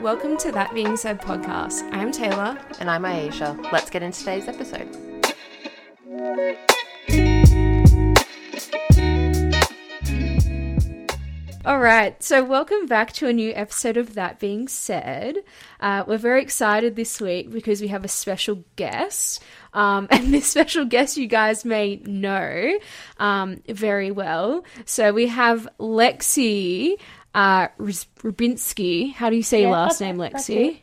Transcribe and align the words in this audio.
Welcome 0.00 0.36
to 0.38 0.52
That 0.52 0.70
Being 0.72 0.96
Said 0.96 1.20
podcast. 1.20 1.92
I'm 1.92 2.12
Taylor. 2.12 2.56
And 2.78 2.88
I'm 2.88 3.02
Aisha. 3.02 3.60
Let's 3.72 3.90
get 3.90 4.04
into 4.04 4.20
today's 4.20 4.46
episode. 4.46 5.07
All 11.78 11.84
right, 11.84 12.20
so 12.20 12.42
welcome 12.42 12.86
back 12.86 13.12
to 13.12 13.28
a 13.28 13.32
new 13.32 13.52
episode 13.54 13.96
of 13.96 14.14
That 14.14 14.40
Being 14.40 14.66
Said. 14.66 15.36
Uh, 15.78 16.02
we're 16.08 16.18
very 16.18 16.42
excited 16.42 16.96
this 16.96 17.20
week 17.20 17.52
because 17.52 17.80
we 17.80 17.86
have 17.86 18.04
a 18.04 18.08
special 18.08 18.64
guest. 18.74 19.44
Um, 19.72 20.08
and 20.10 20.34
this 20.34 20.48
special 20.48 20.86
guest 20.86 21.16
you 21.16 21.28
guys 21.28 21.64
may 21.64 22.02
know 22.04 22.80
um, 23.18 23.62
very 23.68 24.10
well. 24.10 24.64
So 24.86 25.12
we 25.12 25.28
have 25.28 25.68
Lexi 25.78 26.96
uh, 27.32 27.68
Rubinski. 27.78 29.12
How 29.12 29.30
do 29.30 29.36
you 29.36 29.44
say 29.44 29.62
your 29.62 29.70
last 29.70 30.00
name, 30.00 30.16
Lexi? 30.16 30.80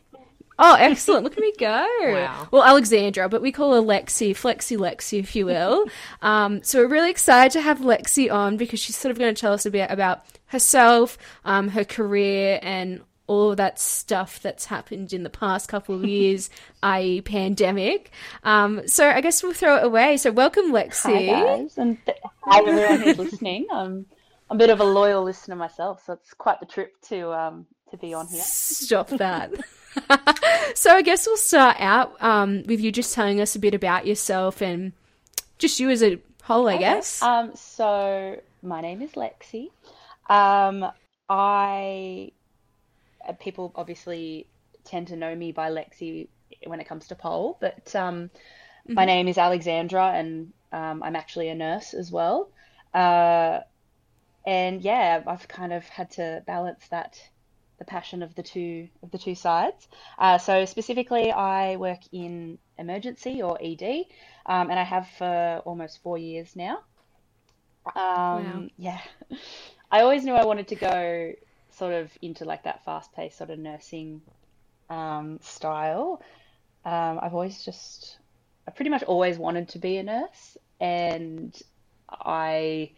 Oh, 0.58 0.76
excellent. 0.80 1.23
Look 1.23 1.34
at 1.34 1.40
me 1.40 1.54
go. 1.58 1.88
Wow. 2.02 2.48
Well, 2.52 2.64
Alexandra, 2.64 3.30
but 3.30 3.41
we 3.41 3.52
call 3.52 3.73
her 3.73 3.82
Lexi, 3.82 4.32
Flexi 4.32 4.78
Lexi, 4.78 5.20
if 5.20 5.36
you 5.36 5.45
will. 5.45 5.86
um, 6.22 6.64
so 6.64 6.80
we're 6.80 6.88
really 6.88 7.12
excited 7.12 7.52
to 7.54 7.62
have 7.62 7.80
Lexi 7.80 8.31
on 8.31 8.58
because 8.58 8.80
she's 8.80 8.98
sort 8.98 9.12
of 9.12 9.20
going 9.20 9.34
to 9.34 9.40
tell 9.40 9.54
us 9.54 9.66
a 9.66 9.72
bit 9.72 9.90
about 9.91 10.26
herself, 10.48 11.18
um, 11.44 11.70
her 11.70 11.84
career, 11.84 12.59
and 12.62 13.02
all 13.28 13.52
of 13.52 13.58
that 13.58 13.80
stuff 13.80 14.40
that's 14.40 14.66
happened 14.66 15.12
in 15.12 15.23
the 15.23 15.30
past 15.30 15.68
couple 15.68 15.95
of 15.95 16.05
years, 16.09 16.50
i.e., 16.84 17.22
pandemic. 17.22 18.12
Um, 18.44 18.88
so 18.88 19.09
I 19.09 19.22
guess 19.22 19.42
we'll 19.44 19.53
throw 19.53 19.78
it 19.78 19.84
away. 19.84 20.17
So 20.17 20.31
welcome, 20.31 20.72
Lexi. 20.72 21.33
Hi 21.33 21.58
guys, 21.58 21.78
and 21.78 21.98
th- 22.06 22.17
hi 22.44 22.59
everyone 22.59 23.02
who's 23.02 23.17
listening. 23.17 23.67
I'm 23.72 24.06
a 24.50 24.56
bit 24.56 24.70
of 24.70 24.80
a 24.80 24.83
loyal 24.83 25.23
listener 25.23 25.56
myself, 25.56 26.03
so 26.06 26.14
it's 26.14 26.33
quite 26.33 26.59
the 26.59 26.66
trip 26.67 26.94
to 27.09 27.33
um 27.33 27.66
to 27.91 27.97
be 27.97 28.14
on 28.14 28.28
here. 28.28 28.41
Stop 28.41 29.09
that. 29.09 29.52
so 30.75 30.91
I 30.91 31.02
guess 31.02 31.25
we'll 31.28 31.38
start 31.38 31.78
out 31.80 32.22
um, 32.22 32.64
with 32.66 32.80
you 32.81 32.92
just 32.92 33.14
telling 33.14 33.39
us 33.42 33.55
a 33.55 33.59
bit 33.59 33.73
about 33.73 34.05
yourself 34.05 34.61
and 34.61 34.92
just 35.58 35.80
you 35.80 35.89
as 35.89 36.03
a 36.03 36.19
whole, 36.44 36.67
I 36.67 36.77
guess. 36.77 37.22
Um, 37.22 37.52
so 37.55 38.39
my 38.61 38.81
name 38.81 39.02
is 39.02 39.11
Lexi. 39.11 39.69
Um, 40.30 40.92
I 41.30 42.31
uh, 43.27 43.33
people 43.33 43.72
obviously 43.75 44.47
tend 44.83 45.08
to 45.08 45.16
know 45.16 45.36
me 45.36 45.52
by 45.52 45.70
Lexi 45.70 46.27
when 46.66 46.80
it 46.80 46.88
comes 46.88 47.08
to 47.08 47.16
pole, 47.16 47.58
but 47.59 47.95
um, 47.95 48.30
my 48.88 49.05
name 49.05 49.27
is 49.27 49.38
Alexandra, 49.38 50.11
and 50.14 50.52
um, 50.72 51.02
I'm 51.02 51.16
actually 51.16 51.49
a 51.49 51.55
nurse 51.55 51.94
as 51.94 52.11
well. 52.11 52.49
Uh, 52.94 53.61
and 54.45 54.81
yeah, 54.81 55.23
I've 55.25 55.47
kind 55.47 55.73
of 55.73 55.88
had 55.88 56.11
to 56.11 56.44
balance 56.45 56.88
that 56.89 57.20
the 57.80 57.86
passion 57.86 58.23
of 58.23 58.36
the 58.36 58.44
two 58.44 58.90
of 59.04 59.12
the 59.12 59.18
two 59.18 59.36
sides. 59.36 59.88
Uh, 60.18 60.38
so 60.38 60.66
specifically, 60.66 61.31
I 61.31 61.76
work 61.78 62.00
in 62.12 62.59
emergency 62.78 63.42
or 63.42 63.58
ED, 63.62 64.06
um, 64.45 64.70
and 64.70 64.80
I 64.80 64.84
have 64.84 65.08
for 65.17 65.62
almost 65.66 66.02
four 66.04 66.17
years 66.17 66.56
now. 66.56 66.80
Um, 67.95 68.42
Wow. 68.42 68.70
Yeah, 68.78 69.02
I 69.92 70.02
always 70.02 70.23
knew 70.26 70.34
I 70.34 70.45
wanted 70.45 70.67
to 70.70 70.76
go 70.76 71.34
sort 71.72 71.94
of 71.94 72.12
into 72.22 72.45
like 72.45 72.64
that 72.64 72.84
fast-paced 72.86 73.38
sort 73.38 73.50
of 73.50 73.59
nursing 73.59 74.22
um, 74.89 75.39
style. 75.42 76.22
Um, 76.86 77.20
I've 77.22 77.34
always 77.34 77.64
just, 77.64 78.20
I 78.67 78.72
pretty 78.72 78.92
much 78.92 79.04
always 79.04 79.38
wanted 79.38 79.70
to 79.70 79.80
be 79.80 79.98
a 79.98 80.04
nurse, 80.04 80.58
and 80.80 81.56
I 82.10 82.92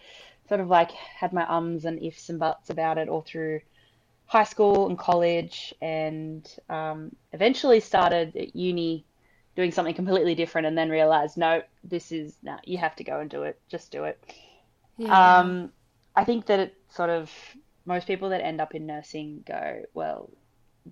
sort 0.50 0.62
of 0.62 0.70
like 0.70 0.92
had 0.92 1.34
my 1.34 1.46
ums 1.48 1.86
and 1.86 2.02
ifs 2.04 2.30
and 2.30 2.40
buts 2.40 2.70
about 2.70 2.98
it 2.98 3.10
all 3.10 3.22
through 3.22 3.62
high 4.28 4.44
school 4.44 4.88
and 4.88 4.98
college, 4.98 5.74
and 5.82 6.48
um, 6.70 7.16
eventually 7.34 7.80
started 7.80 8.36
at 8.36 8.56
uni 8.56 9.06
doing 9.56 9.72
something 9.72 9.96
completely 9.96 10.36
different, 10.36 10.68
and 10.68 10.78
then 10.78 10.90
realized, 10.90 11.38
no, 11.38 11.64
this 11.84 12.12
is, 12.12 12.36
no, 12.44 12.58
you 12.64 12.78
have 12.78 12.96
to 12.96 13.04
go 13.04 13.20
and 13.20 13.30
do 13.30 13.44
it. 13.44 13.60
Just 13.70 13.92
do 13.92 14.04
it. 14.04 14.24
Yeah. 14.98 15.40
Um, 15.40 15.72
I 16.16 16.24
think 16.24 16.46
that 16.48 16.60
it 16.60 16.76
sort 16.90 17.10
of 17.10 17.32
most 17.86 18.06
people 18.06 18.30
that 18.30 18.44
end 18.44 18.62
up 18.62 18.76
in 18.76 18.86
nursing 18.86 19.44
go, 19.48 19.84
well, 19.94 20.30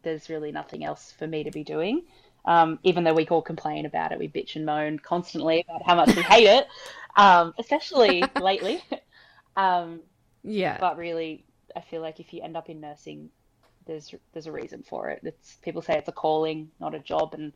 there's 0.03 0.29
really 0.29 0.51
nothing 0.51 0.83
else 0.83 1.13
for 1.17 1.27
me 1.27 1.43
to 1.43 1.51
be 1.51 1.63
doing. 1.63 2.03
Um, 2.45 2.79
even 2.83 3.03
though 3.03 3.13
we 3.13 3.27
all 3.27 3.41
complain 3.41 3.85
about 3.85 4.11
it, 4.11 4.19
we 4.19 4.27
bitch 4.27 4.55
and 4.55 4.65
moan 4.65 4.99
constantly 4.99 5.65
about 5.67 5.83
how 5.85 5.95
much 5.95 6.15
we 6.15 6.21
hate 6.33 6.47
it, 6.47 6.67
um, 7.17 7.53
especially 7.59 8.23
lately. 8.39 8.81
Um, 9.57 10.01
yeah. 10.43 10.77
but 10.81 10.97
really, 10.97 11.45
I 11.75 11.81
feel 11.81 12.01
like 12.01 12.19
if 12.19 12.33
you 12.33 12.41
end 12.41 12.57
up 12.57 12.69
in 12.69 12.81
nursing, 12.81 13.29
there's 13.85 14.13
there's 14.33 14.47
a 14.47 14.51
reason 14.51 14.83
for 14.83 15.09
it. 15.09 15.21
It's 15.23 15.55
people 15.61 15.81
say 15.81 15.97
it's 15.97 16.09
a 16.09 16.13
calling, 16.13 16.71
not 16.79 16.95
a 16.95 16.99
job, 16.99 17.33
and 17.33 17.53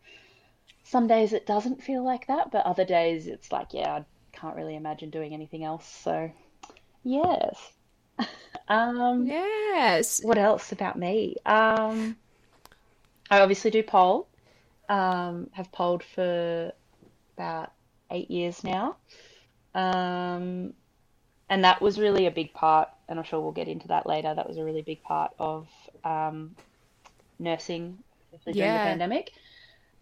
some 0.83 1.07
days 1.07 1.33
it 1.33 1.45
doesn't 1.45 1.83
feel 1.83 2.03
like 2.03 2.27
that, 2.27 2.51
but 2.51 2.65
other 2.65 2.85
days 2.85 3.27
it's 3.27 3.51
like, 3.51 3.73
yeah, 3.73 3.91
I 3.91 4.05
can't 4.31 4.55
really 4.55 4.75
imagine 4.75 5.09
doing 5.09 5.33
anything 5.33 5.63
else. 5.63 5.87
So, 5.87 6.31
yes. 7.03 7.73
Um, 8.67 9.25
yes. 9.25 10.21
what 10.21 10.37
else 10.37 10.71
about 10.71 10.95
me? 10.95 11.35
Um, 11.43 12.15
I 13.31 13.39
obviously 13.39 13.71
do 13.71 13.81
pole. 13.81 14.27
Um, 14.87 15.49
have 15.53 15.71
polled 15.71 16.03
for 16.03 16.71
about 17.35 17.71
eight 18.11 18.29
years 18.29 18.63
now. 18.63 18.97
Um, 19.73 20.73
and 21.49 21.63
that 21.63 21.81
was 21.81 21.99
really 21.99 22.27
a 22.27 22.31
big 22.31 22.53
part, 22.53 22.89
and 23.09 23.19
I'm 23.19 23.25
sure 23.25 23.41
we'll 23.41 23.51
get 23.51 23.67
into 23.67 23.89
that 23.89 24.05
later. 24.05 24.33
That 24.33 24.47
was 24.47 24.57
a 24.57 24.63
really 24.63 24.83
big 24.83 25.03
part 25.03 25.31
of 25.39 25.67
um, 26.05 26.55
nursing, 27.39 27.97
especially 28.33 28.53
during 28.53 28.73
the 28.73 28.79
pandemic. 28.79 29.31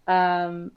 Um, 0.07 0.72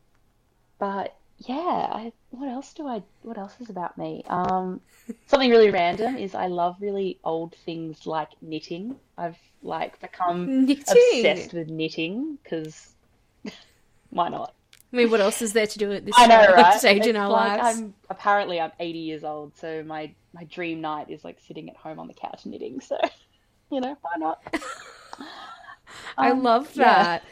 but 0.78 1.16
yeah, 1.38 1.54
I, 1.92 2.12
what 2.30 2.48
else 2.48 2.72
do 2.72 2.86
I, 2.86 3.02
what 3.22 3.36
else 3.36 3.54
is 3.60 3.68
about 3.68 3.98
me? 3.98 4.24
Um, 4.28 4.80
something 5.26 5.50
really 5.50 5.70
random 5.70 6.16
is 6.16 6.34
I 6.34 6.46
love 6.46 6.76
really 6.80 7.18
old 7.24 7.54
things 7.66 8.06
like 8.06 8.28
knitting. 8.40 8.96
I've 9.18 9.36
like 9.62 10.00
become 10.00 10.66
Knitting. 10.66 10.84
obsessed 10.88 11.52
with 11.52 11.68
knitting 11.68 12.38
because 12.42 12.94
why 14.10 14.28
not? 14.28 14.54
I 14.92 14.96
mean, 14.96 15.10
what 15.10 15.20
else 15.20 15.40
is 15.40 15.52
there 15.52 15.68
to 15.68 15.78
do 15.78 15.92
at 15.92 16.04
this 16.04 16.14
I 16.18 16.26
know, 16.26 16.52
right? 16.54 16.78
stage 16.78 17.06
in 17.06 17.16
our 17.16 17.28
like 17.28 17.60
lives? 17.60 17.78
I'm 17.78 17.94
apparently 18.08 18.60
I'm 18.60 18.72
80 18.78 18.98
years 18.98 19.24
old, 19.24 19.56
so 19.56 19.82
my 19.84 20.12
my 20.32 20.44
dream 20.44 20.80
night 20.80 21.10
is 21.10 21.24
like 21.24 21.40
sitting 21.40 21.68
at 21.70 21.76
home 21.76 21.98
on 21.98 22.08
the 22.08 22.14
couch 22.14 22.46
knitting. 22.46 22.80
So, 22.80 22.98
you 23.70 23.80
know, 23.80 23.96
why 24.02 24.12
not? 24.18 24.40
I 26.18 26.30
Um, 26.30 26.32
love 26.32 26.74
yeah. 26.74 27.06
that. 27.06 27.24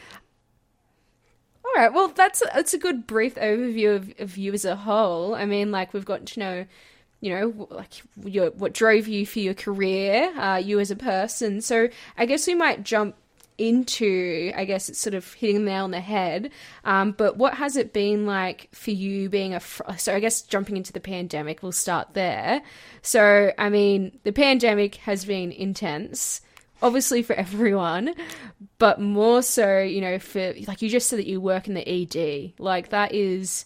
All 1.63 1.71
right, 1.81 1.93
well, 1.93 2.07
that's 2.09 2.41
a, 2.41 2.45
that's 2.53 2.73
a 2.73 2.77
good 2.77 3.05
brief 3.05 3.35
overview 3.35 3.95
of, 3.95 4.13
of 4.19 4.37
you 4.37 4.53
as 4.53 4.65
a 4.65 4.75
whole. 4.75 5.35
I 5.35 5.45
mean, 5.45 5.71
like 5.71 5.93
we've 5.93 6.05
gotten 6.05 6.25
to 6.27 6.39
know, 6.39 6.65
you 7.21 7.31
know, 7.35 7.67
like 7.69 8.01
your, 8.23 8.49
what 8.51 8.73
drove 8.73 9.07
you 9.07 9.25
for 9.25 9.39
your 9.39 9.53
career, 9.53 10.33
uh, 10.39 10.57
you 10.57 10.79
as 10.79 10.89
a 10.89 10.95
person. 10.95 11.61
So 11.61 11.89
I 12.17 12.25
guess 12.25 12.47
we 12.47 12.55
might 12.55 12.83
jump 12.83 13.15
into, 13.59 14.51
I 14.55 14.65
guess 14.65 14.89
it's 14.89 14.99
sort 14.99 15.13
of 15.13 15.33
hitting 15.33 15.65
the 15.65 15.71
nail 15.71 15.83
on 15.83 15.91
the 15.91 15.99
head. 15.99 16.51
Um, 16.85 17.11
but 17.11 17.37
what 17.37 17.55
has 17.55 17.75
it 17.75 17.93
been 17.93 18.25
like 18.25 18.69
for 18.73 18.91
you 18.91 19.29
being 19.29 19.53
a? 19.53 19.59
Fr- 19.59 19.83
so 19.97 20.15
I 20.15 20.19
guess 20.19 20.41
jumping 20.41 20.77
into 20.77 20.93
the 20.93 20.99
pandemic, 20.99 21.61
we'll 21.61 21.71
start 21.71 22.13
there. 22.13 22.61
So 23.01 23.51
I 23.57 23.69
mean, 23.69 24.19
the 24.23 24.31
pandemic 24.31 24.95
has 24.95 25.25
been 25.25 25.51
intense 25.51 26.41
obviously 26.81 27.23
for 27.23 27.33
everyone, 27.35 28.13
but 28.77 28.99
more 28.99 29.41
so, 29.41 29.79
you 29.79 30.01
know, 30.01 30.19
for 30.19 30.53
like 30.67 30.81
you 30.81 30.89
just 30.89 31.09
said 31.09 31.19
that 31.19 31.27
you 31.27 31.41
work 31.41 31.67
in 31.67 31.73
the 31.73 31.87
ED. 31.87 32.53
Like 32.59 32.89
that 32.89 33.13
is 33.13 33.65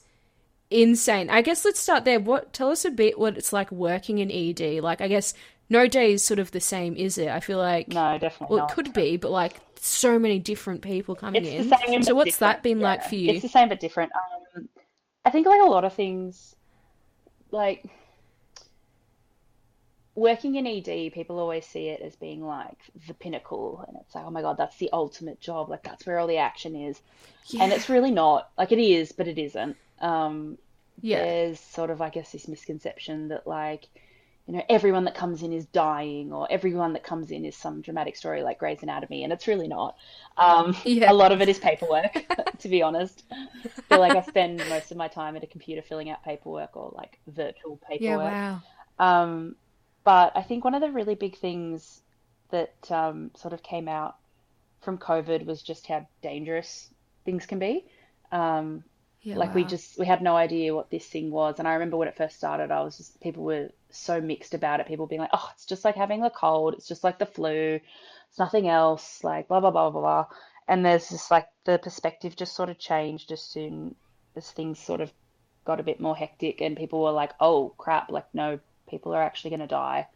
insane. 0.69 1.29
I 1.29 1.41
guess 1.41 1.63
let's 1.63 1.79
start 1.79 2.05
there. 2.05 2.19
What 2.19 2.53
tell 2.53 2.71
us 2.71 2.85
a 2.85 2.91
bit 2.91 3.19
what 3.19 3.37
it's 3.37 3.53
like 3.53 3.71
working 3.71 4.19
in 4.19 4.31
ED. 4.31 4.81
Like 4.81 5.01
I 5.01 5.07
guess 5.07 5.33
no 5.73 5.87
day 5.87 6.13
is 6.13 6.23
sort 6.23 6.39
of 6.39 6.51
the 6.51 6.61
same, 6.61 6.95
is 6.95 7.17
it? 7.17 7.27
I 7.27 7.39
feel 7.41 7.57
like 7.57 7.89
No, 7.89 8.17
definitely 8.17 8.55
well, 8.55 8.63
not. 8.63 8.71
it 8.71 8.75
could 8.75 8.93
be, 8.93 9.17
but 9.17 9.31
like 9.31 9.59
so 9.79 10.17
many 10.17 10.39
different 10.39 10.81
people 10.81 11.15
coming 11.15 11.43
It's 11.43 11.65
in. 11.65 11.69
the 11.69 11.77
same. 11.85 12.03
so 12.03 12.15
what's 12.15 12.37
that 12.37 12.63
been 12.63 12.79
like 12.79 13.03
for 13.03 13.15
you? 13.15 13.31
It's 13.31 13.41
the 13.41 13.49
same 13.49 13.67
but 13.69 13.79
different. 13.81 14.11
Um, 14.55 14.69
I 15.25 15.29
think 15.29 15.45
like 15.47 15.61
a 15.61 15.65
lot 15.69 15.83
of 15.83 15.93
things, 15.93 16.55
like 17.51 17.85
working 20.15 20.55
in 20.55 20.67
ED, 20.67 21.11
people 21.13 21.39
always 21.39 21.65
see 21.65 21.87
it 21.89 22.01
as 22.01 22.15
being 22.15 22.45
like 22.45 22.77
the 23.07 23.13
pinnacle, 23.13 23.83
and 23.87 23.97
it's 23.99 24.13
like, 24.15 24.25
oh 24.25 24.31
my 24.31 24.41
God, 24.41 24.57
that's 24.57 24.77
the 24.77 24.89
ultimate 24.93 25.39
job. 25.41 25.69
Like 25.69 25.83
that's 25.83 26.05
where 26.05 26.19
all 26.19 26.27
the 26.27 26.37
action 26.37 26.75
is, 26.75 27.01
and 27.59 27.71
it's 27.73 27.89
really 27.89 28.11
not. 28.11 28.49
Like 28.57 28.71
it 28.71 28.79
is, 28.79 29.11
but 29.11 29.27
it 29.27 29.37
isn't. 29.37 29.75
Um, 29.99 30.57
yeah. 31.01 31.23
there's 31.23 31.59
sort 31.59 31.89
of, 31.89 32.01
I 32.01 32.09
guess, 32.09 32.31
this 32.31 32.47
misconception 32.47 33.29
that 33.29 33.47
like 33.47 33.87
you 34.47 34.53
know, 34.55 34.63
everyone 34.69 35.05
that 35.05 35.15
comes 35.15 35.41
in 35.41 35.53
is 35.53 35.65
dying 35.67 36.33
or 36.33 36.47
everyone 36.51 36.93
that 36.93 37.03
comes 37.03 37.31
in 37.31 37.45
is 37.45 37.55
some 37.55 37.81
dramatic 37.81 38.17
story 38.17 38.43
like 38.43 38.59
Grey's 38.59 38.83
Anatomy, 38.83 39.23
and 39.23 39.31
it's 39.31 39.47
really 39.47 39.67
not. 39.67 39.95
Um, 40.37 40.75
Yeah. 40.83 41.11
A 41.11 41.13
lot 41.13 41.31
of 41.31 41.41
it 41.41 41.47
is 41.47 41.59
paperwork, 41.59 42.25
to 42.59 42.67
be 42.67 42.81
honest. 42.81 43.23
I 43.31 43.67
feel 43.67 43.99
like 43.99 44.15
I 44.15 44.21
spend 44.21 44.57
most 44.69 44.91
of 44.91 44.97
my 44.97 45.07
time 45.07 45.37
at 45.37 45.43
a 45.43 45.47
computer 45.47 45.81
filling 45.81 46.09
out 46.09 46.23
paperwork 46.23 46.75
or 46.75 46.91
like 46.95 47.19
virtual 47.27 47.77
paperwork. 47.87 48.31
Yeah, 48.31 48.59
wow. 48.99 49.23
Um, 49.23 49.55
but 50.03 50.33
I 50.35 50.41
think 50.41 50.65
one 50.65 50.75
of 50.75 50.81
the 50.81 50.91
really 50.91 51.15
big 51.15 51.37
things 51.37 52.01
that 52.51 52.91
um, 52.91 53.31
sort 53.35 53.53
of 53.53 53.63
came 53.63 53.87
out 53.87 54.17
from 54.81 54.97
COVID 54.97 55.45
was 55.45 55.61
just 55.63 55.87
how 55.87 56.05
dangerous 56.21 56.89
things 57.23 57.45
can 57.45 57.59
be. 57.59 57.85
Um, 58.31 58.83
Yeah, 59.23 59.37
like 59.37 59.53
we 59.55 59.65
just 59.65 59.97
we 59.97 60.05
had 60.05 60.21
no 60.21 60.35
idea 60.35 60.75
what 60.75 60.89
this 60.91 61.07
thing 61.07 61.31
was, 61.31 61.57
and 61.59 61.67
I 61.67 61.73
remember 61.73 61.97
when 61.97 62.07
it 62.07 62.17
first 62.17 62.37
started, 62.37 62.71
I 62.71 62.81
was 62.83 62.97
just 62.97 63.19
people 63.21 63.43
were 63.43 63.69
so 63.89 64.21
mixed 64.21 64.53
about 64.53 64.79
it. 64.79 64.87
People 64.87 65.07
being 65.07 65.21
like, 65.21 65.31
"Oh, 65.33 65.49
it's 65.53 65.65
just 65.65 65.85
like 65.85 65.95
having 65.95 66.23
a 66.23 66.29
cold. 66.29 66.75
It's 66.75 66.87
just 66.87 67.03
like 67.03 67.19
the 67.19 67.25
flu. 67.25 67.79
It's 68.29 68.39
nothing 68.39 68.67
else." 68.69 69.23
Like 69.23 69.47
blah 69.47 69.59
blah 69.61 69.71
blah 69.71 69.89
blah 69.89 70.01
blah. 70.01 70.25
And 70.67 70.85
there's 70.85 71.09
just 71.09 71.31
like 71.31 71.49
the 71.65 71.79
perspective 71.79 72.35
just 72.35 72.55
sort 72.55 72.69
of 72.69 72.77
changed 72.79 73.31
as 73.31 73.41
soon 73.41 73.95
as 74.35 74.51
things 74.51 74.79
sort 74.79 75.01
of 75.01 75.11
got 75.65 75.79
a 75.79 75.83
bit 75.83 75.99
more 76.01 76.15
hectic, 76.15 76.61
and 76.61 76.77
people 76.77 77.01
were 77.03 77.11
like, 77.11 77.33
"Oh 77.39 77.73
crap! 77.77 78.11
Like 78.11 78.27
no, 78.33 78.59
people 78.89 79.13
are 79.15 79.23
actually 79.23 79.51
going 79.51 79.61
to 79.61 79.67
die." 79.67 80.07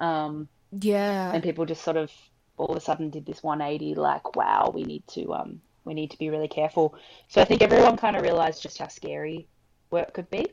Um, 0.00 0.48
Yeah. 0.72 1.34
and 1.34 1.42
people 1.42 1.64
just 1.66 1.82
sort 1.84 1.96
of 1.96 2.12
all 2.56 2.66
of 2.70 2.76
a 2.76 2.80
sudden 2.80 3.10
did 3.10 3.26
this 3.26 3.42
180 3.42 3.94
like 3.94 4.36
wow 4.36 4.70
we 4.74 4.84
need 4.84 5.06
to 5.08 5.32
um 5.34 5.62
we 5.88 5.94
need 5.94 6.10
to 6.12 6.18
be 6.18 6.30
really 6.30 6.48
careful 6.48 6.94
so 7.28 7.40
i 7.40 7.44
think 7.44 7.62
everyone 7.62 7.96
kind 7.96 8.16
of 8.16 8.22
realized 8.22 8.62
just 8.62 8.78
how 8.78 8.88
scary 8.88 9.48
work 9.90 10.14
could 10.14 10.30
be 10.30 10.46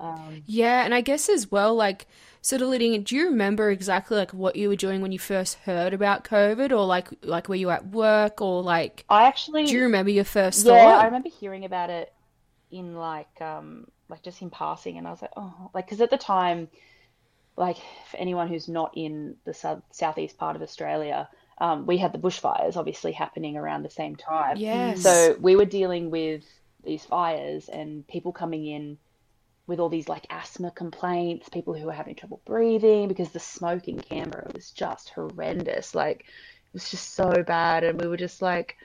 um 0.00 0.42
Yeah, 0.46 0.84
and 0.84 0.94
I 0.94 1.00
guess 1.00 1.28
as 1.28 1.50
well, 1.50 1.74
like 1.74 2.06
sort 2.40 2.62
of 2.62 2.68
leading. 2.68 3.02
Do 3.02 3.16
you 3.16 3.26
remember 3.26 3.70
exactly 3.70 4.16
like 4.16 4.32
what 4.32 4.56
you 4.56 4.68
were 4.68 4.76
doing 4.76 5.00
when 5.00 5.12
you 5.12 5.18
first 5.18 5.56
heard 5.64 5.92
about 5.92 6.24
COVID, 6.24 6.70
or 6.70 6.84
like 6.86 7.08
like 7.22 7.48
were 7.48 7.54
you 7.54 7.70
at 7.70 7.88
work, 7.88 8.40
or 8.40 8.62
like 8.62 9.04
i 9.08 9.24
actually 9.26 9.64
do 9.66 9.74
you 9.76 9.82
remember 9.82 10.10
your 10.10 10.24
first 10.24 10.66
yeah 10.66 10.96
i 10.98 11.06
remember 11.06 11.28
hearing 11.28 11.64
about 11.64 11.90
it 11.90 12.12
in 12.70 12.94
like 12.94 13.40
um 13.40 13.86
like 14.08 14.22
just 14.22 14.42
in 14.42 14.50
passing 14.50 14.98
and 14.98 15.06
i 15.06 15.10
was 15.10 15.22
like 15.22 15.32
oh 15.36 15.70
like 15.74 15.86
because 15.86 16.00
at 16.00 16.10
the 16.10 16.18
time 16.18 16.68
like 17.56 17.76
for 18.10 18.16
anyone 18.18 18.48
who's 18.48 18.68
not 18.68 18.92
in 18.96 19.36
the 19.44 19.54
south 19.54 19.82
southeast 19.92 20.38
part 20.38 20.56
of 20.56 20.62
australia 20.62 21.28
um, 21.58 21.86
we 21.86 21.96
had 21.96 22.12
the 22.12 22.18
bushfires 22.18 22.76
obviously 22.76 23.12
happening 23.12 23.56
around 23.56 23.82
the 23.82 23.90
same 23.90 24.14
time 24.16 24.56
Yes. 24.56 25.02
So 25.02 25.36
we 25.40 25.56
were 25.56 25.64
dealing 25.64 26.10
with 26.10 26.44
these 26.84 27.04
fires 27.04 27.68
and 27.68 28.06
people 28.06 28.32
coming 28.32 28.66
in 28.66 28.98
with 29.66 29.80
all 29.80 29.88
these 29.88 30.08
like 30.08 30.26
asthma 30.30 30.70
complaints, 30.70 31.48
people 31.48 31.74
who 31.74 31.86
were 31.86 31.92
having 31.92 32.14
trouble 32.14 32.40
breathing 32.44 33.08
because 33.08 33.30
the 33.30 33.40
smoke 33.40 33.88
in 33.88 33.98
Canberra 33.98 34.50
was 34.54 34.70
just 34.70 35.10
horrendous. 35.10 35.94
Like 35.94 36.20
it 36.20 36.72
was 36.72 36.90
just 36.90 37.14
so 37.14 37.42
bad, 37.42 37.84
and 37.84 38.00
we 38.00 38.06
were 38.06 38.16
just 38.16 38.42
like, 38.42 38.76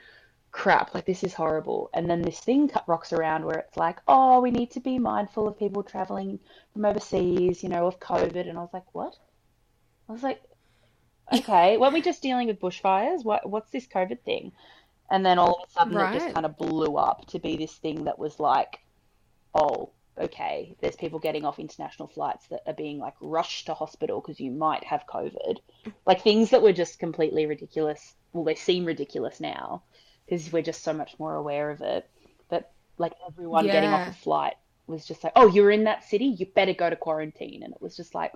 crap, 0.51 0.93
like 0.93 1.05
this 1.05 1.23
is 1.23 1.33
horrible. 1.33 1.89
And 1.93 2.09
then 2.09 2.21
this 2.21 2.39
thing 2.39 2.67
cut 2.67 2.87
rocks 2.87 3.13
around 3.13 3.45
where 3.45 3.59
it's 3.59 3.77
like, 3.77 3.99
oh, 4.07 4.41
we 4.41 4.51
need 4.51 4.71
to 4.71 4.79
be 4.79 4.97
mindful 4.97 5.47
of 5.47 5.59
people 5.59 5.83
traveling 5.83 6.39
from 6.73 6.85
overseas, 6.85 7.63
you 7.63 7.69
know, 7.69 7.87
of 7.87 7.99
COVID. 7.99 8.49
And 8.49 8.57
I 8.57 8.61
was 8.61 8.73
like, 8.73 8.93
what? 8.93 9.15
I 10.09 10.11
was 10.11 10.23
like, 10.23 10.41
okay, 11.33 11.77
weren't 11.77 11.93
we 11.93 12.01
just 12.01 12.21
dealing 12.21 12.47
with 12.47 12.59
bushfires? 12.59 13.23
What 13.23 13.49
what's 13.49 13.71
this 13.71 13.87
COVID 13.87 14.21
thing? 14.21 14.51
And 15.09 15.25
then 15.25 15.39
all 15.39 15.61
of 15.61 15.69
a 15.69 15.71
sudden 15.71 15.97
it 15.97 16.19
just 16.19 16.33
kind 16.33 16.45
of 16.45 16.57
blew 16.57 16.95
up 16.97 17.27
to 17.27 17.39
be 17.39 17.57
this 17.57 17.73
thing 17.73 18.05
that 18.05 18.17
was 18.17 18.39
like, 18.39 18.79
oh, 19.53 19.89
okay, 20.17 20.75
there's 20.79 20.95
people 20.95 21.19
getting 21.19 21.45
off 21.45 21.59
international 21.59 22.07
flights 22.07 22.47
that 22.47 22.61
are 22.65 22.73
being 22.73 22.97
like 22.97 23.15
rushed 23.19 23.65
to 23.65 23.73
hospital 23.73 24.21
because 24.21 24.39
you 24.39 24.51
might 24.51 24.83
have 24.83 25.05
COVID. 25.07 25.57
Like 26.05 26.21
things 26.21 26.51
that 26.51 26.61
were 26.61 26.73
just 26.73 26.99
completely 26.99 27.45
ridiculous. 27.45 28.13
Well, 28.33 28.45
they 28.45 28.55
seem 28.55 28.85
ridiculous 28.85 29.39
now 29.39 29.83
because 30.25 30.51
we're 30.51 30.61
just 30.61 30.83
so 30.83 30.93
much 30.93 31.19
more 31.19 31.35
aware 31.35 31.71
of 31.71 31.81
it. 31.81 32.09
But 32.49 32.71
like 32.97 33.13
everyone 33.27 33.65
getting 33.65 33.89
off 33.89 34.07
a 34.07 34.13
flight 34.13 34.55
was 34.87 35.05
just 35.05 35.23
like, 35.23 35.33
oh, 35.35 35.47
you're 35.47 35.71
in 35.71 35.85
that 35.85 36.03
city, 36.03 36.25
you 36.25 36.45
better 36.45 36.73
go 36.73 36.89
to 36.89 36.95
quarantine. 36.95 37.63
And 37.63 37.73
it 37.73 37.81
was 37.81 37.97
just 37.97 38.15
like, 38.15 38.33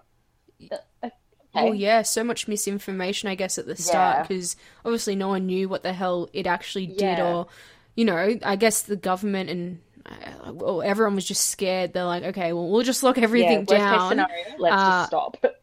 okay. 1.56 1.64
Well, 1.66 1.74
yeah, 1.76 2.02
so 2.02 2.24
much 2.24 2.48
misinformation, 2.48 3.30
I 3.30 3.36
guess, 3.36 3.58
at 3.58 3.66
the 3.66 3.76
start 3.76 4.18
Yeah. 4.18 4.22
because 4.24 4.56
obviously 4.84 5.16
no 5.16 5.28
one 5.30 5.46
knew 5.46 5.70
what 5.70 5.84
the 5.84 5.94
hell 5.94 6.30
it 6.34 6.48
actually 6.48 6.88
did, 6.88 7.18
Yeah. 7.18 7.34
or 7.34 7.48
you 7.96 8.04
know, 8.06 8.38
I 8.44 8.56
guess 8.58 8.82
the 8.84 8.96
government 8.98 9.50
and 9.50 9.80
uh, 10.06 10.52
well, 10.54 10.82
everyone 10.84 11.16
was 11.16 11.26
just 11.26 11.50
scared. 11.50 11.94
They're 11.94 12.04
like, 12.06 12.24
okay, 12.24 12.54
well, 12.54 12.70
we'll 12.70 12.84
just 12.84 13.02
lock 13.02 13.18
everything 13.18 13.66
case 13.66 13.80
down. 13.80 14.10
scenario, 14.10 14.36
let's 14.60 14.76
Uh, 14.76 14.90
just 15.00 15.08
stop. 15.08 15.38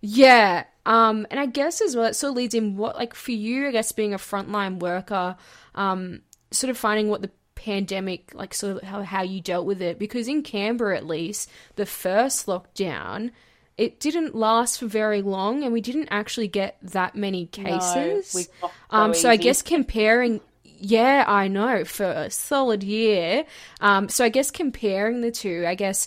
Yeah. 0.00 0.64
Um, 0.86 1.26
and 1.30 1.38
I 1.40 1.46
guess 1.46 1.80
as 1.80 1.96
well, 1.96 2.06
it 2.06 2.14
sort 2.16 2.30
of 2.30 2.36
leads 2.36 2.54
in 2.54 2.76
what, 2.76 2.96
like, 2.96 3.14
for 3.14 3.32
you, 3.32 3.68
I 3.68 3.72
guess, 3.72 3.92
being 3.92 4.14
a 4.14 4.18
frontline 4.18 4.78
worker, 4.80 5.36
um, 5.74 6.20
sort 6.50 6.70
of 6.70 6.78
finding 6.78 7.08
what 7.08 7.20
the 7.22 7.30
pandemic, 7.56 8.32
like, 8.34 8.54
sort 8.54 8.76
of 8.76 8.82
how, 8.84 9.02
how 9.02 9.22
you 9.22 9.40
dealt 9.40 9.66
with 9.66 9.82
it. 9.82 9.98
Because 9.98 10.28
in 10.28 10.42
Canberra, 10.42 10.96
at 10.96 11.06
least, 11.06 11.50
the 11.76 11.84
first 11.86 12.46
lockdown, 12.46 13.32
it 13.78 14.00
didn't 14.00 14.34
last 14.34 14.80
for 14.80 14.86
very 14.86 15.22
long, 15.22 15.62
and 15.62 15.72
we 15.72 15.80
didn't 15.80 16.08
actually 16.10 16.48
get 16.48 16.76
that 16.82 17.14
many 17.14 17.46
cases. 17.46 18.48
got 18.60 18.70
so 18.70 18.70
um, 18.90 19.14
so 19.14 19.30
I 19.30 19.36
guess 19.36 19.62
comparing. 19.62 20.40
Yeah, 20.80 21.24
I 21.26 21.48
know, 21.48 21.84
for 21.84 22.04
a 22.04 22.30
solid 22.30 22.84
year. 22.84 23.44
Um, 23.80 24.08
so 24.08 24.24
I 24.24 24.28
guess 24.28 24.52
comparing 24.52 25.22
the 25.22 25.32
two, 25.32 25.64
I 25.66 25.74
guess 25.74 26.06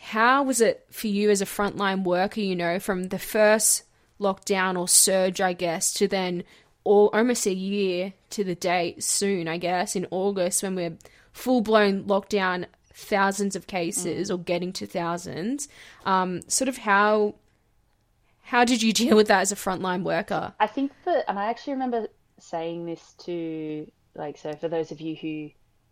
how 0.00 0.42
was 0.42 0.60
it 0.60 0.84
for 0.90 1.06
you 1.06 1.30
as 1.30 1.40
a 1.40 1.46
frontline 1.46 2.02
worker, 2.02 2.40
you 2.40 2.56
know, 2.56 2.80
from 2.80 3.04
the 3.04 3.20
first 3.20 3.84
lockdown 4.20 4.78
or 4.78 4.88
surge, 4.88 5.40
I 5.40 5.52
guess, 5.52 5.92
to 5.94 6.08
then 6.08 6.42
all, 6.82 7.10
almost 7.12 7.46
a 7.46 7.54
year 7.54 8.14
to 8.30 8.42
the 8.42 8.54
date 8.54 9.04
soon, 9.04 9.46
I 9.46 9.58
guess, 9.58 9.94
in 9.94 10.06
August 10.10 10.62
when 10.62 10.74
we're 10.74 10.96
full 11.32 11.60
blown 11.60 12.04
lockdown, 12.04 12.66
thousands 12.92 13.56
of 13.56 13.66
cases 13.66 14.30
or 14.30 14.38
getting 14.38 14.72
to 14.74 14.86
thousands. 14.86 15.68
Um, 16.04 16.42
sort 16.48 16.68
of 16.68 16.78
how 16.78 17.34
how 18.50 18.64
did 18.64 18.82
you 18.82 18.92
deal 18.92 19.16
with 19.16 19.28
that 19.28 19.42
as 19.42 19.52
a 19.52 19.56
frontline 19.56 20.02
worker? 20.02 20.52
I 20.58 20.66
think 20.66 20.90
that, 21.04 21.24
and 21.28 21.38
I 21.38 21.50
actually 21.50 21.74
remember 21.74 22.08
saying 22.40 22.84
this 22.84 23.14
to, 23.24 23.88
like, 24.16 24.38
so 24.38 24.54
for 24.54 24.66
those 24.66 24.90
of 24.90 25.00
you 25.00 25.14
who, 25.14 25.28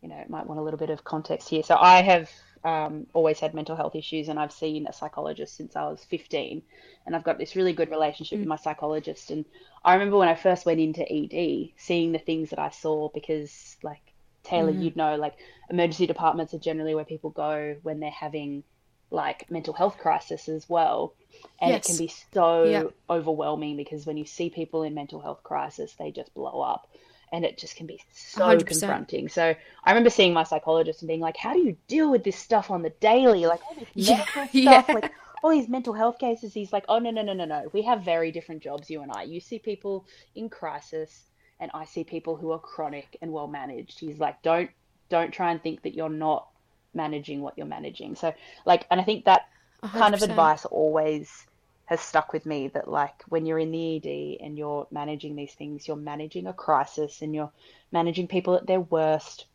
you 0.03 0.09
know, 0.09 0.25
might 0.29 0.47
want 0.47 0.59
a 0.59 0.63
little 0.65 0.79
bit 0.79 0.91
of 0.91 1.05
context 1.05 1.49
here. 1.49 1.63
So 1.63 1.77
I 1.77 2.03
have 2.03 2.29
um, 2.65 3.07
always 3.15 3.39
had 3.39 3.55
mental 3.55 3.77
health 3.77 3.95
issues, 3.95 4.29
and 4.29 4.41
I've 4.41 4.53
seen 4.53 4.89
a 4.89 4.93
psychologist 4.93 5.57
since 5.57 5.77
I 5.77 5.87
was 5.87 6.05
15, 6.05 6.61
and 7.07 7.15
I've 7.15 7.23
got 7.23 7.39
this 7.39 7.55
really 7.55 7.73
good 7.73 7.91
relationship 7.91 8.41
with 8.41 8.49
my 8.49 8.57
psychologist. 8.57 9.31
And 9.31 9.45
I 9.85 9.93
remember 9.95 10.17
when 10.17 10.29
I 10.29 10.35
first 10.35 10.67
went 10.67 10.81
into 10.81 11.03
ED, 11.09 11.71
seeing 11.77 12.11
the 12.11 12.19
things 12.19 12.51
that 12.51 12.59
I 12.59 12.71
saw 12.71 13.09
because, 13.11 13.77
like, 13.85 14.08
Taylor, 14.49 14.71
you'd 14.71 14.97
know, 14.97 15.17
like, 15.17 15.35
emergency 15.71 16.07
departments 16.07 16.55
are 16.55 16.59
generally 16.59 16.95
where 16.95 17.05
people 17.05 17.31
go 17.31 17.77
when 17.83 18.01
they're 18.01 18.11
having 18.11 18.65
like 19.11 19.51
mental 19.51 19.75
health 19.75 19.99
crisis 19.99 20.49
as 20.49 20.69
well. 20.69 21.15
And 21.61 21.75
it 21.75 21.85
can 21.85 21.97
be 21.97 22.09
so 22.33 22.49
Yeah. 22.63 22.85
overwhelming 23.11 23.77
because 23.77 24.07
when 24.07 24.17
you 24.17 24.25
see 24.25 24.51
people 24.51 24.83
in 24.83 24.95
mental 24.95 25.21
health 25.21 25.43
crisis, 25.43 25.95
they 25.99 26.11
just 26.11 26.35
blow 26.35 26.61
up. 26.61 26.87
And 27.33 27.45
it 27.45 27.59
just 27.59 27.77
can 27.77 27.87
be 27.87 28.01
so 28.13 28.63
100%. 28.63 28.63
confronting. 28.63 29.29
So 29.29 29.55
I 29.85 29.91
remember 29.91 30.11
seeing 30.11 30.33
my 30.33 30.45
psychologist 30.45 31.03
and 31.03 31.09
being 31.09 31.21
like, 31.21 31.37
How 31.37 31.53
do 31.53 31.61
you 31.61 31.77
deal 31.87 32.11
with 32.11 32.25
this 32.25 32.37
stuff 32.37 32.71
on 32.71 32.83
the 32.83 32.91
daily? 33.01 33.47
Like 33.47 33.61
all 33.69 33.75
this 33.79 33.95
Yeah, 33.95 34.25
medical 34.35 34.49
yeah. 34.53 34.83
stuff, 34.83 34.93
like 34.93 35.07
all 35.43 35.51
these 35.51 35.69
mental 35.69 35.93
health 35.95 36.19
cases. 36.19 36.55
He's 36.55 36.73
like, 36.73 36.85
Oh 36.89 36.99
no, 36.99 37.11
no, 37.11 37.23
no, 37.23 37.35
no, 37.35 37.45
no. 37.45 37.69
We 37.73 37.83
have 37.83 38.03
very 38.03 38.33
different 38.33 38.63
jobs, 38.63 38.89
you 38.91 39.03
and 39.03 39.13
I. 39.13 39.25
You 39.25 39.41
see 39.41 39.59
people 39.59 40.07
in 40.35 40.49
crisis 40.49 41.28
and 41.61 41.71
I 41.75 41.85
see 41.85 42.05
people 42.05 42.37
who 42.37 42.53
are 42.53 42.59
chronic 42.59 43.17
and 43.21 43.33
well 43.33 43.49
managed. 43.49 43.99
He's 43.99 44.19
like, 44.19 44.43
Don't 44.43 44.71
don't 45.09 45.33
try 45.33 45.51
and 45.51 45.63
think 45.63 45.83
that 45.83 45.95
you're 45.95 46.09
not 46.09 46.49
managing 46.95 47.41
what 47.41 47.57
you're 47.57 47.67
managing. 47.67 48.15
So 48.15 48.35
like 48.65 48.87
and 48.91 49.01
I 49.01 49.05
think 49.05 49.25
that 49.25 49.49
kind 49.93 50.15
of 50.15 50.23
advice 50.23 50.65
always 50.65 51.47
has 51.87 52.01
stuck 52.01 52.33
with 52.33 52.45
me 52.45 52.69
that 52.69 52.89
like 52.89 53.23
when 53.29 53.47
you're 53.47 53.59
in 53.59 53.71
the 53.71 53.97
ED 53.97 54.45
and 54.45 54.59
you're 54.59 54.87
managing 54.91 55.37
these 55.37 55.55
things, 55.55 55.89
you're 55.89 55.97
managing 55.97 56.47
a 56.47 56.53
crisis 56.53 57.23
and 57.23 57.35
you're 57.35 57.51
managing 57.93 58.29
people 58.29 58.55
at 58.55 58.67
their 58.67 58.81
worst 58.81 59.47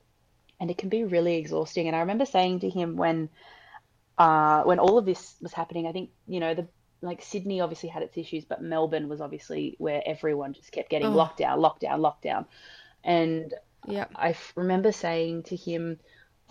and 0.60 0.72
it 0.72 0.78
can 0.78 0.90
be 0.90 1.04
really 1.04 1.36
exhausting. 1.36 1.88
And 1.88 1.96
I 1.96 2.00
remember 2.00 2.26
saying 2.26 2.62
to 2.62 2.70
him 2.70 2.96
when 2.96 3.30
uh 4.18 4.64
when 4.64 4.80
all 4.80 4.98
of 4.98 5.06
this 5.06 5.36
was 5.42 5.54
happening, 5.54 5.88
I 5.88 5.92
think, 5.92 6.10
you 6.28 6.40
know, 6.40 6.54
the 6.54 6.68
like 7.04 7.22
Sydney 7.22 7.62
obviously 7.62 7.90
had 7.90 8.04
its 8.04 8.18
issues, 8.18 8.46
but 8.46 8.62
Melbourne 8.62 9.10
was 9.10 9.22
obviously 9.22 9.76
where 9.80 10.02
everyone 10.06 10.54
just 10.54 10.72
kept 10.72 10.90
getting 10.90 11.10
Oh. 11.10 11.16
lockdown, 11.16 11.60
lockdown, 11.60 12.00
lockdown. 12.00 12.46
And 13.04 13.54
Yeah. 13.86 14.08
I 14.16 14.30
f- 14.30 14.54
remember 14.56 14.92
saying 14.92 15.44
to 15.44 15.56
him, 15.56 16.00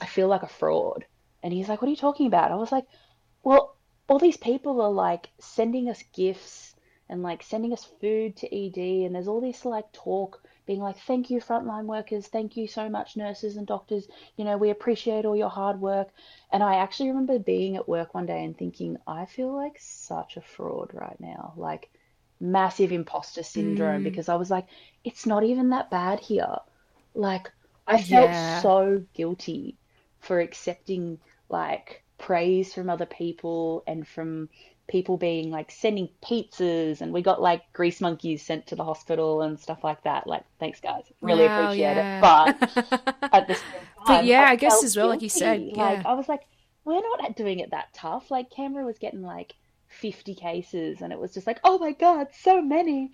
I 0.01 0.07
feel 0.07 0.29
like 0.29 0.43
a 0.43 0.49
fraud. 0.49 1.07
And 1.43 1.53
he's 1.53 1.69
like, 1.69 1.81
What 1.83 1.89
are 1.89 1.91
you 1.91 1.97
talking 1.97 2.27
about? 2.27 2.53
I 2.53 2.57
was 2.57 2.73
like, 2.73 2.87
Well, 3.43 3.77
all 4.09 4.19
these 4.19 4.37
people 4.37 4.81
are 4.83 4.91
like 4.93 5.31
sending 5.41 5.89
us 5.89 6.03
gifts 6.13 6.75
and 7.09 7.23
like 7.23 7.43
sending 7.43 7.73
us 7.73 7.85
food 7.85 8.37
to 8.37 8.47
ED, 8.55 9.05
and 9.07 9.15
there's 9.15 9.29
all 9.29 9.41
this 9.41 9.65
like 9.65 9.91
talk 9.93 10.43
being 10.67 10.81
like, 10.81 10.99
thank 10.99 11.31
you, 11.31 11.41
frontline 11.41 11.85
workers. 11.87 12.29
Thank 12.29 12.57
you 12.57 12.69
so 12.69 12.89
much, 12.89 13.17
nurses 13.17 13.57
and 13.57 13.67
doctors. 13.67 14.07
You 14.37 14.45
know, 14.45 14.57
we 14.57 14.71
appreciate 14.71 15.25
all 15.25 15.37
your 15.37 15.49
hard 15.51 15.81
work. 15.81 16.09
And 16.53 16.63
I 16.63 16.77
actually 16.77 17.09
remember 17.11 17.39
being 17.39 17.77
at 17.77 17.89
work 17.89 18.15
one 18.15 18.27
day 18.27 18.45
and 18.45 18.57
thinking, 18.57 18.97
I 19.07 19.25
feel 19.27 19.55
like 19.55 19.77
such 19.79 20.37
a 20.37 20.41
fraud 20.43 20.91
right 20.93 21.19
now. 21.21 21.55
Like, 21.57 21.91
massive 22.41 22.93
imposter 22.93 23.43
syndrome 23.43 24.01
mm. 24.01 24.05
because 24.05 24.29
I 24.29 24.35
was 24.35 24.51
like, 24.51 24.67
it's 25.05 25.27
not 25.27 25.45
even 25.45 25.71
that 25.71 25.91
bad 25.91 26.21
here. 26.21 26.57
Like, 27.15 27.51
I 27.87 27.99
felt 28.03 28.31
Yeah. 28.31 28.61
so 28.61 29.05
guilty 29.15 29.79
for 30.21 30.41
accepting 30.41 31.19
like 31.49 32.05
praise 32.19 32.75
from 32.75 32.89
other 32.91 33.07
people 33.07 33.83
and 33.87 34.07
from 34.07 34.49
people 34.89 35.17
being 35.17 35.51
like 35.51 35.71
sending 35.71 36.09
pizzas 36.23 37.01
and 37.01 37.13
we 37.13 37.23
got 37.23 37.41
like 37.41 37.63
grease 37.73 38.01
monkeys 38.01 38.43
sent 38.43 38.67
to 38.67 38.77
the 38.77 38.85
hospital 38.85 39.43
and 39.43 39.59
stuff 39.59 39.83
like 39.85 40.03
that. 40.05 40.27
Like, 40.27 40.45
thanks 40.59 40.81
guys, 40.81 41.05
really 41.21 41.45
Wow, 41.45 41.63
appreciate 41.65 41.95
yeah. 41.97 42.19
it. 42.19 42.61
But 43.01 43.17
at 43.33 43.49
the 43.49 43.55
same 43.55 43.65
But 44.07 44.25
yeah, 44.25 44.43
I 44.49 44.57
guess 44.57 44.83
as 44.85 44.97
well, 44.97 45.09
like 45.09 45.23
you 45.23 45.29
said, 45.29 45.61
guilty. 45.61 45.77
Like. 45.77 46.05
I 46.07 46.13
was 46.15 46.29
like, 46.29 46.43
we're 46.85 47.01
not 47.01 47.37
doing 47.37 47.61
it 47.61 47.71
that 47.71 47.95
tough. 47.95 48.31
Like 48.31 48.51
Canberra 48.51 48.85
was 48.85 48.99
getting 48.99 49.23
like 49.23 49.55
50 49.89 50.35
cases, 50.35 51.01
and 51.01 51.13
it 51.13 51.19
was 51.19 51.33
just 51.33 51.47
like, 51.47 51.61
oh 51.65 51.79
my 51.79 51.93
God, 51.93 52.27
so 52.43 52.61
many. 52.61 53.13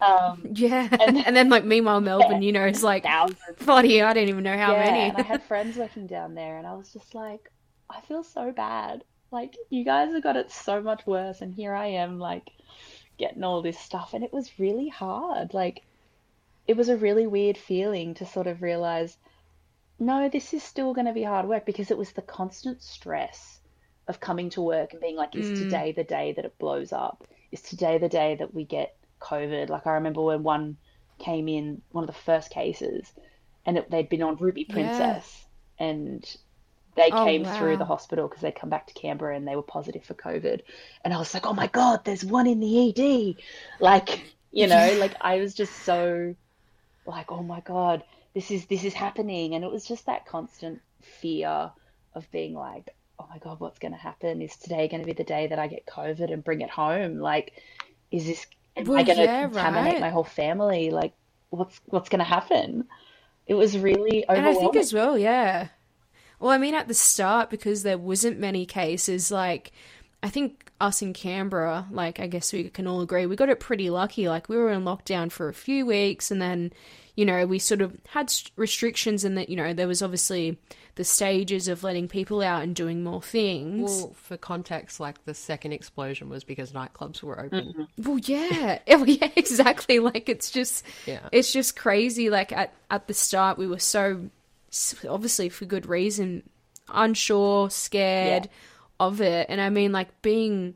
Um, 0.00 0.46
Yeah. 0.54 0.88
And- 1.00 1.26
And, 1.26 1.34
then 1.34 1.48
like 1.48 1.64
meanwhile 1.64 2.00
Melbourne, 2.02 2.42
you 2.42 2.52
know, 2.52 2.66
is 2.66 2.82
like 2.84 3.04
thousands. 3.04 3.38
bloody 3.64 4.02
I 4.02 4.12
don't 4.12 4.28
even 4.28 4.44
know 4.44 4.56
how 4.58 4.72
yeah, 4.72 4.84
many. 4.84 5.08
and 5.08 5.16
I 5.16 5.22
had 5.22 5.42
friends 5.42 5.76
working 5.76 6.06
down 6.06 6.34
there, 6.34 6.58
and 6.58 6.66
I 6.66 6.74
was 6.74 6.92
just 6.92 7.14
like, 7.14 7.50
I 7.90 8.00
feel 8.02 8.22
so 8.22 8.52
bad. 8.52 9.04
Like 9.30 9.56
you 9.70 9.84
guys 9.84 10.12
have 10.12 10.22
got 10.22 10.36
it 10.36 10.50
so 10.50 10.80
much 10.82 11.06
worse, 11.06 11.40
and 11.40 11.54
here 11.54 11.74
I 11.74 11.86
am, 11.88 12.18
like 12.18 12.50
getting 13.18 13.44
all 13.44 13.62
this 13.62 13.78
stuff, 13.78 14.14
and 14.14 14.24
it 14.24 14.32
was 14.32 14.58
really 14.58 14.88
hard. 14.88 15.54
Like 15.54 15.82
it 16.66 16.76
was 16.76 16.88
a 16.88 16.96
really 16.96 17.26
weird 17.26 17.58
feeling 17.58 18.14
to 18.14 18.26
sort 18.26 18.46
of 18.46 18.62
realize, 18.62 19.18
no, 19.98 20.28
this 20.28 20.54
is 20.54 20.62
still 20.62 20.94
going 20.94 21.06
to 21.06 21.12
be 21.12 21.22
hard 21.24 21.48
work 21.48 21.66
because 21.66 21.90
it 21.90 21.98
was 21.98 22.12
the 22.12 22.22
constant 22.22 22.82
stress 22.82 23.60
of 24.06 24.20
coming 24.20 24.50
to 24.50 24.62
work 24.62 24.92
and 24.92 25.00
being 25.00 25.16
like, 25.16 25.34
is 25.36 25.50
Mm. 25.50 25.58
today 25.58 25.92
the 25.92 26.04
day 26.04 26.32
that 26.32 26.44
it 26.44 26.58
blows 26.58 26.92
up? 26.92 27.24
Is 27.52 27.62
today 27.62 27.98
the 27.98 28.08
day 28.08 28.36
that 28.36 28.54
we 28.54 28.64
get 28.64 28.96
COVID? 29.20 29.68
Like 29.68 29.86
I 29.86 29.92
remember 29.92 30.22
when 30.22 30.42
one 30.42 30.76
came 31.18 31.48
in, 31.48 31.82
one 31.90 32.04
of 32.04 32.08
the 32.08 32.12
first 32.22 32.50
cases, 32.50 33.12
and 33.66 33.78
it, 33.78 33.90
they'd 33.90 34.08
been 34.08 34.22
on 34.22 34.36
Ruby 34.36 34.66
Yeah. 34.68 34.72
Princess, 34.72 35.46
and 35.78 36.24
they 36.98 37.12
Oh, 37.12 37.24
came 37.24 37.44
through 37.46 37.78
the 37.78 37.86
hospital 37.86 38.28
because 38.28 38.42
they'd 38.42 38.54
come 38.54 38.70
back 38.70 38.86
to 38.88 38.94
Canberra 38.94 39.36
and 39.36 39.48
they 39.48 39.56
were 39.56 39.62
positive 39.62 40.04
for 40.04 40.14
COVID. 40.14 40.62
And 41.04 41.14
I 41.14 41.18
was 41.18 41.34
like, 41.34 41.46
oh 41.46 41.54
my 41.54 41.68
God, 41.68 42.04
there's 42.04 42.24
one 42.24 42.46
in 42.46 42.60
the 42.60 42.90
ED. 42.90 43.36
Like, 43.80 44.22
you 44.52 44.66
know, 44.68 44.94
like 44.98 45.16
I 45.20 45.38
was 45.40 45.54
just 45.54 45.84
so 45.84 46.34
like, 47.06 47.32
oh 47.32 47.42
my 47.42 47.60
God, 47.60 48.04
this 48.34 48.50
is 48.50 48.66
this 48.66 48.84
is 48.84 48.94
happening. 48.94 49.54
And 49.54 49.64
it 49.64 49.70
was 49.72 49.86
just 49.86 50.06
that 50.06 50.26
constant 50.26 50.82
fear 51.02 51.72
of 52.14 52.30
being 52.32 52.54
like, 52.54 52.90
oh 53.18 53.26
my 53.30 53.38
God, 53.38 53.60
what's 53.60 53.78
going 53.78 53.92
to 53.92 53.98
happen? 53.98 54.42
Is 54.42 54.56
today 54.56 54.88
going 54.88 55.00
to 55.00 55.06
be 55.06 55.12
the 55.14 55.24
day 55.24 55.48
that 55.48 55.58
I 55.58 55.68
get 55.68 55.86
COVID 55.86 56.32
and 56.32 56.44
bring 56.44 56.60
it 56.62 56.70
home? 56.70 57.18
Like, 57.18 57.52
is 58.10 58.26
this, 58.26 58.46
am 58.76 58.92
I 58.94 59.02
Well, 59.02 59.04
going 59.04 59.18
to 59.18 59.24
yeah, 59.24 59.48
contaminate 59.48 59.94
right. 59.94 60.00
my 60.00 60.10
whole 60.10 60.24
family? 60.24 60.90
Like, 60.90 61.14
what's 61.50 61.80
what's 61.86 62.08
going 62.10 62.20
to 62.20 62.24
happen? 62.24 62.86
It 63.46 63.54
was 63.54 63.78
really 63.78 64.24
And 64.34 64.46
I 64.46 64.54
think 64.54 64.76
overwhelming. 64.76 64.76
as 64.76 64.92
well, 64.92 65.18
yeah. 65.18 65.68
Well, 66.40 66.50
I 66.50 66.58
mean, 66.58 66.74
at 66.74 66.88
the 66.88 66.94
start, 66.94 67.50
because 67.50 67.82
there 67.82 67.98
wasn't 67.98 68.38
many 68.38 68.64
cases, 68.66 69.30
like, 69.30 69.72
I 70.22 70.28
think 70.28 70.70
us 70.80 71.02
in 71.02 71.12
Canberra, 71.12 71.86
like, 71.90 72.20
I 72.20 72.26
guess 72.28 72.52
we 72.52 72.70
can 72.70 72.86
all 72.86 73.00
agree, 73.00 73.26
we 73.26 73.36
got 73.36 73.48
it 73.48 73.60
pretty 73.60 73.90
lucky. 73.90 74.28
Like, 74.28 74.48
we 74.48 74.56
were 74.56 74.70
in 74.70 74.84
lockdown 74.84 75.30
for 75.32 75.48
a 75.48 75.54
few 75.54 75.84
weeks, 75.86 76.30
and 76.30 76.40
then, 76.40 76.72
you 77.16 77.24
know, 77.24 77.44
we 77.46 77.58
sort 77.58 77.80
of 77.80 77.96
had 78.08 78.32
restrictions, 78.56 79.24
and 79.24 79.36
that, 79.36 79.48
you 79.48 79.56
know, 79.56 79.72
there 79.72 79.88
was 79.88 80.00
obviously 80.02 80.56
the 80.94 81.04
stages 81.04 81.68
of 81.68 81.84
letting 81.84 82.08
people 82.08 82.42
out 82.42 82.62
and 82.64 82.74
doing 82.74 83.04
more 83.04 83.22
things. 83.22 83.88
Well, 84.02 84.12
for 84.16 84.36
context, 84.36 84.98
like 84.98 85.24
the 85.26 85.34
second 85.34 85.72
explosion 85.72 86.28
was 86.28 86.42
because 86.42 86.72
nightclubs 86.72 87.22
were 87.22 87.38
open. 87.40 87.66
Mm-hmm. 87.96 88.02
Well, 88.08 88.18
yeah, 88.18 88.78
yeah, 88.86 89.28
exactly. 89.36 90.00
Like 90.00 90.28
it's 90.28 90.50
just, 90.50 90.84
Yeah. 91.06 91.28
it's 91.30 91.52
just 91.52 91.76
crazy. 91.76 92.30
Like 92.30 92.50
at 92.50 92.74
at 92.90 93.06
the 93.06 93.14
start, 93.14 93.58
we 93.58 93.68
were 93.68 93.78
so 93.78 94.22
s- 94.22 94.30
obviously 95.08 95.48
for 95.48 95.64
good 95.64 95.86
reason 95.86 96.48
unsure, 96.92 97.68
scared 97.70 98.44
Yeah. 98.44 98.50
of 99.06 99.20
it, 99.20 99.46
and 99.48 99.60
I 99.60 99.70
mean, 99.70 99.92
like 99.92 100.22
being. 100.22 100.74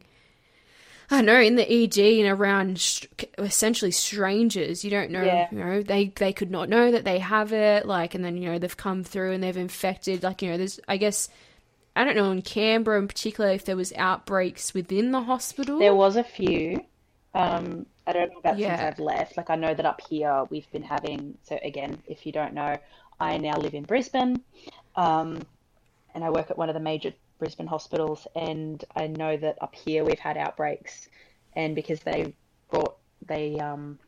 I 1.11 1.17
don't 1.17 1.27
know 1.27 1.41
in 1.41 1.57
the 1.57 1.71
ED 1.71 1.99
and 2.23 2.29
around 2.41 2.79
str- 2.81 3.07
essentially 3.37 3.91
strangers. 3.91 4.83
You 4.83 4.91
don't 4.91 5.11
know, 5.11 5.23
Yeah. 5.23 5.49
you 5.53 5.59
know, 5.59 5.83
they 5.83 6.07
they 6.17 6.33
could 6.33 6.51
not 6.51 6.71
know 6.71 6.91
that 6.91 7.05
they 7.05 7.19
have 7.19 7.53
it. 7.53 7.85
Like, 7.87 8.15
and 8.15 8.25
then 8.25 8.37
you 8.39 8.51
know 8.51 8.59
they've 8.59 8.75
come 8.77 9.05
through 9.05 9.33
and 9.33 9.43
they've 9.43 9.57
infected. 9.57 10.23
Like, 10.23 10.41
you 10.41 10.49
know, 10.51 10.57
there's 10.57 10.81
I 10.89 10.97
guess 10.97 11.29
I 11.95 12.05
don't 12.05 12.17
know 12.17 12.31
in 12.31 12.41
Canberra 12.41 12.99
in 12.99 13.09
particular 13.09 13.51
if 13.51 13.67
there 13.67 13.77
was 13.77 13.93
outbreaks 13.97 14.73
within 14.73 15.11
the 15.11 15.21
hospital. 15.21 15.79
There 15.79 15.95
was 15.95 16.17
a 16.17 16.25
few. 16.25 16.83
Um, 17.35 17.85
I 18.07 18.13
don't 18.13 18.31
know 18.33 18.39
about 18.39 18.57
since 18.59 18.81
I've 18.81 18.99
left. 18.99 19.37
Like 19.37 19.51
I 19.51 19.57
know 19.57 19.75
that 19.75 19.85
up 19.85 20.01
here 20.09 20.45
we've 20.49 20.71
been 20.73 20.83
having. 20.83 21.37
So 21.43 21.59
again, 21.63 21.99
if 22.07 22.25
you 22.25 22.33
don't 22.33 22.55
know, 22.55 22.79
I 23.23 23.39
now 23.39 23.57
live 23.57 23.75
in 23.75 23.85
Brisbane, 23.85 24.43
um, 24.97 25.41
and 26.15 26.25
I 26.25 26.31
work 26.31 26.51
at 26.51 26.59
one 26.59 26.69
of 26.69 26.75
the 26.75 26.81
major 26.81 27.13
Brisbane 27.39 27.69
hospitals. 27.69 28.27
And 28.35 28.85
I 28.97 29.07
know 29.07 29.37
that 29.37 29.63
up 29.63 29.75
here 29.75 30.05
we've 30.05 30.19
had 30.19 30.37
outbreaks, 30.37 31.09
and 31.55 31.75
because 31.75 32.01
they 32.01 32.35
brought 32.71 32.97
they 33.27 33.59
um, 33.61 33.99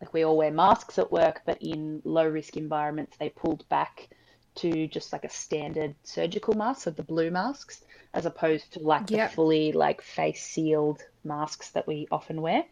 like 0.00 0.14
we 0.14 0.24
all 0.24 0.36
wear 0.36 0.50
masks 0.50 0.98
at 0.98 1.12
work, 1.12 1.42
but 1.44 1.58
in 1.60 2.00
low 2.04 2.26
risk 2.26 2.56
environments 2.56 3.16
they 3.18 3.28
pulled 3.28 3.68
back 3.68 4.08
to 4.56 4.88
just 4.88 5.12
like 5.12 5.24
a 5.24 5.30
standard 5.30 5.94
surgical 6.02 6.54
mask, 6.54 6.82
so 6.82 6.90
the 6.90 7.02
blue 7.02 7.30
masks, 7.30 7.84
as 8.14 8.26
opposed 8.26 8.72
to 8.72 8.80
like 8.80 9.10
Yep. 9.10 9.30
the 9.30 9.34
fully 9.36 9.72
like 9.72 10.00
face 10.02 10.42
sealed 10.44 11.00
masks 11.22 11.70
that 11.70 11.86
we 11.86 12.08
often 12.10 12.40
wear. 12.40 12.64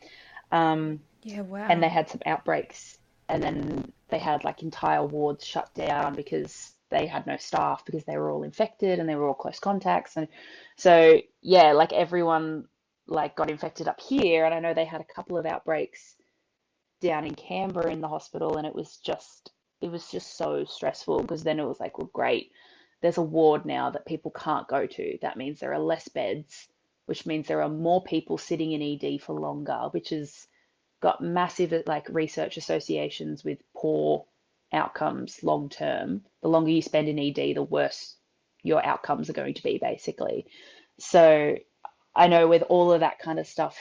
Um, 0.51 1.01
yeah, 1.23 1.43
wow. 1.43 1.67
and 1.69 1.83
they 1.83 1.89
had 1.89 2.09
some 2.09 2.23
outbreaks, 2.25 2.99
and 3.29 3.43
then 3.43 3.93
they 4.09 4.19
had 4.19 4.45
like 4.45 4.63
entire 4.63 5.05
wards 5.05 5.45
shut 5.45 5.73
down 5.75 6.15
because 6.15 6.73
they 6.91 7.07
had 7.07 7.27
no 7.27 7.37
staff 7.37 7.85
because 7.85 8.05
they 8.05 8.17
were 8.17 8.31
all 8.31 8.45
infected 8.45 8.99
and 8.99 9.09
they 9.09 9.17
were 9.17 9.29
all 9.29 9.35
close 9.35 9.59
contacts, 9.59 10.17
and 10.17 10.29
so 10.77 11.21
yeah, 11.43 11.73
like 11.73 11.93
everyone 11.93 12.67
like 13.07 13.37
got 13.37 13.51
infected 13.51 13.89
up 13.89 14.01
here, 14.01 14.45
and 14.45 14.55
I 14.55 14.61
know 14.61 14.75
they 14.75 14.85
had 14.85 15.01
a 15.01 15.15
couple 15.15 15.39
of 15.39 15.47
outbreaks 15.47 16.17
down 17.01 17.25
in 17.25 17.35
Canberra 17.35 17.93
in 17.93 18.01
the 18.01 18.09
hospital, 18.09 18.57
and 18.57 18.67
it 18.67 18.75
was 18.75 18.97
just 18.99 19.53
it 19.81 19.91
was 19.91 20.11
just 20.11 20.37
so 20.37 20.65
stressful 20.65 21.21
because 21.23 21.43
then 21.43 21.61
it 21.61 21.67
was 21.67 21.81
like, 21.81 21.99
well, 21.99 22.11
great, 22.13 22.53
there's 23.01 23.19
a 23.19 23.23
ward 23.23 23.67
now 23.67 23.91
that 23.91 24.07
people 24.07 24.31
can't 24.31 24.69
go 24.69 24.87
to. 24.87 25.19
That 25.23 25.37
means 25.37 25.61
there 25.61 25.73
are 25.73 25.79
less 25.79 26.09
beds, 26.09 26.69
which 27.07 27.27
means 27.27 27.47
there 27.47 27.63
are 27.63 27.69
more 27.69 28.03
people 28.03 28.39
sitting 28.39 28.73
in 28.73 28.83
ED 28.83 29.21
for 29.21 29.35
longer, 29.35 29.89
which 29.91 30.11
has 30.11 30.47
got 31.01 31.23
massive 31.23 31.73
uh, 31.73 31.83
like 31.87 32.09
research 32.09 32.57
associations 32.57 33.45
with 33.45 33.59
poor 33.75 34.25
outcomes 34.73 35.43
long 35.43 35.69
term. 35.69 36.23
The 36.43 36.49
longer 36.49 36.71
you 36.71 36.83
spend 36.83 37.09
in 37.09 37.19
ED, 37.19 37.57
the 37.57 37.63
worse 37.63 38.17
your 38.63 38.85
outcomes 38.85 39.31
are 39.31 39.35
going 39.35 39.55
to 39.55 39.63
be, 39.63 39.79
basically. 39.79 40.47
So 40.99 41.57
I 42.15 42.29
know 42.29 42.49
with 42.49 42.63
all 42.63 42.93
of 42.93 43.01
that 43.01 43.19
kind 43.19 43.39
of 43.39 43.47
stuff 43.47 43.77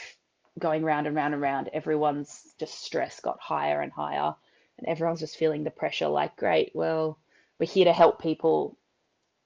going 0.59 0.83
round 0.83 1.07
and 1.07 1.15
round 1.15 1.33
and 1.33 1.41
round, 1.41 1.69
everyone's 1.73 2.53
just 2.59 2.83
stress 2.83 3.19
got 3.19 3.39
higher 3.39 3.81
and 3.81 3.91
higher, 3.91 4.35
and 4.77 4.87
everyone's 4.87 5.21
just 5.21 5.37
feeling 5.37 5.63
the 5.63 5.71
pressure 5.71 6.07
like, 6.07 6.35
great, 6.35 6.71
well, 6.73 7.17
we're 7.59 7.65
here 7.65 7.85
to 7.85 7.93
help 7.93 8.21
people, 8.21 8.77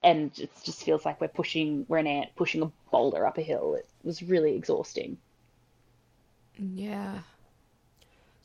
and 0.04 0.38
it 0.40 0.52
just 0.64 0.84
feels 0.84 1.06
like 1.06 1.22
we're 1.22 1.28
pushing, 1.28 1.86
we're 1.88 1.98
an 1.98 2.08
ant 2.08 2.36
pushing 2.36 2.62
a 2.64 2.72
boulder 2.92 3.26
up 3.26 3.38
a 3.38 3.42
hill. 3.42 3.76
It 3.76 3.88
was 4.04 4.24
really 4.24 4.56
exhausting. 4.56 5.18
yeah. 6.58 7.20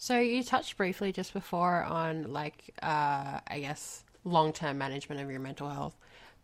So 0.04 0.18
you 0.20 0.44
touched 0.44 0.76
briefly 0.76 1.12
just 1.12 1.32
before 1.32 1.82
on 1.84 2.30
like 2.30 2.75
uh, 2.82 3.40
I 3.49 3.61
guess 3.61 4.04
long 4.25 4.52
term 4.52 4.76
management 4.76 5.23
of 5.23 5.30
your 5.30 5.40
mental 5.40 5.70
health. 5.70 5.96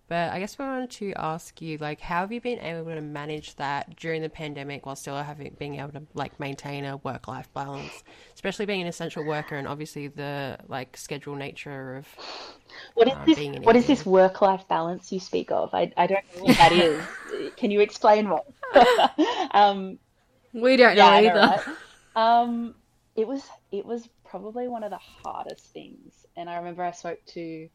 But 0.09 0.33
I 0.33 0.41
guess 0.41 0.59
we 0.59 0.65
wanted 0.65 0.91
to 0.93 1.13
ask 1.17 1.61
you 1.61 1.77
like 1.77 2.01
how 2.01 2.21
have 2.21 2.33
you 2.33 2.41
been 2.41 2.59
able 2.61 2.95
to 2.95 3.03
manage 3.03 3.57
that 3.57 3.97
during 3.97 4.23
the 4.23 4.31
pandemic 4.31 4.87
while 4.87 4.97
still 4.97 5.17
having 5.17 5.55
being 5.59 5.77
able 5.79 5.93
to 5.93 6.03
like 6.15 6.41
maintain 6.41 6.87
a 6.87 6.97
work 6.99 7.29
life 7.29 7.53
balance, 7.53 8.03
especially 8.35 8.65
being 8.65 8.81
an 8.81 8.87
essential 8.89 9.25
worker 9.25 9.57
and 9.57 9.69
obviously 9.69 10.09
the 10.09 10.59
like 10.69 10.97
schedule 10.97 11.37
nature 11.37 11.97
of 11.97 12.09
What 12.95 13.09
is 13.09 13.15
uh, 13.15 13.27
this? 13.27 13.39
being 13.39 13.57
an 13.57 13.65
What 13.65 13.77
is 13.77 13.87
ED. 13.87 13.87
this 13.87 14.07
work-life 14.07 14.67
balance 14.69 15.13
you 15.13 15.21
speak 15.21 15.51
of? 15.51 15.71
I, 15.75 15.93
I 15.97 16.07
don't 16.07 16.25
know 16.37 16.45
what 16.45 16.57
that 16.59 16.73
is. 16.73 17.05
Can 17.57 17.71
you 17.71 17.81
explain 17.81 18.29
what? 18.29 18.47
um, 19.53 19.99
We 20.53 20.77
don't 20.77 20.97
yeah, 20.97 21.07
know 21.07 21.09
I 21.09 21.21
know, 21.21 21.35
either. 21.35 21.41
right? 21.41 21.63
Um, 22.17 22.75
it 23.21 23.29
was 23.29 23.47
it 23.71 23.85
was 23.85 24.09
probably 24.25 24.67
one 24.67 24.83
of 24.83 24.91
the 24.91 24.97
hardest 24.97 25.67
things, 25.67 26.27
and 26.37 26.49
I 26.49 26.57
remember 26.57 26.83
I 26.83 26.93
spoke 26.93 27.19
to 27.35 27.69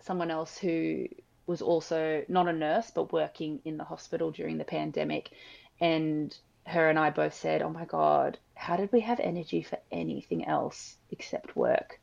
someone 0.00 0.30
else 0.30 0.56
who 0.56 1.08
was 1.46 1.60
also 1.60 2.24
not 2.28 2.48
a 2.48 2.52
nurse 2.52 2.90
but 2.90 3.12
working 3.12 3.60
in 3.66 3.76
the 3.76 3.84
hospital 3.84 4.30
during 4.30 4.56
the 4.56 4.64
pandemic, 4.64 5.30
and 5.78 6.34
her 6.64 6.88
and 6.88 6.98
I 6.98 7.10
both 7.10 7.34
said, 7.34 7.60
"Oh 7.60 7.68
my 7.68 7.84
God, 7.84 8.38
how 8.54 8.76
did 8.76 8.90
we 8.92 9.00
have 9.00 9.20
energy 9.20 9.62
for 9.62 9.78
anything 9.92 10.46
else 10.46 10.96
except 11.10 11.54
work?" 11.54 12.00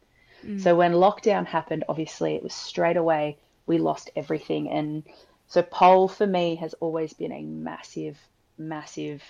So 0.60 0.76
when 0.76 0.92
lockdown 0.92 1.46
happened, 1.46 1.86
obviously 1.90 2.36
it 2.36 2.44
was 2.44 2.54
straight 2.54 2.98
away 2.98 3.38
we 3.66 3.78
lost 3.80 4.12
everything, 4.16 4.70
and 4.70 5.04
so 5.48 5.64
pole 5.64 6.08
for 6.08 6.28
me 6.28 6.56
has 6.58 6.76
always 6.76 7.14
been 7.14 7.32
a 7.32 7.42
massive, 7.42 8.20
massive 8.60 9.24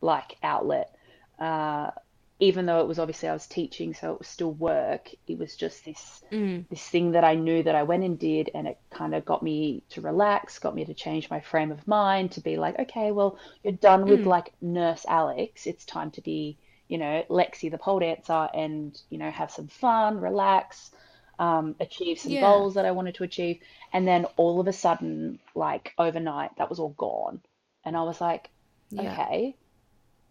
like 0.00 0.36
outlet. 0.42 0.96
Uh, 1.38 1.90
even 2.40 2.66
though 2.66 2.80
it 2.80 2.86
was 2.88 2.98
obviously 2.98 3.28
I 3.28 3.32
was 3.32 3.46
teaching, 3.46 3.94
so 3.94 4.12
it 4.12 4.18
was 4.18 4.28
still 4.28 4.52
work. 4.52 5.10
It 5.26 5.38
was 5.38 5.56
just 5.56 5.84
this 5.84 6.22
this 6.70 6.86
thing 6.86 7.12
that 7.12 7.24
I 7.24 7.34
knew 7.34 7.62
that 7.62 7.74
I 7.74 7.82
went 7.84 8.04
and 8.04 8.18
did, 8.18 8.50
and 8.54 8.68
it 8.68 8.78
kind 8.90 9.14
of 9.14 9.24
got 9.24 9.42
me 9.42 9.84
to 9.90 10.02
relax, 10.02 10.58
got 10.58 10.74
me 10.74 10.84
to 10.84 10.94
change 10.94 11.30
my 11.30 11.40
frame 11.40 11.72
of 11.72 11.86
mind, 11.88 12.32
to 12.32 12.42
be 12.42 12.56
like, 12.58 12.78
okay, 12.78 13.10
well, 13.10 13.38
you're 13.62 13.72
done 13.72 14.06
with 14.06 14.26
like 14.26 14.52
Nurse 14.60 15.06
Alex. 15.08 15.66
It's 15.66 15.84
time 15.86 16.10
to 16.12 16.20
be, 16.20 16.58
you 16.88 16.98
know, 16.98 17.24
Lexi 17.30 17.70
the 17.70 17.78
pole 17.78 18.00
dancer, 18.00 18.48
and 18.54 19.00
you 19.10 19.18
know, 19.18 19.30
have 19.30 19.50
some 19.50 19.68
fun, 19.68 20.20
relax, 20.20 20.90
um, 21.38 21.74
achieve 21.80 22.18
some 22.18 22.32
Yeah. 22.32 22.40
goals 22.40 22.74
that 22.74 22.84
I 22.84 22.90
wanted 22.92 23.14
to 23.16 23.24
achieve, 23.24 23.60
and 23.92 24.06
then 24.06 24.26
all 24.36 24.60
of 24.60 24.68
a 24.68 24.72
sudden, 24.72 25.38
like 25.54 25.94
overnight, 25.98 26.56
that 26.58 26.68
was 26.68 26.78
all 26.80 26.90
gone, 26.90 27.40
and 27.84 27.96
I 27.96 28.02
was 28.02 28.20
like, 28.20 28.50
Yeah. 28.90 29.12
okay, 29.12 29.56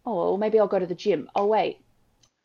oh 0.05 0.15
well, 0.15 0.37
maybe 0.37 0.59
I'll 0.59 0.67
go 0.67 0.79
to 0.79 0.87
the 0.87 0.95
gym. 0.95 1.29
Oh 1.35 1.45
wait 1.47 1.79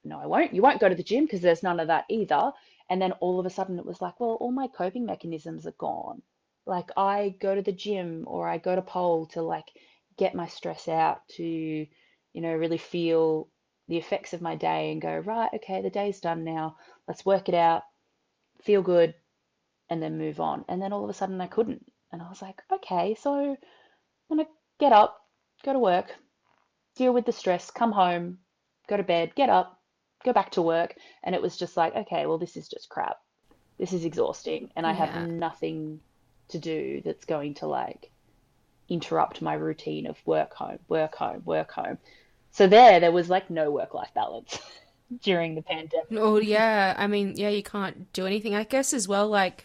no, 0.04 0.18
I 0.18 0.26
won't. 0.26 0.54
You 0.54 0.62
won't 0.62 0.80
go 0.80 0.88
to 0.88 0.94
the 0.94 1.02
gym 1.02 1.24
because 1.24 1.40
there's 1.40 1.62
none 1.62 1.80
of 1.80 1.88
that 1.88 2.04
either. 2.08 2.52
And 2.90 3.00
then 3.00 3.12
all 3.12 3.38
of 3.38 3.46
a 3.46 3.50
sudden 3.50 3.78
it 3.78 3.86
was 3.86 4.00
like, 4.00 4.18
well, 4.20 4.36
all 4.40 4.52
my 4.52 4.68
coping 4.68 5.06
mechanisms 5.06 5.66
are 5.66 5.72
gone. 5.72 6.22
Like 6.66 6.90
I 6.96 7.34
go 7.40 7.54
to 7.54 7.62
the 7.62 7.72
gym 7.72 8.24
or 8.26 8.48
I 8.48 8.58
go 8.58 8.74
to 8.74 8.82
pole 8.82 9.26
to 9.28 9.42
like 9.42 9.66
get 10.16 10.34
my 10.34 10.46
stress 10.46 10.88
out 10.88 11.26
to, 11.36 11.42
you 11.44 12.40
know, 12.40 12.52
really 12.52 12.78
feel 12.78 13.48
the 13.88 13.96
effects 13.96 14.32
of 14.32 14.42
my 14.42 14.56
day 14.56 14.92
and 14.92 15.02
go, 15.02 15.18
right, 15.18 15.50
okay, 15.54 15.82
the 15.82 15.90
day's 15.90 16.20
done 16.20 16.44
now. 16.44 16.76
Let's 17.08 17.26
work 17.26 17.48
it 17.48 17.54
out, 17.54 17.82
feel 18.62 18.82
good, 18.82 19.14
and 19.90 20.02
then 20.02 20.18
move 20.18 20.40
on. 20.40 20.64
And 20.68 20.80
then 20.80 20.92
all 20.92 21.04
of 21.04 21.10
a 21.10 21.14
sudden 21.14 21.40
I 21.40 21.46
couldn't. 21.46 21.84
And 22.12 22.22
I 22.22 22.28
was 22.28 22.42
like, 22.42 22.62
okay, 22.72 23.16
so 23.20 23.34
I'm 23.34 23.56
gonna 24.28 24.48
get 24.78 24.92
up, 24.92 25.20
go 25.64 25.72
to 25.72 25.78
work, 25.78 26.14
deal 26.96 27.12
with 27.12 27.26
the 27.26 27.32
stress, 27.32 27.70
come 27.70 27.92
home, 27.92 28.38
go 28.88 28.96
to 28.96 29.02
bed, 29.02 29.34
get 29.34 29.48
up, 29.48 29.81
go 30.24 30.32
back 30.32 30.50
to 30.52 30.62
work. 30.62 30.94
And 31.22 31.34
it 31.34 31.42
was 31.42 31.56
just 31.56 31.76
like, 31.76 31.94
okay, 31.94 32.26
well, 32.26 32.38
this 32.38 32.56
is 32.56 32.68
just 32.68 32.88
crap. 32.88 33.18
This 33.78 33.92
is 33.92 34.04
exhausting. 34.04 34.70
And 34.76 34.86
I 34.86 34.90
Yeah. 34.92 35.06
have 35.06 35.28
nothing 35.28 36.00
to 36.48 36.58
do 36.58 37.02
that's 37.04 37.24
going 37.24 37.54
to 37.54 37.66
like 37.66 38.10
interrupt 38.88 39.40
my 39.42 39.54
routine 39.54 40.06
of 40.06 40.16
work, 40.26 40.54
home, 40.54 40.78
work, 40.88 41.14
home, 41.14 41.42
work, 41.44 41.70
home. 41.72 41.98
So 42.50 42.66
there, 42.66 43.00
there 43.00 43.12
was 43.12 43.30
like 43.30 43.48
no 43.50 43.70
work 43.70 43.94
life 43.94 44.10
balance 44.14 44.58
during 45.22 45.54
the 45.54 45.62
pandemic. 45.62 46.06
Oh 46.12 46.38
yeah, 46.38 46.94
I 46.98 47.06
mean, 47.06 47.34
yeah, 47.36 47.48
you 47.48 47.62
can't 47.62 48.12
do 48.12 48.26
anything. 48.26 48.54
I 48.54 48.64
guess 48.64 48.92
as 48.92 49.08
well, 49.08 49.28
like 49.28 49.64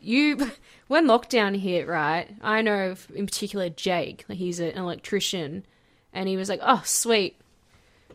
you 0.00 0.50
when 0.88 1.06
lockdown 1.06 1.56
hit, 1.58 1.86
right? 1.86 2.28
I 2.42 2.62
know 2.62 2.90
of- 2.90 3.08
in 3.14 3.26
particular 3.26 3.68
Jake, 3.68 4.24
like, 4.28 4.38
he's 4.38 4.58
an 4.60 4.70
electrician, 4.72 5.64
and 6.12 6.28
he 6.28 6.36
was 6.36 6.48
like, 6.48 6.60
"Oh, 6.62 6.82
sweet, 6.84 7.36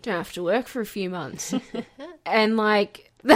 don't 0.02 0.18
have 0.18 0.34
to 0.34 0.44
work 0.44 0.68
for 0.68 0.82
a 0.82 0.86
few 0.86 1.10
months," 1.10 1.54
and 2.26 2.58
like. 2.58 3.12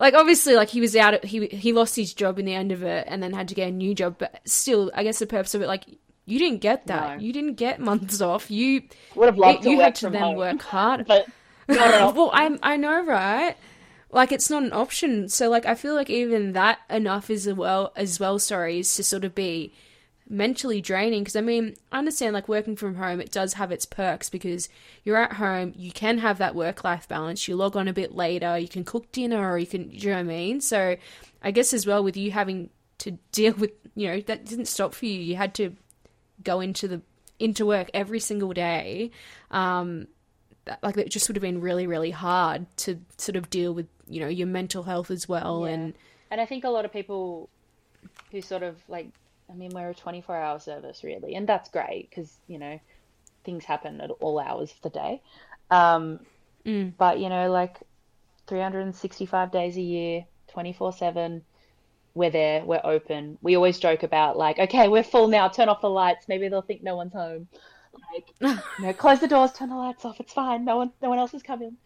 Like 0.00 0.14
obviously, 0.14 0.54
like 0.54 0.70
he 0.70 0.80
was 0.80 0.96
out. 0.96 1.22
He 1.26 1.46
he 1.48 1.74
lost 1.74 1.94
his 1.94 2.14
job 2.14 2.38
in 2.38 2.46
the 2.46 2.54
end 2.54 2.72
of 2.72 2.82
it, 2.82 3.04
and 3.06 3.22
then 3.22 3.34
had 3.34 3.48
to 3.48 3.54
get 3.54 3.68
a 3.68 3.70
new 3.70 3.94
job. 3.94 4.16
But 4.18 4.40
still, 4.46 4.90
I 4.94 5.02
guess 5.02 5.18
the 5.18 5.26
purpose 5.26 5.54
of 5.54 5.60
it, 5.60 5.66
like 5.66 5.84
you 6.24 6.38
didn't 6.38 6.62
get 6.62 6.86
that. 6.86 7.18
No. 7.18 7.22
You 7.22 7.32
didn't 7.34 7.54
get 7.54 7.80
months 7.80 8.20
off. 8.20 8.50
You 8.50 8.84
Would 9.14 9.26
have 9.26 9.36
loved 9.36 9.64
to 9.64 9.70
you 9.70 9.80
had 9.80 9.94
to 9.96 10.08
then 10.08 10.22
home, 10.22 10.36
work 10.36 10.62
hard. 10.62 11.06
but 11.06 11.26
well, 11.68 12.30
I 12.32 12.56
I 12.62 12.76
know, 12.76 13.04
right? 13.04 13.56
Like 14.10 14.32
it's 14.32 14.48
not 14.48 14.62
an 14.62 14.72
option. 14.72 15.28
So 15.28 15.50
like 15.50 15.66
I 15.66 15.74
feel 15.74 15.94
like 15.94 16.08
even 16.08 16.52
that 16.52 16.78
enough 16.88 17.28
is 17.28 17.46
as 17.46 17.54
well 17.54 17.92
as 17.94 18.18
well. 18.18 18.38
Sorry, 18.38 18.78
is 18.78 18.94
to 18.94 19.04
sort 19.04 19.24
of 19.24 19.34
be 19.34 19.74
mentally 20.30 20.80
draining. 20.80 21.22
Because 21.22 21.36
I 21.36 21.42
mean, 21.42 21.74
I 21.92 21.98
understand 21.98 22.32
like 22.32 22.48
working 22.48 22.76
from 22.76 22.94
home. 22.94 23.20
It 23.20 23.30
does 23.30 23.54
have 23.54 23.70
its 23.72 23.84
perks 23.84 24.30
because 24.30 24.68
you're 25.04 25.18
at 25.18 25.34
home. 25.34 25.74
You 25.76 25.90
can 25.92 26.18
have 26.18 26.38
that 26.38 26.54
work 26.54 26.84
life 26.84 27.06
balance. 27.08 27.46
You 27.48 27.56
log 27.56 27.76
on 27.76 27.88
a 27.88 27.92
bit 27.92 28.14
later. 28.14 28.56
You 28.56 28.68
can 28.68 28.84
cook 28.84 29.10
dinner, 29.12 29.50
or 29.50 29.58
you 29.58 29.66
can. 29.66 29.88
Do 29.88 29.96
you 29.96 30.06
know 30.10 30.14
what 30.16 30.20
I 30.20 30.22
mean? 30.22 30.60
So 30.62 30.96
I 31.42 31.50
guess 31.50 31.74
as 31.74 31.86
well 31.86 32.02
with 32.02 32.16
you 32.16 32.30
having 32.30 32.70
to 32.98 33.10
deal 33.32 33.52
with 33.54 33.72
you 33.94 34.08
know 34.08 34.20
that 34.22 34.46
didn't 34.46 34.66
stop 34.66 34.94
for 34.94 35.04
you. 35.06 35.20
You 35.20 35.36
had 35.36 35.52
to 35.56 35.74
go 36.42 36.60
into 36.60 36.88
the 36.88 37.02
into 37.38 37.66
work 37.66 37.90
every 37.92 38.20
single 38.20 38.52
day. 38.52 39.10
Um, 39.50 40.06
that, 40.66 40.82
like 40.82 40.96
it 40.96 41.10
just 41.10 41.28
would 41.28 41.36
have 41.36 41.42
been 41.42 41.60
really 41.60 41.86
really 41.86 42.10
hard 42.10 42.66
to 42.76 43.00
sort 43.18 43.34
of 43.36 43.48
deal 43.50 43.72
with 43.74 43.86
you 44.06 44.20
know 44.20 44.28
your 44.28 44.46
mental 44.46 44.82
health 44.82 45.10
as 45.10 45.26
well 45.28 45.64
Yeah. 45.66 45.72
and 45.72 45.94
And 46.30 46.40
I 46.40 46.44
think 46.46 46.64
a 46.64 46.68
lot 46.68 46.84
of 46.84 46.92
people 46.92 47.48
who 48.30 48.40
sort 48.42 48.62
of 48.62 48.76
like, 48.88 49.08
I 49.50 49.54
mean, 49.54 49.74
we're 49.74 49.90
a 49.90 49.94
24 49.94 50.36
hour 50.36 50.58
service 50.60 51.02
really, 51.04 51.34
and 51.34 51.48
that's 51.48 51.70
great 51.70 52.08
because, 52.10 52.38
you 52.46 52.58
know, 52.58 52.78
things 53.44 53.64
happen 53.64 54.00
at 54.00 54.10
all 54.10 54.38
hours 54.38 54.72
of 54.72 54.80
the 54.82 54.90
day. 54.90 55.22
Um, 55.70 56.20
But, 56.98 57.18
you 57.20 57.28
know, 57.28 57.50
like 57.50 57.78
365 58.46 59.50
days 59.52 59.76
a 59.76 59.80
year, 59.82 60.26
24 60.48 60.92
7, 60.92 61.44
we're 62.14 62.30
there, 62.30 62.64
we're 62.64 62.80
open. 62.84 63.38
We 63.42 63.56
always 63.56 63.78
joke 63.78 64.02
about, 64.02 64.36
like, 64.36 64.58
okay, 64.58 64.88
we're 64.88 65.02
full 65.04 65.28
now, 65.28 65.48
turn 65.48 65.68
off 65.68 65.80
the 65.80 65.90
lights, 65.90 66.28
maybe 66.28 66.48
they'll 66.48 66.62
think 66.62 66.82
no 66.82 66.96
one's 66.96 67.12
home. 67.12 67.48
Like, 68.12 68.28
you 68.78 68.84
know, 68.86 68.92
close 68.92 69.20
the 69.20 69.28
doors, 69.28 69.52
turn 69.52 69.68
the 69.70 69.76
lights 69.76 70.04
off, 70.04 70.20
it's 70.20 70.32
fine, 70.32 70.64
no 70.64 70.76
one, 70.76 70.92
no 71.02 71.08
one 71.08 71.18
else 71.18 71.34
is 71.34 71.42
coming. 71.42 71.76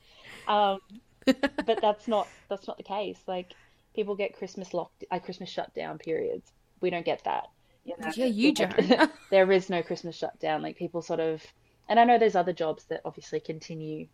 Um, 0.47 0.81
but 1.25 1.81
that's 1.81 2.07
not 2.09 2.29
that's 2.49 2.67
not 2.67 2.77
the 2.77 2.83
case. 2.83 3.19
Like 3.27 3.55
people 3.95 4.15
get 4.17 4.37
Christmas 4.37 4.75
locked, 4.75 5.05
uh, 5.11 5.19
Christmas 5.19 5.49
shutdown 5.49 5.99
periods. 5.99 6.53
We 6.85 6.91
don't 6.91 7.07
get 7.07 7.25
that. 7.25 7.49
You 7.83 7.95
know? 7.99 8.13
Yeah, 8.15 8.27
you 8.27 8.53
don't. 8.53 9.11
there 9.31 9.51
is 9.51 9.71
no 9.71 9.83
Christmas 9.83 10.15
shutdown. 10.15 10.61
Like 10.61 10.77
people 10.77 11.01
sort 11.01 11.19
of, 11.19 11.43
and 11.89 11.99
I 11.99 12.05
know 12.05 12.19
there's 12.19 12.37
other 12.37 12.53
jobs 12.53 12.85
that 12.85 13.01
obviously 13.07 13.41
continue 13.41 14.09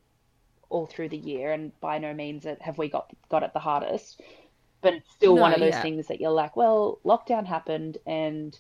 all 0.69 0.87
through 0.87 1.09
the 1.09 1.17
year, 1.17 1.51
and 1.51 1.73
by 1.81 1.99
no 1.99 2.15
means 2.15 2.47
have 2.61 2.79
we 2.79 2.89
got 2.89 3.11
got 3.29 3.43
it 3.43 3.53
the 3.53 3.59
hardest. 3.59 4.21
But 4.83 4.95
it's 4.95 5.11
still 5.11 5.37
one 5.37 5.53
of 5.53 5.59
those 5.59 5.73
yeah. 5.73 5.83
things 5.83 6.07
that 6.07 6.21
you're 6.21 6.31
like, 6.31 6.55
well, 6.55 7.01
lockdown 7.05 7.45
happened, 7.45 7.99
and 8.07 8.57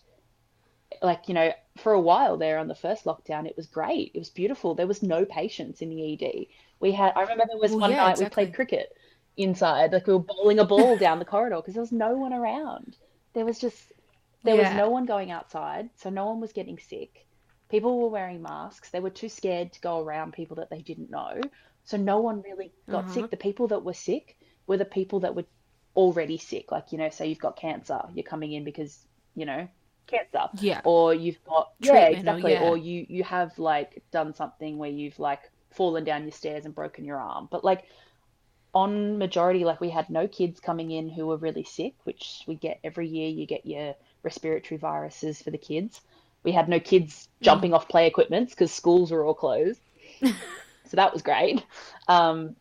like 1.03 1.29
you 1.29 1.35
know, 1.35 1.53
for 1.79 1.92
a 1.92 2.01
while 2.01 2.37
there 2.37 2.59
on 2.59 2.66
the 2.66 2.75
first 2.75 3.05
lockdown, 3.05 3.46
it 3.46 3.57
was 3.57 3.68
great. 3.68 4.11
It 4.12 4.18
was 4.18 4.31
beautiful. 4.31 4.75
There 4.75 4.88
was 4.88 5.05
no 5.05 5.25
patients 5.25 5.83
in 5.83 5.90
the 5.90 6.12
ED. 6.12 6.46
We 6.81 6.90
had, 6.90 7.12
I 7.14 7.23
remember 7.23 7.44
there 7.46 7.59
was 7.59 7.70
Well, 7.70 7.83
one 7.83 7.90
yeah, 7.92 7.99
night 7.99 8.11
exactly. 8.12 8.44
we 8.44 8.46
played 8.46 8.55
cricket 8.57 8.96
inside, 9.37 9.92
like 9.92 10.07
we 10.07 10.14
were 10.14 10.18
bowling 10.18 10.59
a 10.59 10.64
ball 10.64 10.96
down 10.96 11.20
the 11.20 11.25
corridor 11.25 11.57
because 11.57 11.75
there 11.75 11.81
was 11.81 11.92
no 11.92 12.16
one 12.16 12.33
around. 12.33 12.96
There 13.35 13.44
was 13.44 13.59
just, 13.59 13.92
there 14.44 14.57
was 14.57 14.72
no 14.74 14.88
one 14.90 15.07
going 15.07 15.31
outside, 15.31 15.90
so 15.96 16.11
no 16.11 16.26
one 16.26 16.40
was 16.40 16.53
getting 16.53 16.79
sick. 16.79 17.26
People 17.68 18.00
were 18.00 18.09
wearing 18.09 18.42
masks. 18.42 18.90
They 18.90 19.00
were 19.00 19.11
too 19.11 19.29
scared 19.29 19.72
to 19.74 19.81
go 19.81 20.00
around 20.00 20.33
people 20.33 20.57
that 20.57 20.70
they 20.70 20.81
didn't 20.81 21.11
know. 21.11 21.40
So 21.85 21.96
no 21.96 22.20
one 22.20 22.42
really 22.42 22.72
got 22.88 23.05
Uh-huh. 23.05 23.12
sick. 23.14 23.31
The 23.31 23.37
people 23.37 23.68
that 23.68 23.85
were 23.85 23.94
sick 23.94 24.37
were 24.66 24.76
the 24.76 24.85
people 24.85 25.20
that 25.20 25.35
were 25.35 25.44
already 25.94 26.37
sick. 26.38 26.72
Like, 26.72 26.90
you 26.92 26.98
know, 26.98 27.09
say 27.11 27.26
you've 27.29 27.38
got 27.38 27.57
cancer, 27.57 28.00
you're 28.14 28.24
coming 28.24 28.53
in 28.53 28.64
because, 28.64 29.07
you 29.35 29.46
know, 29.46 29.68
cancer. 30.07 30.48
Yeah. 30.61 30.81
Or 30.85 31.14
you've 31.14 31.42
got 31.44 31.72
yeah, 31.79 31.92
Treatment 32.07 32.29
or- 32.29 32.33
exactly. 32.33 32.53
yeah. 32.53 32.62
Or 32.68 32.76
you 32.76 33.07
you 33.09 33.22
have 33.24 33.59
like 33.59 34.03
done 34.11 34.35
something 34.35 34.76
where 34.79 34.90
you've 34.90 35.18
like 35.18 35.50
fallen 35.70 36.03
down 36.05 36.22
your 36.22 36.33
stairs 36.33 36.64
and 36.64 36.74
broken 36.74 37.05
your 37.05 37.18
arm. 37.18 37.46
But 37.50 37.62
like 37.64 37.85
on 38.74 39.18
majority, 39.18 39.64
like 39.64 39.81
we 39.81 39.90
had 39.90 40.11
no 40.11 40.29
kids 40.29 40.61
coming 40.61 40.90
in 40.90 41.09
who 41.09 41.26
were 41.26 41.37
really 41.37 41.64
sick, 41.64 41.94
which 42.05 42.42
we 42.46 42.55
get 42.57 42.79
every 42.85 43.09
year. 43.09 43.29
You 43.29 43.46
get 43.46 43.66
your 43.66 43.94
respiratory 44.22 44.78
viruses 44.78 45.42
for 45.42 45.50
the 45.50 45.59
kids. 45.59 46.00
We 46.44 46.52
had 46.52 46.68
no 46.68 46.80
kids 46.80 47.28
jumping 47.42 47.74
off 47.74 47.88
play 47.88 48.06
equipments 48.06 48.54
because 48.54 48.72
schools 48.72 49.11
were 49.12 49.24
all 49.24 49.35
closed. 49.35 49.80
so 50.87 50.96
that 50.96 51.12
was 51.12 51.22
great. 51.22 51.64
Um, 52.09 52.56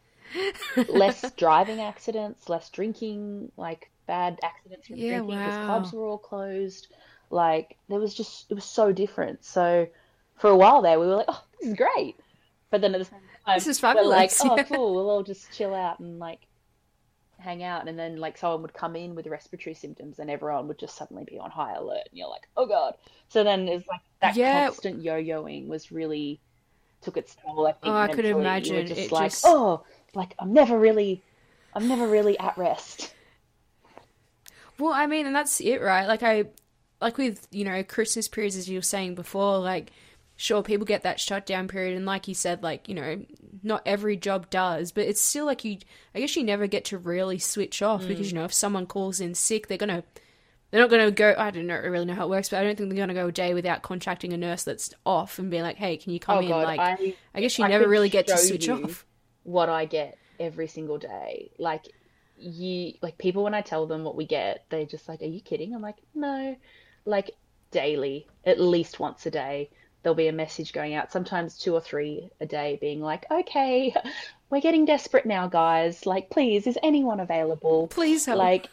less 0.88 1.32
driving 1.38 1.82
accidents, 1.82 2.50
less 2.50 2.70
drinking, 2.72 3.52
like 3.58 3.92
bad 4.08 4.40
accidents 4.44 4.88
from 4.88 4.98
Yeah, 4.98 5.04
drinking 5.04 5.40
because 5.40 5.58
wow. 5.58 5.58
clubs 5.58 5.94
were 5.94 6.06
all 6.08 6.18
closed. 6.18 6.88
Like 7.32 7.78
there 7.90 8.00
was 8.00 8.16
just 8.16 8.52
it 8.52 8.56
was 8.56 8.66
so 8.66 8.92
different. 8.92 9.46
So 9.46 9.88
for 10.38 10.50
a 10.50 10.58
while 10.58 10.82
there, 10.82 11.00
we 11.00 11.08
were 11.08 11.16
like, 11.18 11.28
oh, 11.30 11.44
this 11.60 11.70
is 11.70 11.76
great. 11.78 12.16
But 12.72 12.82
then 12.82 12.96
at 12.96 13.00
the 13.00 13.06
same 13.06 13.22
time, 13.46 13.66
This 13.66 13.68
is 13.68 13.82
we're 13.94 14.04
like, 14.04 14.36
oh, 14.40 14.62
cool. 14.68 14.96
We'll 14.96 15.10
all 15.10 15.24
just 15.24 15.54
chill 15.54 15.74
out 15.76 16.00
and 16.00 16.20
like 16.20 16.42
hang 17.40 17.64
out. 17.64 17.88
And 17.88 17.98
then 17.98 18.18
like 18.18 18.38
someone 18.38 18.62
would 18.62 18.74
come 18.74 18.96
in 18.96 19.16
with 19.16 19.28
respiratory 19.28 19.74
symptoms, 19.74 20.20
and 20.20 20.30
everyone 20.30 20.68
would 20.68 20.80
just 20.80 20.96
suddenly 20.96 21.24
be 21.26 21.40
on 21.40 21.52
high 21.52 21.74
alert. 21.74 22.08
And 22.10 22.18
you're 22.18 22.30
like, 22.30 22.48
oh 22.58 22.66
god. 22.68 22.96
So 23.30 23.44
then 23.44 23.68
it's 23.68 23.88
like 23.88 24.02
that 24.22 24.36
Yeah. 24.36 24.66
constant 24.68 25.02
yo-yoing 25.04 25.68
was 25.68 25.92
really 25.92 26.40
took 27.02 27.18
its 27.18 27.36
toll. 27.36 27.68
I 27.68 27.72
think 27.72 27.84
Oh, 27.86 27.92
I 27.96 28.08
could 28.08 28.26
mentally. 28.26 28.30
You 28.30 28.36
were 28.36 28.42
imagine. 28.42 28.88
just 28.88 29.00
It 29.00 29.12
like, 29.12 29.32
just- 29.32 29.46
oh, 29.46 29.84
like 30.14 30.36
I'm 30.40 30.54
never 30.54 30.78
really, 30.78 31.22
I'm 31.74 31.88
never 31.88 32.08
really 32.08 32.38
at 32.40 32.58
rest. 32.58 33.14
Well, 34.78 34.94
I 34.94 35.08
mean, 35.08 35.26
and 35.26 35.36
that's 35.36 35.60
it, 35.60 35.82
right? 35.82 36.08
Like 36.08 36.24
I, 36.24 36.46
like 37.02 37.18
with 37.18 37.48
you 37.52 37.64
know 37.66 37.84
Christmas 37.84 38.28
periods, 38.28 38.56
as 38.56 38.70
you 38.70 38.78
were 38.78 38.82
saying 38.84 39.16
before, 39.16 39.58
like 39.60 39.92
sure 40.42 40.64
people 40.64 40.86
get 40.86 41.02
that 41.04 41.20
shutdown 41.20 41.68
period 41.68 41.98
and 41.98 42.06
like 42.06 42.26
you 42.26 42.34
said 42.34 42.64
like 42.64 42.88
you 42.88 42.96
know 42.96 43.22
not 43.62 43.82
every 43.86 44.16
job 44.16 44.50
does 44.50 44.94
but 44.94 45.04
it's 45.06 45.20
still 45.20 45.46
like 45.46 45.66
you 45.66 45.78
i 46.16 46.20
guess 46.22 46.34
you 46.38 46.44
never 46.46 46.66
get 46.66 46.86
to 46.86 46.98
really 46.98 47.38
switch 47.38 47.82
off 47.82 48.08
because 48.08 48.28
Mm. 48.28 48.30
you 48.32 48.36
know 48.40 48.46
if 48.46 48.54
someone 48.54 48.86
calls 48.86 49.20
in 49.20 49.36
sick 49.36 49.68
they're 49.68 49.78
gonna 49.78 50.02
they're 50.72 50.80
not 50.80 50.90
gonna 50.90 51.12
go 51.12 51.36
i 51.38 51.52
don't 51.52 51.68
know 51.68 51.76
really 51.78 52.06
know 52.06 52.14
how 52.14 52.24
it 52.26 52.30
works 52.30 52.48
but 52.48 52.60
i 52.60 52.64
don't 52.64 52.78
think 52.78 52.88
they're 52.90 52.98
gonna 52.98 53.14
go 53.14 53.28
a 53.28 53.32
day 53.34 53.54
without 53.54 53.82
contacting 53.82 54.32
a 54.32 54.38
nurse 54.38 54.64
that's 54.64 54.94
off 55.06 55.40
and 55.40 55.52
being 55.52 55.64
like 55.64 55.76
hey 55.76 55.98
can 55.98 56.14
you 56.14 56.22
come 56.22 56.38
Oh 56.38 56.42
in 56.42 56.48
God, 56.48 56.64
like 56.64 56.80
I, 56.80 57.16
i 57.36 57.42
guess 57.42 57.60
you 57.60 57.66
I 57.66 57.68
never 57.68 57.88
really 57.90 58.08
get 58.10 58.28
to 58.28 58.38
switch 58.38 58.70
off 58.70 59.06
what 59.44 59.68
I 59.68 59.84
get 59.86 60.18
every 60.40 60.68
single 60.68 60.98
day. 61.00 61.52
Like 61.58 61.84
you, 62.38 62.94
like 63.02 63.18
people 63.18 63.44
when 63.44 63.54
I 63.54 63.60
tell 63.60 63.88
them 63.88 64.06
what 64.06 64.16
we 64.16 64.26
get, 64.26 64.64
they're 64.70 64.86
just 64.86 65.10
like, 65.10 65.22
"Are 65.22 65.26
you 65.26 65.42
kidding?" 65.42 65.74
I'm 65.76 65.82
like, 65.82 65.98
"No." 66.16 66.56
Like 67.04 67.32
daily, 67.72 68.28
at 68.46 68.60
least 68.60 69.00
once 69.00 69.26
a 69.26 69.32
day, 69.32 69.70
there'll 70.02 70.16
be 70.16 70.28
a 70.28 70.34
message 70.34 70.74
going 70.74 70.94
out. 70.94 71.12
Sometimes 71.12 71.58
two 71.58 71.74
or 71.74 71.82
three 71.82 72.30
a 72.40 72.46
day, 72.46 72.78
being 72.80 73.02
like, 73.02 73.26
"Okay, 73.30 73.94
we're 74.50 74.62
getting 74.62 74.86
desperate 74.86 75.26
now, 75.26 75.48
guys. 75.48 76.06
Like, 76.06 76.30
please, 76.30 76.68
is 76.68 76.78
anyone 76.84 77.20
available?" 77.20 77.88
please 77.88 78.26
help 78.26 78.40
Like, 78.40 78.70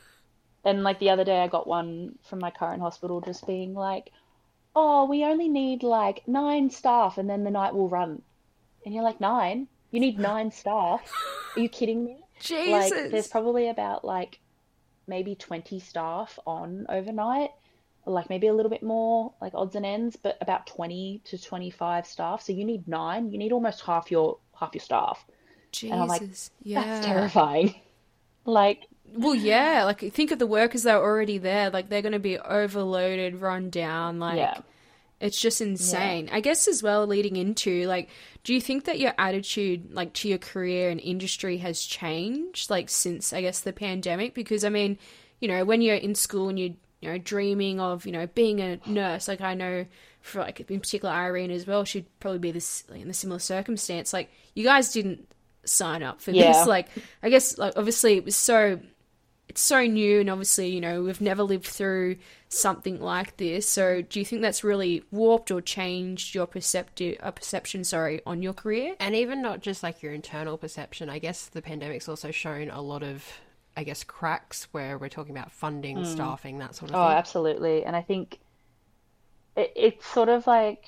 and 0.65 0.83
like 0.83 0.99
the 0.99 1.11
other 1.11 1.25
day, 1.25 1.41
I 1.41 1.49
got 1.49 1.67
one 1.67 2.19
from 2.29 2.39
my 2.39 2.51
current 2.51 2.81
hospital 2.81 3.21
just 3.21 3.47
being 3.47 3.75
like, 3.75 4.11
"Oh, 4.75 5.07
we 5.07 5.25
only 5.25 5.49
need 5.49 5.83
like 5.83 6.27
nine 6.29 6.71
staff, 6.71 7.19
and 7.19 7.29
then 7.29 7.45
the 7.45 7.51
night 7.51 7.75
will 7.75 7.89
run." 7.89 8.23
And 8.87 8.95
you're 8.95 9.05
like, 9.05 9.21
nine? 9.21 9.67
You 9.91 9.99
need 9.99 10.19
nine 10.19 10.53
staff? 10.53 11.13
Are 11.57 11.61
you 11.61 11.69
kidding 11.69 12.05
me? 12.05 12.19
Like, 12.39 12.93
jesus 12.93 13.11
there's 13.11 13.29
probably 13.29 13.71
about 13.71 14.05
like 14.05 14.41
maybe 15.07 15.35
20 15.35 15.81
staff 15.81 16.39
on 16.47 16.85
overnight, 16.91 17.49
like 18.07 18.31
maybe 18.31 18.47
a 18.47 18.55
little 18.55 18.71
bit 18.71 18.83
more, 18.83 19.33
like 19.41 19.53
odds 19.55 19.75
and 19.75 19.85
ends, 19.85 20.17
but 20.17 20.39
about 20.41 20.67
20 20.67 21.23
to 21.25 21.39
25 21.43 22.07
staff. 22.07 22.43
So 22.43 22.53
you 22.53 22.65
need 22.65 22.87
nine. 22.89 23.31
You 23.33 23.39
need 23.39 23.53
almost 23.53 23.83
half 23.83 24.11
your 24.11 24.39
half 24.59 24.75
your 24.75 24.81
staff. 24.81 25.25
jesus 25.73 25.99
I'm 25.99 26.09
like, 26.09 26.23
yeah 26.63 26.83
That's 26.85 27.07
terrifying. 27.07 27.75
Like, 28.49 28.87
Well, 29.13 29.35
yeah, 29.35 29.83
like 29.85 30.13
think 30.13 30.31
of 30.31 30.39
the 30.39 30.47
workers 30.47 30.85
that 30.85 30.95
are 30.95 31.03
already 31.03 31.39
there. 31.39 31.69
Like 31.71 31.89
they're 31.89 32.01
going 32.03 32.13
to 32.13 32.21
be 32.21 32.39
overloaded, 32.39 33.41
run 33.41 33.71
down. 33.71 34.21
Like 34.21 34.37
Yeah. 34.37 34.59
it's 35.21 35.41
just 35.41 35.61
insane. 35.61 36.29
I 36.31 36.39
guess 36.41 36.69
as 36.69 36.81
well, 36.81 37.05
leading 37.09 37.35
into 37.35 37.87
like, 37.89 38.09
do 38.45 38.55
you 38.55 38.61
think 38.61 38.85
that 38.85 39.01
your 39.01 39.15
attitude, 39.19 39.93
like 39.93 40.13
to 40.15 40.29
your 40.29 40.39
career 40.39 40.91
and 40.91 41.01
industry, 41.01 41.57
has 41.59 41.83
changed 41.83 42.71
like 42.71 42.89
since 42.89 43.33
I 43.33 43.41
guess 43.41 43.59
the 43.59 43.73
pandemic? 43.73 44.33
Because 44.33 44.63
I 44.65 44.69
mean, 44.69 44.97
you 45.41 45.49
know, 45.49 45.65
when 45.65 45.83
you're 45.83 45.97
in 45.97 46.15
school 46.15 46.49
and 46.49 46.57
you're 46.57 46.77
you 47.01 47.11
know 47.11 47.19
dreaming 47.19 47.81
of 47.81 48.07
you 48.07 48.13
know 48.13 48.27
being 48.27 48.61
a 48.61 48.81
nurse, 48.87 49.29
like 49.29 49.41
I 49.41 49.55
know 49.55 49.87
for 50.21 50.41
like 50.41 50.61
in 50.69 50.81
particular 50.81 51.15
Irene 51.15 51.51
as 51.51 51.67
well, 51.67 51.85
she'd 51.85 52.07
probably 52.21 52.39
be 52.41 52.51
this 52.51 52.85
like, 52.89 53.01
in 53.03 53.11
a 53.11 53.15
similar 53.15 53.39
circumstance. 53.39 54.13
Like 54.13 54.31
you 54.55 54.65
guys 54.65 54.93
didn't 54.93 55.29
sign 55.65 56.03
up 56.03 56.21
for 56.21 56.31
Yeah. 56.33 56.53
this. 56.53 56.67
Like 56.67 56.89
I 57.23 57.29
guess 57.31 57.59
like 57.59 57.75
obviously 57.77 58.15
it 58.17 58.25
was 58.25 58.37
so 58.37 58.81
it's 59.49 59.63
so 59.63 59.87
new 59.87 60.21
and 60.21 60.29
obviously 60.29 60.69
you 60.69 60.81
know 60.81 61.03
we've 61.05 61.21
never 61.21 61.45
lived 61.45 61.67
through 61.67 62.17
something 62.49 63.01
like 63.01 63.37
this 63.37 63.69
so 63.69 64.03
do 64.03 64.19
you 64.19 64.25
think 64.25 64.43
that's 64.43 64.65
really 64.65 65.05
warped 65.13 65.53
or 65.53 65.61
changed 65.61 66.35
your 66.35 66.47
perceptive 66.49 67.17
uh, 67.23 67.31
perception 67.31 67.85
sorry 67.85 68.21
on 68.27 68.43
your 68.43 68.53
career 68.53 68.97
And 68.99 69.15
even 69.15 69.43
not 69.43 69.61
just 69.61 69.85
like 69.85 70.03
your 70.03 70.13
internal 70.13 70.59
perception, 70.59 71.09
I 71.09 71.21
guess 71.21 71.47
the 71.47 71.63
pandemic's 71.63 72.09
also 72.09 72.33
shown 72.33 72.71
a 72.71 72.81
lot 72.83 73.05
of, 73.05 73.25
I 73.77 73.85
guess, 73.85 74.05
cracks 74.05 74.69
where 74.73 74.99
we're 74.99 75.09
talking 75.09 75.37
about 75.37 75.53
funding, 75.53 75.99
hmm. 75.99 76.05
staffing, 76.05 76.59
that 76.59 76.75
sort 76.75 76.91
of 76.91 76.95
thing. 76.95 77.01
Oh, 77.01 77.09
thing. 77.09 77.19
absolutely. 77.19 77.85
And 77.85 77.95
I 77.95 78.03
think 78.03 78.39
it, 79.57 79.73
it's 79.77 80.07
sort 80.07 80.29
of 80.29 80.47
like 80.47 80.85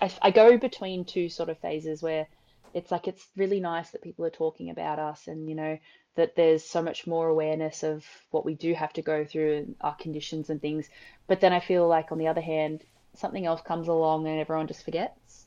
I, 0.00 0.10
I 0.22 0.30
go 0.30 0.56
between 0.58 1.04
two 1.04 1.28
sort 1.28 1.48
of 1.48 1.58
phases 1.58 2.02
where 2.02 2.26
it's 2.74 2.90
like 2.90 3.08
it's 3.08 3.26
really 3.36 3.60
nice 3.60 3.90
that 3.90 4.02
people 4.02 4.24
are 4.24 4.30
talking 4.30 4.70
about 4.70 4.98
us 4.98 5.28
and, 5.28 5.48
you 5.48 5.54
know, 5.54 5.78
that 6.16 6.34
there's 6.34 6.64
so 6.64 6.82
much 6.82 7.06
more 7.06 7.28
awareness 7.28 7.82
of 7.82 8.04
what 8.30 8.44
we 8.44 8.54
do 8.54 8.74
have 8.74 8.92
to 8.94 9.02
go 9.02 9.24
through 9.24 9.56
and 9.56 9.76
our 9.80 9.94
conditions 9.96 10.50
and 10.50 10.60
things. 10.60 10.88
But 11.26 11.40
then 11.40 11.52
I 11.52 11.60
feel 11.60 11.86
like 11.86 12.10
on 12.10 12.18
the 12.18 12.28
other 12.28 12.40
hand, 12.40 12.82
something 13.14 13.44
else 13.44 13.60
comes 13.62 13.88
along 13.88 14.26
and 14.26 14.40
everyone 14.40 14.66
just 14.66 14.84
forgets. 14.84 15.46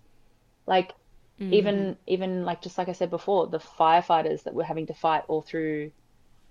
Like 0.65 0.93
even 1.39 1.75
mm. 1.75 1.97
even 2.05 2.45
like 2.45 2.61
just 2.61 2.77
like 2.77 2.89
I 2.89 2.93
said 2.93 3.09
before, 3.09 3.47
the 3.47 3.59
firefighters 3.59 4.43
that 4.43 4.53
were 4.53 4.63
having 4.63 4.87
to 4.87 4.93
fight 4.93 5.23
all 5.27 5.41
through 5.41 5.91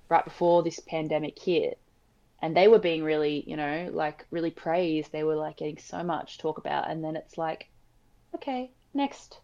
right 0.08 0.24
before 0.24 0.62
this 0.62 0.80
pandemic 0.80 1.38
hit 1.38 1.78
and 2.40 2.56
they 2.56 2.68
were 2.68 2.78
being 2.78 3.02
really, 3.02 3.42
you 3.46 3.56
know, 3.56 3.90
like 3.92 4.24
really 4.30 4.50
praised. 4.50 5.10
They 5.12 5.24
were 5.24 5.34
like 5.34 5.56
getting 5.56 5.78
so 5.78 6.02
much 6.02 6.38
talk 6.38 6.58
about, 6.58 6.88
and 6.88 7.02
then 7.02 7.16
it's 7.16 7.36
like, 7.36 7.68
okay, 8.34 8.70
next. 8.94 9.40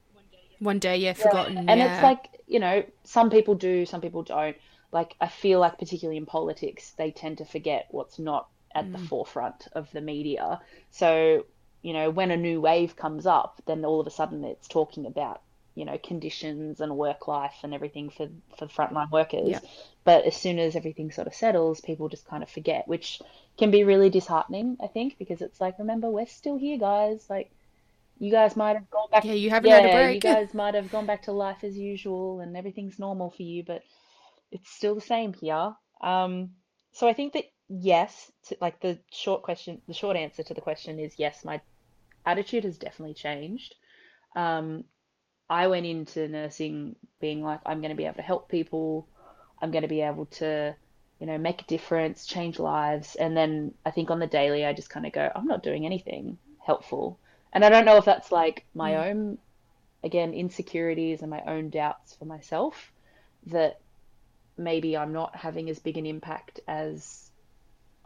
one 0.61 0.79
day 0.79 0.96
yeah 0.96 1.12
forgotten 1.12 1.59
And 1.68 1.81
yeah. 1.81 1.94
it's 1.94 2.03
like, 2.03 2.40
you 2.46 2.61
know, 2.61 2.85
some 3.03 3.31
people 3.31 3.55
do, 3.55 3.85
some 3.85 4.00
people 4.00 4.22
don't. 4.22 4.57
Like, 4.92 5.16
I 5.20 5.27
feel 5.27 5.59
like, 5.59 5.79
particularly 5.79 6.18
in 6.18 6.27
politics, 6.27 6.92
they 6.96 7.11
tend 7.11 7.38
to 7.38 7.44
forget 7.44 7.88
what's 7.90 8.20
not 8.20 8.48
at 8.77 8.92
the 8.92 8.98
mm. 8.98 9.09
forefront 9.09 9.66
of 9.72 9.90
the 9.90 10.00
media. 10.00 10.61
So, 10.92 11.46
you 11.83 11.92
know, 11.92 12.11
when 12.11 12.31
a 12.31 12.37
new 12.37 12.61
wave 12.61 12.94
comes 12.94 13.27
up, 13.27 13.61
then 13.66 13.85
all 13.85 14.00
of 14.00 14.07
a 14.07 14.11
sudden 14.11 14.44
it's 14.44 14.68
talking 14.68 15.07
about, 15.07 15.42
you 15.74 15.84
know, 15.84 15.98
conditions 15.98 16.80
and 16.80 16.96
work 16.96 17.26
life 17.26 17.54
and 17.62 17.74
everything 17.74 18.10
for, 18.10 18.28
for 18.56 18.66
frontline 18.66 19.10
workers. 19.10 19.50
Yeah. 19.50 19.60
But 20.04 20.24
as 20.24 20.37
soon 20.37 20.58
as 20.58 20.76
everything 20.76 21.10
sort 21.10 21.26
of 21.26 21.34
settles, 21.34 21.80
people 21.80 22.08
just 22.08 22.26
kind 22.26 22.42
of 22.42 22.50
forget, 22.50 22.87
which 22.87 23.20
can 23.58 23.70
be 23.70 23.84
really 23.84 24.10
disheartening, 24.10 24.76
I 24.82 24.87
think, 24.87 25.18
because 25.18 25.40
it's 25.40 25.60
like, 25.60 25.78
remember, 25.78 26.08
we're 26.10 26.26
still 26.26 26.56
here, 26.56 26.78
guys. 26.78 27.26
Like, 27.28 27.50
you 28.18 28.30
guys 28.30 28.56
might 28.56 28.76
have 28.76 28.90
gone 28.90 29.08
back. 29.10 29.24
Yeah, 29.24 29.32
you 29.32 29.50
haven't 29.50 29.70
had 29.70 29.84
a 29.84 29.88
Yeah, 29.88 29.92
break. 29.92 30.14
you 30.16 30.20
guys 30.30 30.54
might 30.54 30.74
have 30.74 30.90
gone 30.90 31.06
back 31.06 31.22
to 31.22 31.32
life 31.32 31.64
as 31.64 31.76
usual 31.76 32.40
and 32.40 32.56
everything's 32.56 32.98
normal 32.98 33.30
for 33.30 33.42
you, 33.42 33.64
but 33.64 33.82
it's 34.52 34.70
still 34.70 34.94
the 34.94 35.00
same 35.00 35.32
here. 35.32 35.74
Um, 36.00 36.50
so 36.92 37.08
I 37.08 37.12
think 37.12 37.32
that 37.32 37.44
yes, 37.68 38.30
to, 38.48 38.56
like 38.60 38.80
the 38.80 38.98
short 39.10 39.42
question, 39.42 39.82
the 39.88 39.94
short 39.94 40.16
answer 40.16 40.42
to 40.44 40.54
the 40.54 40.60
question 40.60 41.00
is 41.00 41.14
yes, 41.18 41.44
my 41.44 41.60
attitude 42.24 42.64
has 42.64 42.78
definitely 42.78 43.14
changed. 43.14 43.74
Um, 44.37 44.84
I 45.48 45.66
went 45.66 45.87
into 45.87 46.28
nursing 46.28 46.96
being 47.20 47.42
like, 47.42 47.61
I'm 47.66 47.80
going 47.80 47.90
to 47.90 47.96
be 47.96 48.04
able 48.04 48.16
to 48.16 48.22
help 48.22 48.48
people. 48.48 49.07
I'm 49.61 49.70
going 49.70 49.83
to 49.83 49.88
be 49.88 50.00
able 50.00 50.26
to, 50.26 50.74
you 51.20 51.26
know, 51.26 51.38
make 51.38 51.62
a 51.62 51.66
difference, 51.66 52.26
change 52.26 52.59
lives. 52.59 53.14
And 53.14 53.37
then 53.37 53.74
I 53.85 53.90
think 53.90 54.11
on 54.11 54.18
the 54.18 54.26
daily, 54.26 54.64
I 54.64 54.72
just 54.72 54.90
kind 54.90 55.07
of 55.07 55.12
go, 55.12 55.30
I'm 55.35 55.46
not 55.46 55.62
doing 55.62 55.87
anything 55.87 56.38
helpful. 56.64 57.18
And 57.52 57.64
I 57.64 57.68
don't 57.68 57.85
know 57.85 57.98
if 57.98 58.04
that's 58.04 58.33
like 58.33 58.64
my 58.74 59.09
own, 59.09 59.38
again, 60.02 60.33
insecurities 60.33 61.22
and 61.22 61.30
my 61.30 61.42
own 61.46 61.70
doubts 61.70 62.14
for 62.14 62.24
myself 62.24 62.92
that 63.46 63.80
maybe 64.57 64.96
I'm 64.96 65.12
not 65.12 65.37
having 65.37 65.68
as 65.70 65.78
big 65.78 65.98
an 65.98 66.07
impact 66.07 66.61
as 66.66 67.30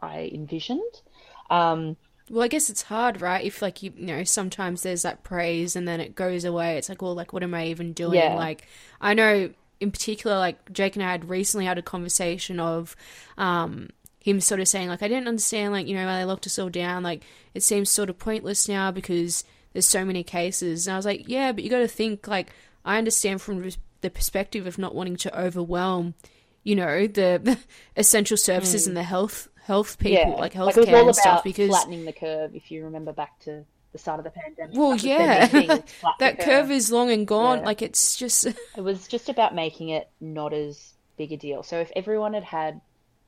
I 0.01 0.29
envisioned. 0.33 1.01
Um, 1.49 1.97
Well, 2.29 2.43
I 2.43 2.47
guess 2.47 2.69
it's 2.69 2.83
hard, 2.83 3.21
right? 3.21 3.43
If 3.43 3.61
like 3.61 3.81
you, 3.81 3.91
you 3.95 4.05
know, 4.05 4.23
sometimes 4.23 4.81
there's 4.81 5.01
that 5.01 5.23
praise 5.23 5.75
and 5.75 5.87
then 5.87 5.99
it 5.99 6.15
goes 6.15 6.45
away. 6.45 6.77
It's 6.77 6.89
like, 6.89 7.01
well, 7.01 7.15
like, 7.15 7.33
what 7.33 7.43
am 7.43 7.53
I 7.53 7.67
even 7.67 7.93
doing? 7.93 8.19
Yeah. 8.19 8.35
Like, 8.35 8.67
I 9.01 9.13
know 9.13 9.51
in 9.79 9.91
particular, 9.91 10.37
like 10.37 10.71
Jake 10.71 10.95
and 10.95 11.03
I 11.03 11.11
had 11.11 11.29
recently 11.29 11.65
had 11.65 11.77
a 11.77 11.83
conversation 11.83 12.59
of, 12.59 12.95
um, 13.37 13.89
him 14.19 14.41
sort 14.41 14.59
of 14.59 14.67
saying 14.67 14.89
like, 14.89 15.01
I 15.01 15.07
didn't 15.07 15.27
understand, 15.27 15.73
like, 15.73 15.87
you 15.87 15.95
know, 15.95 16.05
why 16.05 16.17
they 16.17 16.25
locked 16.25 16.45
us 16.45 16.59
all 16.59 16.69
down. 16.69 17.03
Like, 17.03 17.23
it 17.53 17.63
seems 17.63 17.89
sort 17.89 18.09
of 18.09 18.19
pointless 18.19 18.67
now 18.67 18.91
because 18.91 19.43
there's 19.73 19.87
so 19.87 20.03
many 20.03 20.23
cases. 20.23 20.87
And 20.87 20.93
I 20.93 20.97
was 20.97 21.05
like, 21.05 21.27
yeah, 21.27 21.51
but 21.51 21.63
you 21.63 21.69
got 21.69 21.79
to 21.79 21.87
think 21.87 22.27
like, 22.27 22.51
I 22.85 22.97
understand 22.97 23.41
from 23.41 23.69
the 24.01 24.09
perspective 24.09 24.67
of 24.67 24.77
not 24.77 24.95
wanting 24.95 25.15
to 25.17 25.39
overwhelm, 25.39 26.15
you 26.63 26.75
know, 26.75 27.07
the 27.07 27.57
essential 27.97 28.37
services 28.37 28.87
and 28.87 28.97
the 28.97 29.03
health 29.03 29.47
health 29.69 29.97
people, 29.99 30.33
yeah, 30.33 30.41
like 30.41 30.55
it 30.55 30.59
was 30.59 30.77
all 30.77 30.83
healthcare 30.85 30.99
and 30.99 31.09
about 31.09 31.15
stuff. 31.15 31.43
Because 31.43 31.69
flattening 31.69 32.05
the 32.05 32.13
curve. 32.13 32.55
If 32.55 32.71
you 32.71 32.83
remember 32.85 33.13
back 33.13 33.39
to 33.41 33.63
the 33.93 33.97
start 33.97 34.19
of 34.19 34.23
the 34.25 34.31
pandemic, 34.31 34.75
Well, 34.77 34.91
that 34.91 35.03
yeah, 35.03 35.47
big 35.47 35.51
thing, 35.51 35.67
was 35.69 35.79
flatten 36.01 36.15
that 36.19 36.37
the 36.37 36.43
curve 36.43 36.71
is 36.71 36.91
long 36.91 37.09
and 37.11 37.25
gone. 37.25 37.59
Yeah. 37.59 37.65
Like 37.65 37.81
it's 37.81 38.17
just 38.17 38.45
It 38.77 38.81
was 38.81 39.07
just 39.07 39.29
about 39.29 39.55
making 39.55 39.89
it 39.89 40.09
not 40.19 40.53
as 40.53 40.93
big 41.17 41.31
a 41.31 41.37
deal. 41.37 41.63
So 41.63 41.79
if 41.79 41.91
everyone 41.95 42.33
had 42.33 42.43
had, 42.43 42.81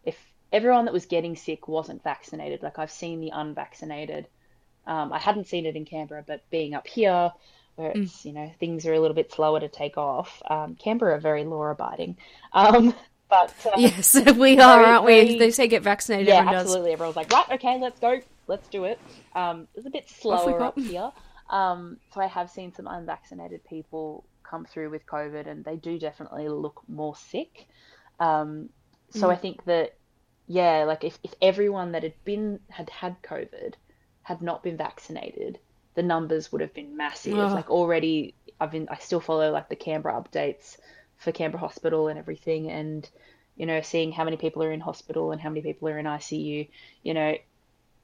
if 0.03 0.17
everyone 0.51 0.85
that 0.85 0.93
was 0.93 1.05
getting 1.05 1.35
sick 1.35 1.67
wasn't 1.67 2.03
vaccinated, 2.03 2.61
like 2.63 2.79
I've 2.79 2.91
seen 2.91 3.21
the 3.21 3.31
unvaccinated, 3.33 4.27
um, 4.87 5.13
I 5.13 5.19
hadn't 5.19 5.47
seen 5.47 5.65
it 5.65 5.75
in 5.75 5.85
Canberra, 5.85 6.23
but 6.25 6.41
being 6.49 6.73
up 6.73 6.87
here, 6.87 7.31
where 7.75 7.93
Mm. 7.93 8.03
it's, 8.03 8.25
you 8.25 8.33
know, 8.33 8.51
things 8.59 8.85
are 8.85 8.93
a 8.93 8.99
little 8.99 9.15
bit 9.15 9.31
slower 9.31 9.59
to 9.59 9.67
take 9.69 9.97
off, 9.97 10.41
um, 10.49 10.75
Canberra 10.75 11.15
are 11.15 11.19
very 11.19 11.43
law 11.45 11.65
abiding. 11.71 12.17
Um, 12.53 12.93
but 13.31 13.53
uh, 13.65 13.71
yes, 13.77 14.13
we 14.37 14.59
are, 14.59 14.83
aren't 14.83 15.05
we? 15.05 15.21
very- 15.23 15.39
They 15.39 15.49
say 15.51 15.67
get 15.67 15.81
vaccinated. 15.81 16.27
yeah, 16.27 16.35
everyone 16.35 16.53
does. 16.53 16.63
absolutely. 16.67 16.91
Everyone's 16.93 17.15
like, 17.15 17.31
right, 17.31 17.49
okay, 17.53 17.79
let's 17.79 17.99
go, 17.99 18.21
let's 18.47 18.67
do 18.67 18.83
it. 18.83 18.99
Um, 19.33 19.61
it 19.73 19.77
was 19.77 19.85
a 19.87 19.89
bit 19.89 20.07
slower 20.09 20.61
up 20.61 20.77
here. 20.77 21.11
Um, 21.49 21.97
so 22.13 22.21
I 22.21 22.27
have 22.27 22.49
seen 22.51 22.73
some 22.75 22.85
unvaccinated 22.87 23.63
people 23.65 24.25
come 24.43 24.65
through 24.65 24.89
with 24.91 25.05
COVID, 25.05 25.47
and 25.47 25.65
they 25.65 25.77
do 25.77 25.97
definitely 25.97 26.47
look 26.49 26.81
more 26.87 27.15
sick. 27.15 27.67
Um, 28.19 28.69
so 29.09 29.27
Mm. 29.27 29.31
I 29.31 29.35
think 29.35 29.63
that, 29.65 29.95
yeah, 30.47 30.83
like 30.85 31.03
if, 31.03 31.17
if 31.23 31.33
everyone 31.41 31.93
that 31.93 32.03
had 32.03 32.13
been 32.23 32.59
had 32.69 32.89
had 32.89 33.21
COVID 33.23 33.73
had 34.23 34.41
not 34.41 34.61
been 34.63 34.77
vaccinated, 34.77 35.57
the 35.95 36.03
numbers 36.03 36.51
would 36.51 36.61
have 36.61 36.73
been 36.73 36.95
massive. 36.95 37.37
Ugh. 37.37 37.51
Like 37.51 37.69
already, 37.69 38.35
I've 38.59 38.71
been 38.71 38.87
I 38.89 38.97
still 38.99 39.19
follow 39.19 39.51
like 39.51 39.67
the 39.69 39.75
Canberra 39.75 40.21
updates 40.21 40.77
for 41.21 41.31
Canberra 41.31 41.61
Hospital 41.61 42.07
and 42.07 42.19
everything, 42.19 42.69
and 42.69 43.09
you 43.55 43.65
know, 43.65 43.81
seeing 43.81 44.11
how 44.11 44.23
many 44.23 44.37
people 44.37 44.63
are 44.63 44.71
in 44.71 44.79
hospital 44.79 45.31
and 45.31 45.39
how 45.39 45.49
many 45.49 45.61
people 45.61 45.87
are 45.87 45.99
in 45.99 46.05
ICU. 46.05 46.67
You 47.03 47.13
know, 47.13 47.37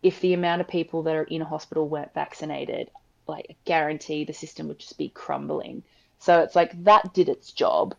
if 0.04 0.22
the 0.22 0.34
amount 0.34 0.62
of 0.62 0.68
people 0.68 1.04
that 1.04 1.16
are 1.16 1.24
in 1.24 1.42
a 1.42 1.46
hospital 1.46 1.88
weren't 1.88 2.14
vaccinated, 2.14 2.92
like 3.28 3.48
I 3.50 3.56
guarantee 3.66 4.24
the 4.24 4.34
system 4.34 4.68
would 4.68 4.80
just 4.80 4.98
be 4.98 5.10
crumbling. 5.10 5.84
So 6.20 6.42
it's 6.42 6.56
like 6.56 6.84
that 6.84 7.14
did 7.14 7.30
its 7.30 7.52
job. 7.52 7.96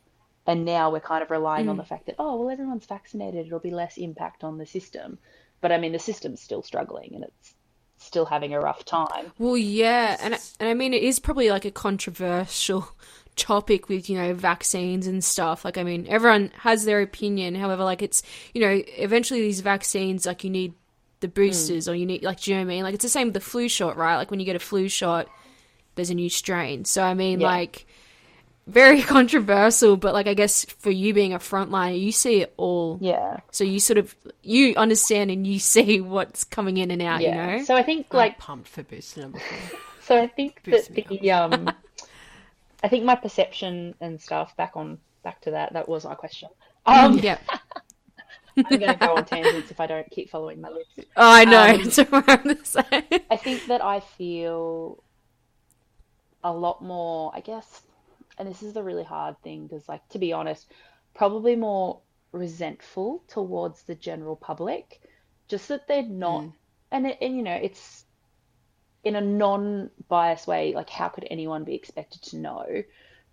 And 0.46 0.64
now 0.64 0.90
we're 0.90 1.00
kind 1.00 1.22
of 1.22 1.30
relying 1.30 1.68
on 1.68 1.74
mm. 1.74 1.80
the 1.80 1.84
fact 1.84 2.06
that, 2.06 2.14
oh, 2.18 2.36
well, 2.36 2.50
everyone's 2.50 2.86
vaccinated, 2.86 3.46
it'll 3.46 3.58
be 3.58 3.70
less 3.70 3.98
impact 3.98 4.44
on 4.44 4.56
the 4.56 4.64
system. 4.64 5.18
But 5.60 5.72
I 5.72 5.78
mean, 5.78 5.92
the 5.92 5.98
system's 5.98 6.40
still 6.40 6.62
struggling 6.62 7.10
and 7.14 7.24
it's 7.24 7.54
still 7.98 8.24
having 8.24 8.54
a 8.54 8.60
rough 8.60 8.84
time. 8.84 9.32
Well, 9.38 9.56
yeah, 9.56 10.16
and 10.20 10.34
and 10.60 10.68
I 10.68 10.74
mean 10.74 10.94
it 10.94 11.02
is 11.02 11.18
probably 11.18 11.50
like 11.50 11.64
a 11.64 11.70
controversial 11.70 12.88
topic 13.38 13.88
with 13.88 14.10
you 14.10 14.18
know 14.18 14.34
vaccines 14.34 15.06
and 15.06 15.24
stuff. 15.24 15.64
Like 15.64 15.78
I 15.78 15.82
mean, 15.84 16.06
everyone 16.08 16.50
has 16.58 16.84
their 16.84 17.00
opinion. 17.00 17.54
However, 17.54 17.84
like 17.84 18.02
it's 18.02 18.22
you 18.52 18.60
know 18.60 18.82
eventually 18.98 19.40
these 19.40 19.60
vaccines 19.60 20.26
like 20.26 20.44
you 20.44 20.50
need 20.50 20.74
the 21.20 21.28
boosters 21.28 21.88
or 21.88 21.94
you 21.94 22.04
need 22.06 22.22
like 22.22 22.40
do 22.40 22.50
you 22.50 22.56
know 22.56 22.62
what 22.64 22.70
I 22.72 22.74
mean? 22.74 22.82
Like 22.84 22.94
it's 22.94 23.02
the 23.04 23.08
same 23.08 23.28
with 23.28 23.34
the 23.34 23.40
flu 23.40 23.68
shot, 23.68 23.96
right? 23.96 24.16
Like 24.16 24.30
when 24.30 24.40
you 24.40 24.46
get 24.46 24.56
a 24.56 24.60
flu 24.60 24.88
shot, 24.88 25.28
there's 25.94 26.10
a 26.10 26.14
new 26.14 26.28
strain. 26.28 26.84
So 26.84 27.02
I 27.02 27.14
mean, 27.14 27.40
Yeah. 27.40 27.46
like 27.48 27.86
very 28.66 29.00
controversial, 29.16 29.96
but 29.96 30.12
like 30.12 30.26
I 30.26 30.34
guess 30.34 30.64
for 30.64 30.90
you 30.90 31.14
being 31.14 31.32
a 31.32 31.38
frontliner, 31.38 31.98
you 31.98 32.12
see 32.12 32.42
it 32.42 32.52
all. 32.56 32.98
Yeah. 33.00 33.38
So 33.50 33.64
you 33.64 33.80
sort 33.80 33.98
of 33.98 34.14
you 34.42 34.74
understand 34.76 35.30
and 35.30 35.46
you 35.46 35.58
see 35.74 36.00
what's 36.00 36.44
coming 36.44 36.76
in 36.76 36.90
and 36.90 37.00
out. 37.02 37.20
Yeah. 37.20 37.52
You 37.52 37.58
know. 37.58 37.64
So 37.64 37.74
I 37.74 37.82
think 37.82 38.06
I'm 38.10 38.16
like 38.18 38.38
pumped 38.38 38.68
for 38.68 38.82
booster 38.82 39.22
number 39.22 39.38
four. 39.38 39.78
So 40.08 40.22
I 40.22 40.26
think 40.26 40.62
that 40.64 40.70
Boost 40.70 40.90
me 40.92 41.18
the 41.20 41.32
um, 41.32 41.70
I 42.82 42.88
think 42.88 43.04
my 43.04 43.14
perception 43.14 43.94
and 44.00 44.20
stuff 44.20 44.56
back 44.56 44.76
on 44.76 44.98
back 45.22 45.40
to 45.42 45.52
that. 45.52 45.72
That 45.72 45.88
was 45.88 46.04
my 46.04 46.14
question. 46.14 46.48
Um, 46.86 47.18
yeah. 47.18 47.38
I'm 48.56 48.78
gonna 48.78 48.96
go 48.96 49.16
on 49.16 49.24
tangents 49.24 49.70
if 49.70 49.80
I 49.80 49.86
don't 49.86 50.10
keep 50.10 50.30
following 50.30 50.60
my 50.60 50.70
list. 50.70 50.90
Oh, 51.16 51.32
I 51.32 51.44
know. 51.44 51.62
Um, 51.62 52.24
I'm 52.26 52.44
the 52.44 52.58
same. 52.64 53.20
I 53.30 53.36
think 53.36 53.66
that 53.66 53.84
I 53.84 54.00
feel 54.00 55.02
a 56.42 56.52
lot 56.52 56.82
more, 56.82 57.30
I 57.34 57.40
guess, 57.40 57.82
and 58.36 58.48
this 58.48 58.62
is 58.62 58.72
the 58.72 58.82
really 58.82 59.04
hard 59.04 59.40
thing 59.42 59.66
because, 59.66 59.88
like, 59.88 60.08
to 60.10 60.18
be 60.18 60.32
honest, 60.32 60.70
probably 61.14 61.56
more 61.56 62.00
resentful 62.32 63.22
towards 63.28 63.82
the 63.82 63.94
general 63.94 64.36
public, 64.36 65.00
just 65.48 65.68
that 65.68 65.86
they're 65.86 66.02
not, 66.02 66.46
and 66.90 67.06
it, 67.06 67.18
and 67.20 67.36
you 67.36 67.42
know, 67.42 67.58
it's 67.60 68.04
in 69.04 69.16
a 69.16 69.20
non-biased 69.20 70.46
way. 70.46 70.72
Like, 70.74 70.90
how 70.90 71.08
could 71.08 71.26
anyone 71.30 71.64
be 71.64 71.74
expected 71.74 72.22
to 72.24 72.36
know? 72.36 72.82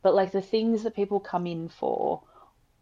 But 0.01 0.15
like 0.15 0.31
the 0.31 0.41
things 0.41 0.83
that 0.83 0.95
people 0.95 1.19
come 1.19 1.47
in 1.47 1.69
for, 1.69 2.21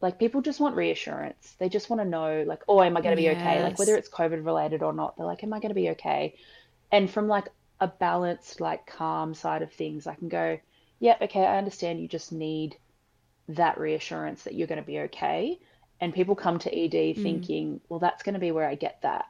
like 0.02 0.20
people 0.20 0.42
just 0.42 0.60
want 0.60 0.76
reassurance. 0.76 1.56
They 1.60 1.70
just 1.70 1.90
want 1.90 2.02
to 2.02 2.08
know, 2.08 2.44
like, 2.46 2.64
oh, 2.68 2.82
am 2.82 2.98
I 2.98 3.02
going 3.02 3.16
to 3.16 3.22
be 3.22 3.30
okay? 3.30 3.64
Like 3.64 3.80
whether 3.80 3.96
it's 3.96 4.10
COVID 4.10 4.46
related 4.46 4.84
or 4.84 4.92
not, 4.92 5.16
they're 5.16 5.26
like, 5.26 5.44
am 5.44 5.54
I 5.54 5.60
going 5.60 5.70
to 5.70 5.76
be 5.76 5.92
okay? 5.92 6.36
And 6.92 7.10
from 7.10 7.28
like 7.28 7.48
a 7.80 7.88
balanced, 7.88 8.60
like 8.60 8.86
calm 8.86 9.34
side 9.34 9.62
of 9.62 9.72
things, 9.72 10.06
I 10.06 10.16
can 10.16 10.28
go, 10.28 10.60
yeah, 11.00 11.16
okay, 11.22 11.46
I 11.46 11.58
understand 11.58 12.02
you 12.02 12.08
just 12.08 12.32
need 12.32 12.78
that 13.50 13.78
reassurance 13.80 14.44
that 14.44 14.56
you're 14.56 14.68
going 14.68 14.82
to 14.82 14.86
be 14.86 15.00
okay. 15.00 15.60
And 16.02 16.14
people 16.14 16.36
come 16.36 16.60
to 16.60 16.78
ED 16.78 17.16
mm. 17.16 17.24
thinking, 17.24 17.82
well, 17.88 18.00
that's 18.00 18.24
going 18.24 18.34
to 18.34 18.40
be 18.40 18.52
where 18.52 18.68
I 18.68 18.76
get 18.76 19.02
that. 19.04 19.26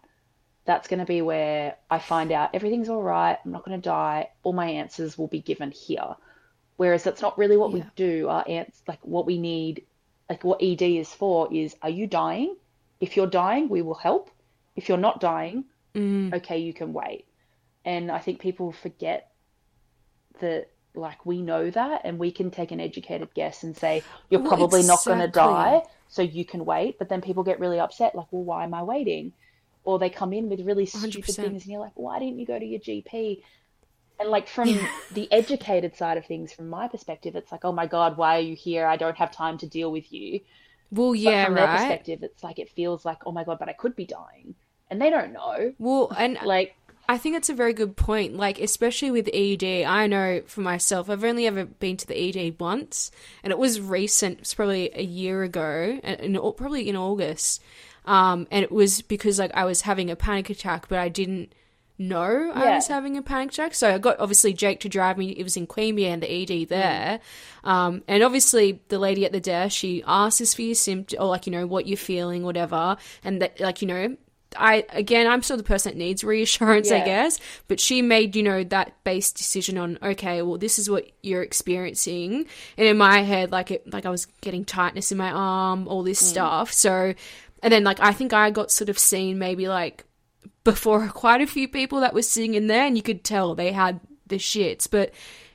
That's 0.66 0.88
going 0.88 1.00
to 1.00 1.06
be 1.06 1.22
where 1.22 1.76
I 1.90 2.00
find 2.00 2.32
out 2.32 2.52
everything's 2.54 2.90
all 2.90 3.04
right. 3.04 3.38
I'm 3.44 3.52
not 3.52 3.66
going 3.66 3.80
to 3.80 3.90
die. 3.90 4.30
All 4.44 4.54
my 4.54 4.68
answers 4.68 5.18
will 5.18 5.28
be 5.28 5.42
given 5.42 5.72
here. 5.72 6.16
Whereas 6.78 7.04
that's 7.04 7.22
not 7.22 7.38
really 7.38 7.58
what 7.58 7.72
we 7.72 7.84
do. 7.96 8.30
Our 8.30 8.46
ants, 8.48 8.82
like 8.88 9.00
what 9.02 9.26
we 9.26 9.38
need, 9.38 9.86
like 10.30 10.44
what 10.44 10.62
ED 10.62 10.82
is 10.82 11.14
for 11.14 11.54
is, 11.54 11.76
are 11.82 11.90
you 11.90 12.08
dying? 12.08 12.56
If 13.00 13.18
you're 13.18 13.28
dying, 13.28 13.70
we 13.70 13.82
will 13.82 13.94
help. 13.96 14.30
If 14.76 14.90
you're 14.90 14.98
not 14.98 15.20
dying, 15.20 15.66
mm. 15.94 16.34
okay, 16.34 16.60
you 16.60 16.74
can 16.74 16.94
wait. 16.94 17.26
And 17.86 18.10
I 18.10 18.20
think 18.20 18.40
people 18.40 18.72
forget 18.72 19.32
that, 20.40 20.70
like, 20.96 21.26
we 21.26 21.42
know 21.42 21.70
that 21.70 22.02
and 22.06 22.18
we 22.18 22.32
can 22.32 22.50
take 22.50 22.72
an 22.72 22.80
educated 22.80 23.34
guess 23.34 23.64
and 23.64 23.76
say, 23.76 24.04
you're 24.30 24.42
Well, 24.42 24.50
probably 24.50 24.84
not 24.84 25.04
going 25.06 25.20
to 25.20 25.28
die, 25.28 25.84
so 26.08 26.22
you 26.22 26.46
can 26.46 26.66
wait. 26.66 26.98
But 26.98 27.10
then 27.10 27.22
people 27.22 27.44
get 27.44 27.60
really 27.60 27.80
upset, 27.80 28.16
like, 28.16 28.28
well, 28.32 28.44
why 28.44 28.64
am 28.64 28.74
I 28.74 28.84
waiting? 28.84 29.34
Or 29.86 30.00
they 30.00 30.10
come 30.10 30.32
in 30.34 30.50
with 30.50 30.62
really 30.62 30.86
stupid 30.86 31.24
100%. 31.26 31.36
things 31.36 31.64
and 31.64 31.72
you're 31.72 31.82
like, 31.82 31.92
why 31.96 32.20
didn't 32.20 32.40
you 32.40 32.46
go 32.46 32.58
to 32.58 32.66
your 32.66 32.80
GP? 32.80 33.42
And 34.20 34.30
like 34.30 34.48
from 34.48 34.80
the 35.12 35.30
educated 35.32 35.96
side 35.96 36.18
of 36.18 36.26
things, 36.26 36.54
from 36.54 36.70
my 36.70 36.88
perspective, 36.88 37.36
it's 37.36 37.52
like, 37.52 37.66
oh 37.66 37.74
my 37.74 37.88
God, 37.88 38.16
why 38.18 38.38
are 38.38 38.42
you 38.42 38.56
here? 38.56 38.86
I 38.86 38.96
don't 38.96 39.18
have 39.18 39.32
time 39.32 39.58
to 39.60 39.68
deal 39.68 39.92
with 39.92 40.14
you. 40.14 40.40
Well, 40.92 41.10
But 41.10 41.20
yeah, 41.20 41.46
from 41.46 41.56
their 41.56 41.66
right. 41.66 41.78
perspective, 41.80 42.24
it's 42.24 42.44
like 42.44 42.60
it 42.60 42.70
feels 42.70 43.04
like, 43.04 43.18
oh 43.26 43.32
my 43.32 43.44
God, 43.44 43.60
but 43.60 43.68
I 43.68 43.74
could 43.74 43.96
be 43.96 44.06
dying. 44.06 44.56
And 44.90 45.02
they 45.02 45.10
don't 45.10 45.34
know. 45.34 45.74
Well, 45.80 46.14
and 46.16 46.38
Like, 46.44 46.76
I 47.10 47.18
think 47.18 47.36
it's 47.36 47.50
a 47.50 47.54
very 47.54 47.74
good 47.74 47.98
point. 47.98 48.38
Like, 48.38 48.60
especially 48.60 49.12
with 49.12 49.30
ED, 49.34 49.84
I 49.84 50.08
know 50.08 50.42
for 50.46 50.62
myself, 50.62 51.10
I've 51.10 51.24
only 51.24 51.46
ever 51.48 51.66
been 51.66 51.98
to 51.98 52.08
the 52.08 52.16
ED 52.16 52.60
once, 52.60 53.12
and 53.44 53.52
it 53.52 53.58
was 53.58 53.82
recent. 53.82 54.40
It's 54.40 54.54
probably 54.54 54.90
a 54.94 55.04
year 55.04 55.44
ago, 55.44 56.00
and 56.04 56.38
probably 56.56 56.88
in 56.88 56.96
August. 56.96 57.62
Um, 58.06 58.48
and 58.52 58.64
it 58.64 58.72
was 58.72 59.02
because 59.02 59.40
like 59.40 59.52
I 59.54 59.66
was 59.66 59.82
having 59.82 60.10
a 60.10 60.16
panic 60.16 60.50
attack, 60.50 60.88
but 60.88 61.00
I 61.00 61.10
didn't 61.10 61.54
know 61.98 62.52
I 62.54 62.76
was 62.76 62.88
having 62.88 63.18
a 63.18 63.22
panic 63.22 63.52
attack. 63.52 63.74
So 63.74 63.94
I 63.94 63.98
got 63.98 64.20
obviously 64.20 64.54
Jake 64.54 64.80
to 64.82 64.90
drive 64.90 65.18
me. 65.18 65.30
It 65.32 65.44
was 65.44 65.56
in 65.56 65.68
Queanbeyan 65.68 66.14
and 66.14 66.24
the 66.24 66.62
ED 66.64 66.70
there, 66.70 67.20
um, 67.64 68.04
and 68.08 68.24
obviously 68.24 68.82
the 68.90 69.00
lady 69.00 69.26
at 69.26 69.32
the 69.32 69.40
desk 69.40 69.78
she 69.78 70.04
asks 70.06 70.42
us 70.42 70.54
for 70.54 70.64
your 70.64 70.76
symptoms 70.76 71.20
or 71.20 71.28
like 71.28 71.46
you 71.46 71.52
know 71.52 71.68
what 71.68 71.88
you're 71.88 71.98
feeling, 71.98 72.44
whatever, 72.44 72.98
and 73.24 73.42
that 73.42 73.60
like 73.60 73.82
you 73.82 73.88
know 73.88 74.18
I 74.58 74.86
again, 74.90 75.28
I'm 75.28 75.42
still 75.42 75.58
the 75.58 75.64
person 75.64 75.92
that 75.92 75.98
needs 75.98 76.24
reassurance, 76.24 76.92
I 76.92 77.04
guess. 77.06 77.40
But 77.68 77.80
she 77.80 78.02
made 78.02 78.36
you 78.36 78.44
know 78.44 78.64
that 78.66 79.04
based 79.04 79.38
decision 79.38 79.78
on 79.78 79.98
okay, 80.02 80.42
well, 80.42 80.58
this 80.58 80.80
is 80.80 80.90
what 80.90 81.10
you're 81.22 81.44
experiencing, 81.44 82.46
and 82.78 82.88
in 82.88 82.98
my 82.98 83.22
head, 83.22 83.52
like 83.52 83.72
it, 83.72 83.92
like 83.92 84.06
I 84.06 84.10
was 84.10 84.26
getting 84.42 84.66
tightness 84.66 85.12
in 85.12 85.18
my 85.18 85.32
arm, 85.32 85.88
all 85.88 86.04
this 86.04 86.20
stuff. 86.20 86.72
So, 86.72 87.14
and 87.64 87.72
then 87.72 87.84
like 87.84 88.00
I 88.00 88.12
think 88.12 88.34
I 88.34 88.52
got 88.52 88.70
sort 88.70 88.90
of 88.90 89.00
seen 89.00 89.40
maybe 89.40 89.68
like 89.68 90.06
before 90.64 91.08
quite 91.14 91.42
a 91.42 91.48
few 91.48 91.68
people 91.68 92.02
that 92.02 92.14
were 92.14 92.22
sitting 92.22 92.54
in 92.54 92.68
there, 92.68 92.86
and 92.86 92.96
you 92.96 93.02
could 93.02 93.24
tell 93.24 93.56
they 93.56 93.72
had 93.72 94.00
the 94.28 94.38
shits. 94.38 94.88
But 94.90 95.12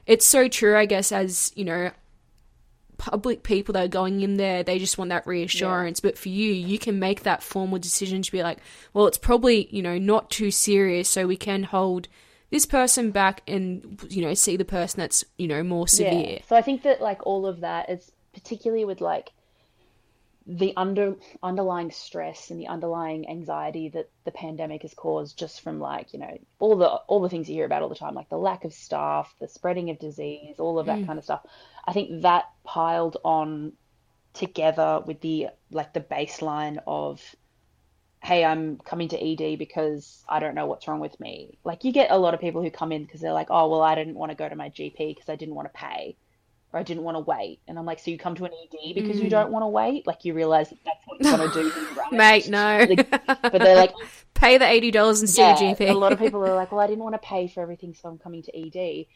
it's 0.07 0.27
so 0.27 0.49
true, 0.49 0.77
I 0.77 0.87
guess, 0.87 1.12
as 1.12 1.53
you 1.55 1.64
know, 1.64 1.90
public 2.97 3.42
people 3.42 3.75
that 3.75 3.85
are 3.85 3.88
going 3.88 4.23
in 4.23 4.38
there, 4.38 4.62
they 4.62 4.79
just 4.79 4.97
want 4.97 5.11
that 5.11 5.27
reassurance. 5.27 6.01
But 6.01 6.18
for 6.18 6.31
you, 6.31 6.53
you 6.53 6.79
can 6.79 6.99
make 6.99 7.23
that 7.23 7.42
formal 7.42 7.79
decision 7.79 8.23
to 8.23 8.33
be 8.33 8.42
like, 8.42 8.59
well, 8.94 9.07
it's 9.07 9.18
probably, 9.18 9.68
you 9.71 9.83
know, 9.83 9.99
not 9.99 10.31
too 10.31 10.51
serious, 10.51 11.09
so 11.11 11.27
we 11.27 11.37
can 11.37 11.62
hold 11.62 12.09
this 12.51 12.64
person 12.64 13.11
back 13.11 13.42
and, 13.47 14.03
you 14.09 14.23
know, 14.23 14.33
see 14.33 14.57
the 14.57 14.64
person 14.64 15.01
that's, 15.01 15.23
you 15.37 15.47
know, 15.47 15.62
more 15.62 15.87
severe. 15.87 16.37
Yeah. 16.37 16.38
So 16.49 16.57
I 16.57 16.62
think 16.62 16.83
that 16.85 17.03
like 17.03 17.27
all 17.27 17.47
of 17.47 17.61
that 17.61 17.90
is 17.90 18.11
particularly 18.33 18.87
with 18.87 19.03
like 19.03 19.33
the 20.51 20.73
under 20.79 21.15
underlying 21.43 21.91
stress 21.91 22.51
and 22.51 22.59
the 22.59 22.69
underlying 22.69 23.29
anxiety 23.29 23.91
that 23.91 24.09
the 24.25 24.31
pandemic 24.31 24.81
has 24.81 24.95
caused 24.95 25.39
just 25.39 25.61
from 25.61 25.79
like, 25.79 26.15
you 26.15 26.19
know, 26.19 26.39
all 26.59 26.77
the 26.77 26.89
all 26.89 27.21
the 27.21 27.29
things 27.29 27.49
you 27.49 27.55
hear 27.55 27.67
about 27.67 27.83
all 27.83 27.91
the 27.91 27.95
time, 27.95 28.15
like 28.15 28.31
the 28.31 28.39
lack 28.39 28.65
of 28.65 28.73
staff, 28.73 29.33
the 29.41 29.47
spreading 29.47 29.91
of 29.91 29.99
disease, 29.99 30.59
all 30.59 30.79
of 30.79 30.87
that 30.87 31.01
mm. 31.01 31.07
kind 31.07 31.19
of 31.19 31.25
stuff. 31.25 31.45
I 31.87 31.93
think 31.93 32.23
that 32.23 32.47
piled 32.65 33.19
on 33.25 33.75
together 34.33 35.03
with 35.07 35.21
the 35.21 35.49
like 35.71 35.93
the 35.93 36.01
baseline 36.01 36.79
of 36.87 37.23
hey, 38.23 38.43
I'm 38.43 38.79
coming 38.79 39.09
to 39.11 39.21
ED 39.23 39.59
because 39.59 40.25
I 40.29 40.41
don't 40.41 40.55
know 40.55 40.67
what's 40.67 40.89
wrong 40.89 40.99
with 40.99 41.21
me. 41.21 41.59
Like 41.63 41.85
you 41.85 41.93
get 41.93 42.11
a 42.11 42.19
lot 42.19 42.33
of 42.33 42.41
people 42.41 42.63
who 42.63 42.71
come 42.71 42.91
in 42.91 43.05
because 43.05 43.21
they're 43.21 43.33
like, 43.33 43.49
oh, 43.51 43.69
well, 43.69 43.83
I 43.83 43.95
didn't 43.95 44.15
want 44.17 44.31
to 44.33 44.37
go 44.37 44.49
to 44.49 44.57
my 44.57 44.71
GP 44.71 45.15
because 45.15 45.29
I 45.29 45.37
didn't 45.37 45.55
want 45.55 45.73
to 45.73 45.79
pay 45.79 46.17
or 46.79 46.81
I 46.81 46.85
didn't 46.85 47.03
want 47.03 47.17
to 47.17 47.21
wait. 47.21 47.61
And 47.67 47.79
I'm 47.79 47.85
like, 47.85 47.99
so 47.99 48.11
you 48.11 48.19
come 48.19 48.37
to 48.37 48.45
an 48.45 48.53
ED 48.53 48.95
because 48.95 49.19
you 49.19 49.27
mm. 49.27 49.31
don't 49.31 49.51
want 49.51 49.64
to 49.64 49.67
wait? 49.67 50.07
Like 50.07 50.25
you 50.25 50.33
realize 50.33 50.71
that 50.71 50.79
that's 50.85 51.07
what 51.07 51.21
you're 51.21 51.37
going 51.37 51.51
to 51.51 51.62
do, 51.62 51.97
right? 51.97 52.12
Mate, 52.12 52.49
no. 52.49 52.87
But 53.43 53.59
they're 53.59 53.77
like, 53.77 53.93
Pay 54.35 54.57
the 54.57 54.64
$80 54.64 55.19
and 55.19 55.29
see 55.29 55.43
yeah, 55.43 55.59
a 55.59 55.75
GP. 55.75 55.91
a 55.91 55.93
lot 55.95 56.12
of 56.12 56.21
people 56.21 56.47
are 56.47 56.55
like, 56.62 56.71
well, 56.71 56.81
I 56.81 56.87
didn't 56.87 57.03
want 57.03 57.17
to 57.17 57.27
pay 57.27 57.49
for 57.49 57.61
everything, 57.61 57.93
so 57.93 58.09
I'm 58.09 58.19
coming 58.19 58.43
to 58.45 58.57
ED. 58.57 59.07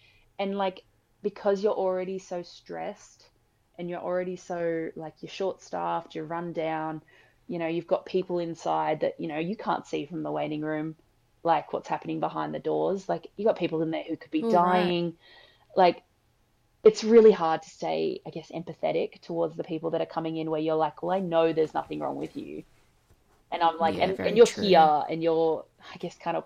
And 0.40 0.58
like, 0.58 0.82
because 1.22 1.62
you're 1.62 1.72
already 1.72 2.18
so 2.18 2.42
stressed 2.42 3.28
and 3.78 3.88
you're 3.88 4.00
already 4.00 4.34
so 4.34 4.90
like 4.96 5.14
you're 5.20 5.30
short 5.30 5.62
staffed, 5.62 6.16
you're 6.16 6.24
run 6.24 6.52
down, 6.52 7.02
you 7.46 7.60
know, 7.60 7.68
you've 7.68 7.86
got 7.86 8.04
people 8.04 8.40
inside 8.40 9.00
that, 9.00 9.20
you 9.20 9.28
know, 9.28 9.38
you 9.38 9.54
can't 9.54 9.86
see 9.86 10.06
from 10.06 10.24
the 10.24 10.32
waiting 10.32 10.62
room, 10.62 10.96
like 11.44 11.72
what's 11.72 11.88
happening 11.88 12.18
behind 12.18 12.52
the 12.52 12.58
doors. 12.58 13.08
Like 13.08 13.28
you 13.36 13.44
got 13.44 13.56
people 13.56 13.82
in 13.82 13.92
there 13.92 14.04
who 14.08 14.16
could 14.16 14.32
be 14.32 14.42
Oh, 14.42 14.46
right. 14.52 14.52
dying. 14.54 15.14
Like 15.76 16.02
it's 16.84 17.04
really 17.04 17.32
hard 17.32 17.62
to 17.62 17.70
stay, 17.70 18.20
I 18.26 18.30
guess, 18.30 18.50
empathetic 18.50 19.20
towards 19.22 19.56
the 19.56 19.64
people 19.64 19.90
that 19.90 20.00
are 20.00 20.06
coming 20.06 20.36
in 20.36 20.50
where 20.50 20.60
you're 20.60 20.76
like, 20.76 21.02
well, 21.02 21.16
I 21.16 21.20
know 21.20 21.52
there's 21.52 21.74
nothing 21.74 22.00
wrong 22.00 22.16
with 22.16 22.36
you. 22.36 22.64
And 23.52 23.62
I'm 23.62 23.78
like, 23.78 23.96
Yeah, 23.96 24.04
and, 24.04 24.18
and 24.24 24.36
you're 24.36 24.46
true. 24.46 24.64
here 24.64 25.04
and 25.08 25.22
you're, 25.22 25.64
I 25.94 25.98
guess, 25.98 26.16
kind 26.18 26.36
of 26.36 26.44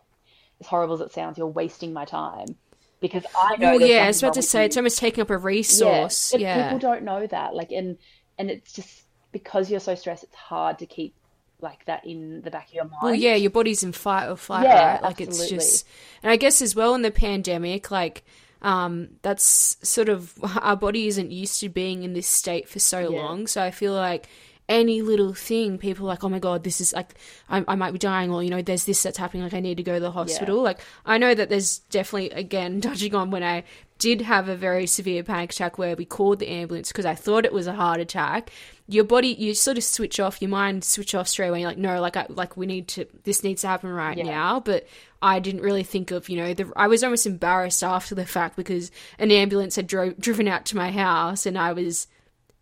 as 0.60 0.66
horrible 0.66 0.94
as 0.94 1.00
it 1.00 1.12
sounds, 1.12 1.38
you're 1.38 1.46
wasting 1.48 1.92
my 1.92 2.04
time. 2.04 2.56
because 3.00 3.24
I 3.34 3.56
know. 3.56 3.76
Well, 3.76 3.80
yeah, 3.80 4.04
I 4.04 4.08
was 4.08 4.22
about 4.22 4.34
to 4.34 4.42
say 4.42 4.60
you. 4.60 4.66
it's 4.66 4.76
almost 4.76 4.98
taking 4.98 5.22
up 5.22 5.30
a 5.30 5.38
resource. 5.38 6.32
but 6.32 6.40
Yeah, 6.40 6.62
people 6.62 6.78
don't 6.78 7.02
know 7.04 7.26
that. 7.26 7.54
Like, 7.54 7.72
and 7.72 7.98
and 8.38 8.50
it's 8.50 8.72
just 8.72 9.04
because 9.32 9.70
you're 9.70 9.80
so 9.80 9.94
stressed, 9.94 10.24
it's 10.24 10.34
hard 10.34 10.78
to 10.80 10.86
keep 10.86 11.14
like 11.60 11.84
that 11.86 12.04
in 12.06 12.42
the 12.42 12.50
back 12.50 12.68
of 12.68 12.74
your 12.74 12.84
mind. 12.84 12.98
Well, 13.02 13.14
yeah, 13.14 13.34
your 13.34 13.50
body's 13.50 13.82
in 13.82 13.92
fight 13.92 14.28
or 14.28 14.36
flight, 14.36 14.64
Yeah, 14.64 14.94
right? 14.94 15.02
Like 15.02 15.20
it's 15.20 15.48
just, 15.48 15.86
and 16.22 16.30
I 16.30 16.36
guess 16.36 16.60
as 16.62 16.74
well 16.74 16.94
in 16.94 17.02
the 17.02 17.10
pandemic, 17.10 17.90
like 17.90 18.24
um, 18.66 19.08
that's 19.22 19.76
sort 19.82 20.08
of 20.08 20.34
our 20.60 20.76
body 20.76 21.06
isn't 21.06 21.30
used 21.30 21.60
to 21.60 21.68
being 21.68 22.02
in 22.02 22.12
this 22.12 22.26
state 22.26 22.68
for 22.68 22.80
so 22.80 23.00
Yeah. 23.00 23.20
long. 23.22 23.46
So 23.46 23.62
I 23.62 23.70
feel 23.70 23.94
like 23.94 24.28
any 24.68 25.00
little 25.00 25.32
thing, 25.32 25.78
people 25.78 26.06
are 26.06 26.08
like, 26.08 26.24
oh 26.24 26.28
my 26.28 26.40
god, 26.40 26.64
this 26.64 26.80
is 26.80 26.92
like 26.92 27.14
I, 27.48 27.64
I 27.68 27.76
might 27.76 27.92
be 27.92 27.98
dying, 28.00 28.32
or 28.32 28.42
you 28.42 28.50
know, 28.50 28.62
there's 28.62 28.84
this 28.84 29.00
that's 29.04 29.16
happening, 29.18 29.44
like 29.44 29.54
I 29.54 29.60
need 29.60 29.76
to 29.76 29.84
go 29.84 29.94
to 29.94 30.00
the 30.00 30.10
hospital. 30.10 30.60
Like 30.62 30.80
I 31.06 31.18
know 31.18 31.32
that 31.34 31.48
there's 31.48 31.78
definitely 31.90 32.30
again 32.30 32.80
touching 32.88 33.14
on 33.14 33.30
when 33.30 33.44
I 33.44 33.62
did 33.98 34.20
have 34.22 34.48
a 34.48 34.56
very 34.56 34.86
severe 34.86 35.22
panic 35.22 35.52
attack 35.52 35.78
where 35.78 35.94
we 35.96 36.04
called 36.04 36.38
the 36.40 36.48
ambulance 36.48 36.88
because 36.92 37.06
I 37.06 37.14
thought 37.14 37.44
it 37.46 37.52
was 37.52 37.66
a 37.68 37.72
heart 37.72 38.00
attack. 38.00 38.50
Your 38.88 39.04
body, 39.04 39.28
you 39.28 39.54
sort 39.54 39.78
of 39.78 39.84
switch 39.84 40.20
off, 40.20 40.42
your 40.42 40.50
mind 40.50 40.84
switch 40.84 41.14
off 41.14 41.28
straight 41.28 41.48
away. 41.48 41.60
You're 41.60 41.70
like, 41.70 41.78
no, 41.78 41.98
like 42.00 42.16
I, 42.16 42.26
like 42.28 42.56
we 42.58 42.66
need 42.66 42.88
to, 42.88 43.06
this 43.24 43.42
needs 43.42 43.62
to 43.62 43.68
happen 43.68 43.88
right 43.90 44.18
Yeah. 44.18 44.24
now. 44.24 44.60
But 44.60 44.86
I 45.22 45.38
didn't 45.40 45.62
really 45.62 45.82
think 45.82 46.10
of, 46.10 46.28
you 46.28 46.36
know, 46.36 46.54
the, 46.54 46.70
I 46.76 46.86
was 46.88 47.02
almost 47.02 47.26
embarrassed 47.26 47.82
after 47.82 48.14
the 48.14 48.26
fact 48.26 48.56
because 48.56 48.90
an 49.18 49.30
ambulance 49.30 49.76
had 49.76 49.86
drove, 49.86 50.16
driven 50.20 50.46
out 50.48 50.64
to 50.66 50.76
my 50.76 50.90
house 50.90 51.46
and 51.46 51.56
I 51.58 51.72
was 51.72 52.06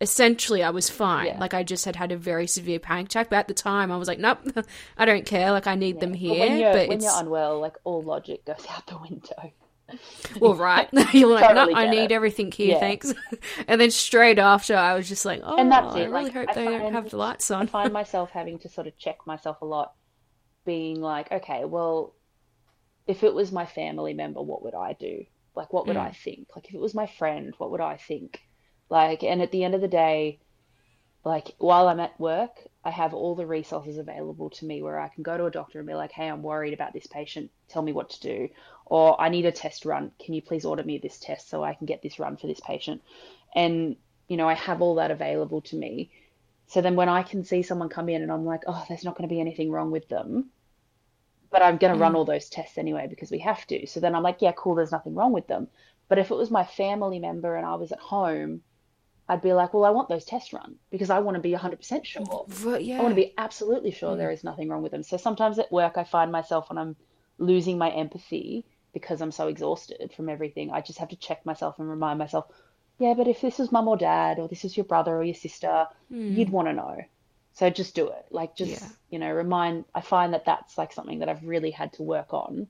essentially 0.01 0.61
I 0.63 0.69
was 0.71 0.89
fine. 0.89 1.27
Yeah. 1.27 1.39
Like 1.39 1.53
I 1.53 1.63
just 1.63 1.85
had 1.85 1.95
had 1.95 2.11
a 2.11 2.17
very 2.17 2.47
severe 2.47 2.79
panic 2.79 3.07
attack, 3.07 3.29
but 3.29 3.37
at 3.37 3.47
the 3.47 3.53
time 3.53 3.91
I 3.91 3.97
was 3.97 4.07
like, 4.07 4.19
nope, 4.19 4.39
I 4.97 5.05
don't 5.05 5.25
care. 5.25 5.51
Like 5.51 5.67
I 5.67 5.75
need 5.75 5.99
them 5.99 6.11
But 6.11 6.19
here. 6.19 6.39
when 6.39 6.57
you're 6.59 6.73
but 6.73 6.87
when 6.89 7.01
you're 7.01 7.11
unwell, 7.19 7.59
like 7.59 7.75
all 7.83 8.01
logic 8.01 8.45
goes 8.45 8.65
out 8.69 8.85
the 8.87 8.97
window. 8.97 9.51
well, 10.39 10.55
right. 10.55 10.89
You're 11.13 11.29
like, 11.29 11.47
Totally 11.47 11.73
no, 11.75 11.79
I 11.79 11.89
need 11.89 12.05
it. 12.05 12.11
everything 12.11 12.51
here, 12.51 12.69
Yeah. 12.73 12.79
thanks. 12.79 13.13
and 13.67 13.79
then 13.79 13.91
straight 13.91 14.39
after, 14.39 14.75
I 14.75 14.95
was 14.95 15.07
just 15.07 15.25
like, 15.25 15.41
oh, 15.43 15.57
And 15.57 15.71
that's 15.71 15.93
oh, 15.93 15.97
it. 15.99 16.01
I 16.01 16.05
really 16.05 16.23
like, 16.23 16.33
hope 16.33 16.49
I 16.49 16.53
they 16.55 16.65
don't 16.65 16.93
have 16.93 17.11
the 17.11 17.17
lights 17.17 17.51
on. 17.51 17.63
I 17.63 17.65
find 17.67 17.93
myself 17.93 18.31
having 18.31 18.57
to 18.59 18.69
sort 18.69 18.87
of 18.87 18.97
check 18.97 19.17
myself 19.27 19.61
a 19.61 19.65
lot, 19.65 19.93
being 20.65 21.01
like, 21.01 21.31
okay, 21.31 21.65
well, 21.65 22.14
if 23.07 23.23
it 23.23 23.33
was 23.33 23.51
my 23.51 23.65
family 23.65 24.13
member, 24.13 24.41
what 24.41 24.63
would 24.63 24.75
I 24.75 24.93
do? 24.93 25.25
Like, 25.55 25.71
what 25.71 25.87
would 25.87 25.95
mm. 25.95 26.01
I 26.01 26.11
think? 26.11 26.47
Like, 26.55 26.67
if 26.67 26.75
it 26.75 26.81
was 26.81 26.93
my 26.93 27.07
friend, 27.07 27.53
what 27.57 27.71
would 27.71 27.81
I 27.81 27.97
think? 27.97 28.41
Like, 28.89 29.23
and 29.23 29.41
at 29.41 29.51
the 29.51 29.63
end 29.63 29.75
of 29.75 29.81
the 29.81 29.87
day, 29.87 30.39
like, 31.23 31.55
while 31.57 31.87
I'm 31.87 31.99
at 31.99 32.19
work, 32.19 32.59
I 32.83 32.91
have 32.91 33.13
all 33.13 33.35
the 33.35 33.47
resources 33.47 33.97
available 33.97 34.51
to 34.51 34.65
me 34.65 34.83
where 34.83 34.99
I 34.99 35.07
can 35.07 35.23
go 35.23 35.37
to 35.37 35.45
a 35.45 35.51
doctor 35.51 35.79
and 35.79 35.87
be 35.87 35.95
like, 35.95 36.11
hey, 36.11 36.27
I'm 36.27 36.43
worried 36.43 36.73
about 36.73 36.93
this 36.93 37.07
patient. 37.07 37.49
Tell 37.67 37.81
me 37.81 37.93
what 37.93 38.11
to 38.11 38.21
do. 38.21 38.49
Or 38.85 39.19
I 39.19 39.29
need 39.29 39.45
a 39.45 39.51
test 39.51 39.85
run. 39.85 40.11
Can 40.23 40.35
you 40.35 40.41
please 40.41 40.65
order 40.65 40.83
me 40.83 40.99
this 40.99 41.19
test 41.19 41.49
so 41.49 41.63
I 41.63 41.73
can 41.73 41.87
get 41.87 42.03
this 42.03 42.19
run 42.19 42.37
for 42.37 42.45
this 42.45 42.59
patient? 42.59 43.01
And, 43.55 43.95
you 44.27 44.37
know, 44.37 44.47
I 44.47 44.53
have 44.53 44.81
all 44.81 44.95
that 44.95 45.09
available 45.09 45.61
to 45.61 45.75
me. 45.75 46.11
So 46.67 46.81
then 46.81 46.95
when 46.95 47.09
I 47.09 47.23
can 47.23 47.43
see 47.43 47.63
someone 47.63 47.89
come 47.89 48.09
in 48.09 48.21
and 48.21 48.31
I'm 48.31 48.45
like, 48.45 48.61
oh, 48.67 48.85
there's 48.87 49.03
not 49.03 49.17
going 49.17 49.27
to 49.27 49.33
be 49.33 49.41
anything 49.41 49.71
wrong 49.71 49.89
with 49.89 50.07
them, 50.09 50.51
but 51.55 51.63
I'm 51.63 51.77
going 51.77 51.93
to 51.93 51.97
run 51.97 52.11
mm. 52.11 52.15
all 52.15 52.25
those 52.25 52.49
tests 52.49 52.77
anyway 52.77 53.07
because 53.09 53.31
we 53.31 53.39
have 53.39 53.65
to. 53.67 53.87
So 53.87 54.01
then 54.01 54.13
I'm 54.13 54.23
like, 54.23 54.41
yeah, 54.41 54.51
cool, 54.57 54.75
there's 54.75 54.91
nothing 54.91 55.15
wrong 55.15 55.31
with 55.31 55.47
them. 55.47 55.69
But 56.09 56.19
if 56.19 56.29
it 56.29 56.35
was 56.35 56.51
my 56.51 56.65
family 56.65 57.17
member 57.17 57.55
and 57.55 57.65
I 57.65 57.75
was 57.75 57.93
at 57.93 57.99
home, 57.99 58.59
I'd 59.29 59.41
be 59.41 59.53
like, 59.53 59.73
well, 59.73 59.85
I 59.85 59.91
want 59.91 60.09
those 60.09 60.25
tests 60.25 60.51
run 60.51 60.75
because 60.91 61.09
I 61.09 61.19
want 61.19 61.35
to 61.35 61.41
be 61.41 61.53
100% 61.53 62.03
sure. 62.03 62.77
Yeah. 62.77 62.99
I 62.99 63.01
want 63.01 63.13
to 63.13 63.21
be 63.21 63.33
absolutely 63.37 63.91
sure 63.91 64.15
mm. 64.15 64.17
there 64.17 64.31
is 64.31 64.43
nothing 64.43 64.67
wrong 64.67 64.83
with 64.83 64.91
them. 64.91 65.01
So 65.01 65.15
sometimes 65.15 65.57
at 65.57 65.71
work, 65.71 65.93
I 65.95 66.03
find 66.03 66.29
myself 66.29 66.69
when 66.69 66.77
I'm 66.77 66.97
losing 67.37 67.77
my 67.77 67.89
empathy 67.89 68.65
because 68.91 69.21
I'm 69.21 69.31
so 69.31 69.47
exhausted 69.47 70.11
from 70.13 70.27
everything, 70.27 70.71
I 70.71 70.81
just 70.81 70.99
have 70.99 71.09
to 71.09 71.15
check 71.15 71.45
myself 71.45 71.79
and 71.79 71.89
remind 71.89 72.19
myself, 72.19 72.47
yeah, 72.99 73.13
but 73.13 73.29
if 73.29 73.39
this 73.39 73.59
was 73.59 73.71
mum 73.71 73.87
or 73.87 73.95
dad, 73.95 74.39
or 74.39 74.49
this 74.49 74.65
is 74.65 74.75
your 74.75 74.85
brother 74.85 75.15
or 75.15 75.23
your 75.23 75.35
sister, 75.35 75.87
you'd 76.09 76.49
mm. 76.49 76.51
want 76.51 76.67
to 76.67 76.73
know. 76.73 76.97
So 77.55 77.69
just 77.69 77.95
do 77.95 78.09
it. 78.09 78.25
Like, 78.31 78.55
just, 78.55 78.81
Yeah. 78.81 78.87
you 79.09 79.17
know, 79.19 79.31
remind, 79.31 79.85
I 79.95 80.01
find 80.01 80.33
that 80.33 80.45
that's 80.45 80.77
like 80.77 80.91
something 80.91 81.19
that 81.19 81.29
I've 81.29 81.43
really 81.43 81.71
had 81.71 81.93
to 81.93 82.03
work 82.03 82.33
on 82.33 82.67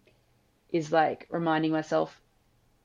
is 0.71 0.91
like 0.91 1.27
reminding 1.29 1.71
myself, 1.71 2.21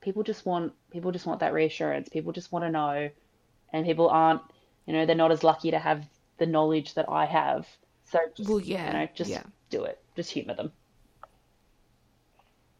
people 0.01 0.23
just 0.23 0.43
want, 0.45 0.73
people 0.91 1.11
just 1.11 1.27
want 1.27 1.41
that 1.41 1.53
reassurance. 1.53 2.09
People 2.09 2.33
just 2.33 2.51
want 2.51 2.65
to 2.65 2.71
know. 2.71 3.09
And 3.71 3.85
people 3.85 4.09
aren't, 4.09 4.41
you 4.87 4.93
know, 4.93 5.05
they're 5.05 5.15
not 5.15 5.31
as 5.31 5.43
lucky 5.43 5.71
to 5.71 5.79
have 5.79 6.03
the 6.39 6.47
knowledge 6.47 6.95
that 6.95 7.07
I 7.07 7.25
have. 7.25 7.67
So 8.05 8.19
just, 8.35 8.49
Well, 8.49 8.59
yeah, 8.59 8.87
you 8.87 8.93
know, 8.93 9.07
just 9.13 9.29
yeah. 9.29 9.43
do 9.69 9.83
it. 9.83 9.99
Just 10.15 10.31
humor 10.31 10.55
them. 10.55 10.71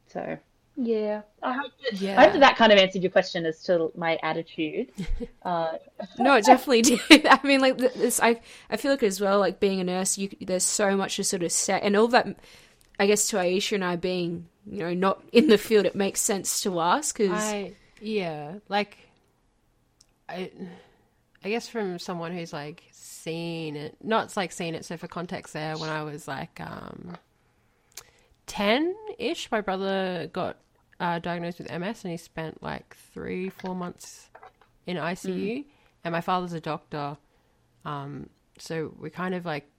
So, 0.08 0.38
yeah. 0.76 1.22
I 1.44 1.54
hope, 1.54 1.72
that, 1.84 2.00
Yeah. 2.02 2.20
I 2.20 2.24
hope 2.24 2.34
that, 2.34 2.40
that 2.40 2.56
kind 2.58 2.72
of 2.72 2.78
answered 2.80 3.02
your 3.04 3.12
question 3.12 3.46
as 3.46 3.62
to 3.64 3.92
my 3.96 4.18
attitude. 4.24 4.92
Uh, 5.44 5.78
No, 6.20 6.36
it 6.36 6.46
definitely 6.46 6.84
did. 6.84 7.02
I 7.26 7.40
mean, 7.44 7.62
like 7.62 7.78
this, 7.78 8.20
I 8.22 8.40
I 8.70 8.78
feel 8.78 8.92
like 8.92 9.02
as 9.04 9.20
well, 9.20 9.40
like 9.40 9.60
being 9.60 9.80
a 9.80 9.84
nurse, 9.84 10.18
you 10.18 10.30
there's 10.40 10.64
so 10.64 10.96
much 10.96 11.16
to 11.16 11.24
sort 11.24 11.42
of 11.44 11.52
say, 11.52 11.80
and 11.82 11.96
all 11.96 12.08
that. 12.10 12.28
I 13.00 13.08
guess 13.08 13.28
to 13.30 13.38
Aisha 13.38 13.74
and 13.74 13.84
I 13.84 13.96
being, 13.96 14.48
you 14.70 14.80
know, 14.80 14.94
not 14.94 15.24
in 15.32 15.48
the 15.48 15.58
field, 15.58 15.88
it 15.88 15.96
makes 15.96 16.22
sense 16.22 16.62
to 16.62 16.78
us 16.78 17.12
because 17.12 17.72
yeah, 18.00 18.56
like 18.70 18.98
I 20.30 20.52
I 21.44 21.50
guess 21.50 21.68
from 21.68 21.98
someone 21.98 22.32
who's 22.32 22.54
like 22.54 22.84
seen 22.92 23.76
it, 23.76 23.98
not 24.04 24.38
like 24.38 24.52
seen 24.52 24.76
it. 24.76 24.86
So 24.86 24.98
for 24.98 25.08
context, 25.08 25.54
there 25.54 25.76
when 25.78 25.90
I 25.90 26.04
was 26.04 26.28
like 26.28 26.60
um 26.62 27.18
ten 28.52 28.94
ish, 29.18 29.50
my 29.50 29.62
brother 29.62 30.30
got 30.34 30.58
uh, 31.00 31.20
diagnosed 31.20 31.60
with 31.60 31.72
MS, 31.72 32.04
and 32.04 32.12
he 32.12 32.18
spent 32.18 32.62
like 32.62 32.98
three 33.14 33.50
four 33.50 33.74
months 33.76 34.30
in 34.86 34.98
ICU. 34.98 35.66
And 36.04 36.12
my 36.12 36.20
father's 36.22 36.52
a 36.54 36.60
doctor, 36.60 37.18
um, 37.86 38.30
so 38.60 38.94
we 39.00 39.10
kind 39.10 39.36
of 39.36 39.46
like 39.46 39.70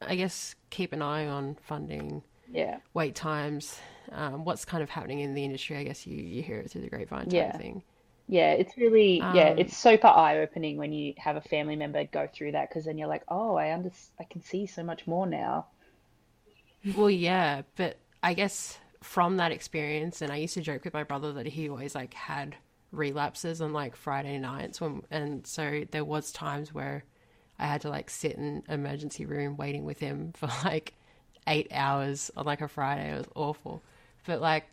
I 0.00 0.16
guess 0.16 0.54
keep 0.70 0.92
an 0.94 1.02
eye 1.02 1.26
on 1.26 1.56
funding 1.62 2.22
yeah. 2.52 2.78
wait 2.94 3.14
times, 3.14 3.78
um, 4.12 4.44
what's 4.44 4.64
kind 4.64 4.82
of 4.82 4.90
happening 4.90 5.20
in 5.20 5.34
the 5.34 5.44
industry. 5.44 5.76
I 5.76 5.84
guess 5.84 6.06
you, 6.06 6.16
you 6.16 6.42
hear 6.42 6.58
it 6.58 6.70
through 6.70 6.82
the 6.82 6.90
grapevine 6.90 7.28
type 7.28 7.50
Yeah. 7.50 7.52
thing. 7.52 7.82
Yeah, 8.28 8.52
it's 8.52 8.76
really 8.78 9.28
yeah, 9.28 9.48
Um, 9.48 9.56
it's 9.56 9.76
super 9.76 10.06
eye-opening 10.06 10.76
when 10.78 10.92
you 10.92 11.14
have 11.18 11.36
a 11.36 11.40
family 11.40 11.76
member 11.76 12.04
go 12.04 12.28
through 12.32 12.52
that 12.52 12.68
because 12.68 12.84
then 12.84 12.96
you're 12.98 13.08
like, 13.08 13.24
oh, 13.28 13.56
I 13.56 13.72
under 13.72 13.90
I 14.20 14.24
can 14.24 14.42
see 14.42 14.66
so 14.66 14.84
much 14.84 15.06
more 15.06 15.26
now. 15.26 15.66
Well, 16.96 17.10
yeah, 17.10 17.62
but 17.76 17.98
I 18.22 18.34
guess 18.34 18.78
from 19.02 19.36
that 19.38 19.52
experience, 19.52 20.22
and 20.22 20.32
I 20.32 20.36
used 20.36 20.54
to 20.54 20.60
joke 20.62 20.84
with 20.84 20.94
my 20.94 21.04
brother 21.04 21.32
that 21.34 21.46
he 21.46 21.68
always 21.68 21.94
like 21.94 22.14
had 22.14 22.56
relapses 22.92 23.60
on 23.60 23.72
like 23.72 23.96
Friday 23.96 24.38
nights 24.38 24.80
when, 24.80 25.02
and 25.10 25.46
so 25.46 25.84
there 25.90 26.04
was 26.04 26.32
times 26.32 26.72
where 26.74 27.04
I 27.58 27.66
had 27.66 27.82
to 27.82 27.90
like 27.90 28.10
sit 28.10 28.32
in 28.36 28.62
emergency 28.68 29.26
room 29.26 29.56
waiting 29.56 29.84
with 29.84 29.98
him 30.00 30.32
for 30.36 30.48
like 30.64 30.94
eight 31.46 31.68
hours 31.72 32.30
on 32.36 32.46
like 32.46 32.60
a 32.60 32.68
Friday. 32.68 33.12
It 33.12 33.18
was 33.18 33.28
awful, 33.34 33.82
but 34.26 34.40
like, 34.40 34.66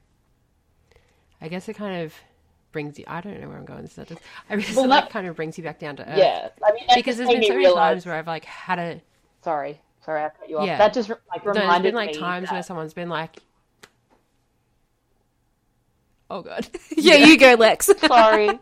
I 1.42 1.48
guess 1.50 1.68
it 1.70 1.74
kind 1.76 2.04
of 2.04 2.14
brings 2.72 2.98
you. 2.98 3.06
I 3.08 3.22
don't 3.22 3.40
know 3.40 3.48
where 3.50 3.58
I'm 3.58 3.66
going. 3.66 3.90
I 4.50 4.56
guess 4.58 4.76
Well, 4.76 4.88
that- 4.90 5.10
kind 5.10 5.28
of 5.28 5.36
brings 5.36 5.58
you 5.58 5.64
back 5.64 5.80
down 5.80 5.96
to 5.98 6.10
earth. 6.10 6.18
Yeah, 6.18 6.50
I 6.66 6.72
mean, 6.74 6.84
because 6.96 7.18
there's 7.18 7.30
been 7.30 7.44
so 7.44 7.50
many 7.50 7.58
realize. 7.66 7.92
times 7.94 8.06
where 8.06 8.16
I've 8.16 8.28
like 8.28 8.46
had 8.46 8.80
a 8.80 9.02
Sorry, 9.44 9.80
sorry, 10.08 10.24
I 10.24 10.30
cut 10.30 10.50
you 10.50 10.58
off. 10.58 10.66
Yeah. 10.66 10.78
That 10.80 10.94
just 10.94 11.10
like 11.10 11.46
reminded 11.46 11.56
no, 11.56 11.68
there's 11.68 11.82
been 11.84 11.96
like 11.96 12.16
me 12.16 12.20
times 12.20 12.50
where 12.50 12.60
that 12.60 12.66
someone's 12.66 12.94
been 12.96 13.10
like, 13.10 13.38
"Oh 16.32 16.42
God, 16.42 16.68
yeah, 16.98 17.16
you 17.16 17.38
go, 17.38 17.54
Lex. 17.54 17.86
sorry, 18.08 18.48
you 18.48 18.60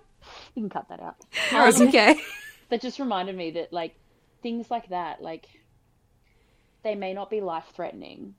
can 0.56 0.70
cut 0.70 0.90
that 0.90 1.00
out. 1.00 1.16
It's 1.52 1.80
um, 1.80 1.88
okay. 1.88 2.20
that 2.70 2.82
just 2.82 3.00
reminded 3.00 3.38
me 3.38 3.52
that 3.52 3.72
like 3.72 3.96
things 4.42 4.70
like 4.70 4.90
that 4.90 5.24
like 5.24 5.48
they 6.84 6.94
may 6.94 7.14
not 7.14 7.32
be 7.32 7.42
life 7.42 7.66
threatening 7.74 8.36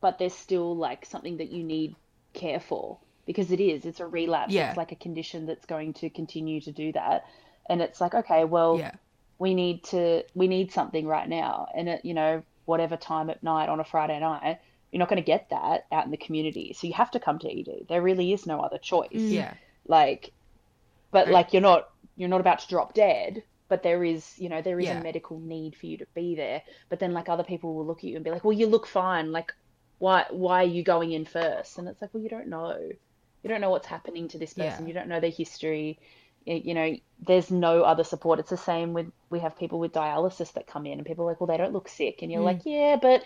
but 0.00 0.18
they're 0.18 0.28
still 0.28 0.76
like 0.76 1.06
something 1.06 1.36
that 1.36 1.52
you 1.52 1.62
need 1.62 1.94
care 2.32 2.58
for 2.58 2.98
because 3.26 3.52
it 3.52 3.60
is 3.60 3.84
it's 3.84 4.00
a 4.00 4.06
relapse 4.06 4.52
Yeah. 4.52 4.70
it's 4.70 4.76
like 4.76 4.90
a 4.90 4.96
condition 4.96 5.46
that's 5.46 5.64
going 5.64 5.92
to 5.94 6.10
continue 6.10 6.60
to 6.62 6.72
do 6.72 6.90
that 6.92 7.26
and 7.70 7.80
it's 7.80 8.00
like 8.00 8.12
okay 8.12 8.44
well 8.44 8.76
yeah, 8.78 8.90
we 9.38 9.54
need 9.54 9.84
to 9.84 10.22
we 10.34 10.48
need 10.48 10.72
something 10.72 11.06
right 11.06 11.28
now. 11.28 11.66
And 11.74 11.88
at 11.88 12.04
you 12.04 12.14
know 12.14 12.42
whatever 12.64 12.96
time 12.96 13.30
at 13.30 13.42
night 13.42 13.68
on 13.68 13.78
a 13.80 13.84
friday 13.84 14.18
night 14.18 14.58
you're 14.90 14.98
not 14.98 15.08
going 15.08 15.22
to 15.22 15.26
get 15.26 15.50
that 15.50 15.86
out 15.92 16.04
in 16.04 16.10
the 16.10 16.16
community. 16.16 16.72
So 16.72 16.86
you 16.86 16.92
have 16.94 17.10
to 17.12 17.20
come 17.20 17.38
to 17.40 17.48
ed 17.48 17.86
there 17.88 18.02
really 18.02 18.32
is 18.32 18.46
no 18.46 18.60
other 18.60 18.78
choice. 18.78 19.08
Mm. 19.12 19.30
Yeah, 19.32 19.54
like 19.86 20.32
but 21.10 21.26
Right. 21.26 21.32
like 21.34 21.52
you're 21.52 21.62
not 21.62 21.90
you're 22.16 22.28
not 22.28 22.40
about 22.40 22.60
to 22.60 22.68
drop 22.68 22.94
dead 22.94 23.42
but 23.68 23.82
there 23.82 24.04
is 24.04 24.38
you 24.38 24.48
know 24.48 24.62
there 24.62 24.78
is 24.78 24.86
Yeah. 24.86 25.00
a 25.00 25.02
medical 25.02 25.38
need 25.40 25.76
for 25.76 25.86
you 25.86 25.98
to 25.98 26.06
be 26.14 26.34
there. 26.36 26.62
But 26.88 27.00
then 27.00 27.12
like 27.12 27.28
other 27.28 27.42
people 27.44 27.74
will 27.74 27.84
look 27.86 27.98
at 27.98 28.04
you 28.04 28.14
and 28.16 28.24
be 28.24 28.30
like 28.30 28.44
well 28.44 28.52
you 28.56 28.66
look 28.68 28.86
fine. 28.86 29.32
Like 29.32 29.52
why 29.98 30.24
why 30.30 30.62
are 30.62 30.66
you 30.68 30.82
going 30.82 31.12
in 31.12 31.24
first? 31.24 31.78
And 31.78 31.88
it's 31.88 32.00
like 32.00 32.14
well 32.14 32.22
you 32.22 32.28
don't 32.28 32.48
know. 32.48 32.78
You 33.42 33.48
don't 33.50 33.60
know 33.60 33.70
what's 33.70 33.86
happening 33.86 34.28
to 34.28 34.38
this 34.38 34.54
person. 34.54 34.84
Yeah. 34.84 34.88
you 34.88 34.94
don't 34.94 35.08
know 35.08 35.20
their 35.20 35.30
history. 35.30 35.98
Y- 36.00 36.06
you 36.46 36.74
know 36.74 36.96
there's 37.20 37.50
no 37.50 37.82
other 37.82 38.04
support. 38.04 38.38
It's 38.38 38.50
the 38.50 38.56
same 38.56 38.92
with 38.92 39.10
we 39.30 39.40
have 39.40 39.58
people 39.58 39.78
with 39.78 39.92
dialysis 39.92 40.52
that 40.54 40.66
come 40.66 40.86
in 40.86 40.98
and 40.98 41.06
people 41.06 41.24
are 41.24 41.28
like 41.28 41.40
well 41.40 41.48
they 41.48 41.56
don't 41.56 41.72
look 41.72 41.88
sick. 41.88 42.22
And 42.22 42.30
you're 42.30 42.42
mm. 42.42 42.44
like 42.44 42.60
yeah 42.64 42.96
but 43.00 43.22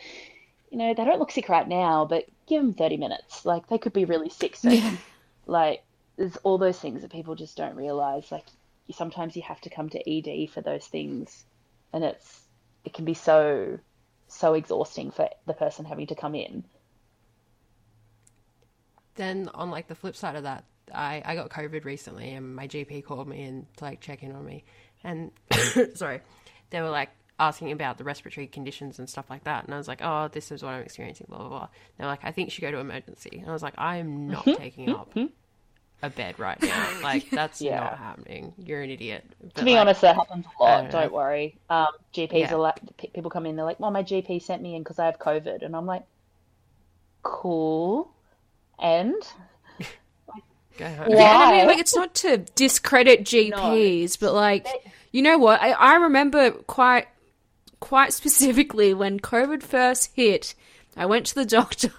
you 0.70 0.78
know 0.78 0.94
they 0.94 1.04
don't 1.04 1.18
look 1.18 1.32
sick 1.32 1.48
right 1.48 1.68
now 1.68 2.04
but 2.04 2.26
give 2.46 2.62
them 2.62 2.74
30 2.74 2.96
minutes. 2.96 3.44
Like 3.44 3.68
they 3.68 3.78
could 3.78 3.92
be 3.92 4.04
really 4.04 4.30
sick 4.30 4.56
soon. 4.56 4.98
Like 5.46 5.82
there's 6.16 6.36
all 6.44 6.58
those 6.58 6.78
things 6.78 7.02
that 7.02 7.10
people 7.10 7.34
just 7.34 7.56
don't 7.56 7.74
realize. 7.74 8.30
Like 8.30 8.46
sometimes 8.92 9.34
you 9.34 9.42
have 9.42 9.60
to 9.62 9.70
come 9.70 9.88
to 9.90 10.10
ED 10.10 10.50
for 10.50 10.60
those 10.60 10.86
things, 10.86 11.44
and 11.92 12.04
it's 12.04 12.42
it 12.84 12.92
can 12.92 13.04
be 13.04 13.14
so 13.14 13.78
so 14.28 14.54
exhausting 14.54 15.10
for 15.10 15.28
the 15.46 15.54
person 15.54 15.84
having 15.84 16.06
to 16.06 16.14
come 16.14 16.34
in. 16.34 16.62
Then 19.16 19.50
on 19.54 19.70
like 19.70 19.88
the 19.88 19.94
flip 19.94 20.14
side 20.14 20.36
of 20.36 20.44
that, 20.44 20.64
I, 20.94 21.22
I 21.24 21.34
got 21.34 21.50
COVID 21.50 21.84
recently 21.84 22.30
and 22.34 22.54
my 22.54 22.66
GP 22.68 23.04
called 23.04 23.28
me 23.28 23.42
and 23.44 23.66
to 23.76 23.84
like 23.84 24.00
check 24.00 24.22
in 24.22 24.32
on 24.32 24.44
me. 24.44 24.64
And 25.04 25.30
sorry, 25.94 26.20
they 26.70 26.80
were 26.80 26.90
like 26.90 27.10
asking 27.38 27.72
about 27.72 27.96
the 27.98 28.04
respiratory 28.04 28.46
conditions 28.46 28.98
and 28.98 29.08
stuff 29.08 29.30
like 29.30 29.44
that. 29.44 29.64
And 29.64 29.72
I 29.74 29.78
was 29.78 29.88
like, 29.88 30.00
oh, 30.02 30.28
this 30.28 30.50
is 30.52 30.62
what 30.62 30.70
I'm 30.74 30.82
experiencing, 30.82 31.26
blah, 31.30 31.38
blah, 31.38 31.48
blah. 31.48 31.68
They're 31.96 32.06
like, 32.06 32.20
I 32.22 32.32
think 32.32 32.48
you 32.48 32.50
should 32.50 32.60
go 32.62 32.70
to 32.70 32.78
emergency. 32.78 33.38
And 33.40 33.48
I 33.48 33.52
was 33.52 33.62
like, 33.62 33.74
I 33.78 33.96
am 33.96 34.28
not 34.28 34.44
taking 34.44 34.90
up 34.90 35.16
a 36.02 36.10
bed 36.10 36.38
right 36.38 36.60
now. 36.62 36.88
Like, 37.02 37.30
that's 37.30 37.60
Yeah. 37.62 37.80
not 37.80 37.98
happening. 37.98 38.52
You're 38.58 38.82
an 38.82 38.90
idiot. 38.90 39.24
To 39.54 39.64
be 39.64 39.72
like, 39.72 39.80
honest, 39.80 40.00
that 40.02 40.16
happens 40.16 40.44
a 40.58 40.62
lot. 40.62 40.82
don't 40.82 40.90
Don't, 40.92 41.12
worry. 41.12 41.58
Um, 41.70 41.88
GPs 42.12 42.32
Yeah. 42.40 42.54
are 42.54 42.58
like, 42.58 43.12
people 43.14 43.30
come 43.30 43.46
in, 43.46 43.56
they're 43.56 43.64
like, 43.64 43.80
"Well, 43.80 43.90
my 43.90 44.02
GP 44.02 44.42
sent 44.42 44.60
me 44.62 44.74
in 44.76 44.82
because 44.82 44.98
I 44.98 45.06
have 45.06 45.18
COVID," 45.18 45.62
and 45.64 45.74
I'm 45.74 45.86
like, 45.86 46.04
"Cool." 47.22 48.10
And. 48.78 49.14
Yeah, 50.80 51.36
I 51.38 51.52
mean, 51.58 51.66
like, 51.66 51.78
it's 51.78 51.94
not 51.94 52.14
to 52.16 52.38
discredit 52.54 53.24
GPs, 53.24 54.18
but 54.18 54.32
like, 54.34 54.66
you 55.12 55.22
know 55.22 55.38
what? 55.38 55.60
I, 55.60 55.70
I 55.72 55.94
remember 55.96 56.50
quite, 56.50 57.06
quite 57.80 58.12
specifically 58.20 58.94
when 58.94 59.20
COVID 59.20 59.62
first 59.62 60.10
hit. 60.14 60.54
I 60.96 61.06
went 61.06 61.26
to 61.26 61.34
the 61.34 61.44
doctor 61.58 61.90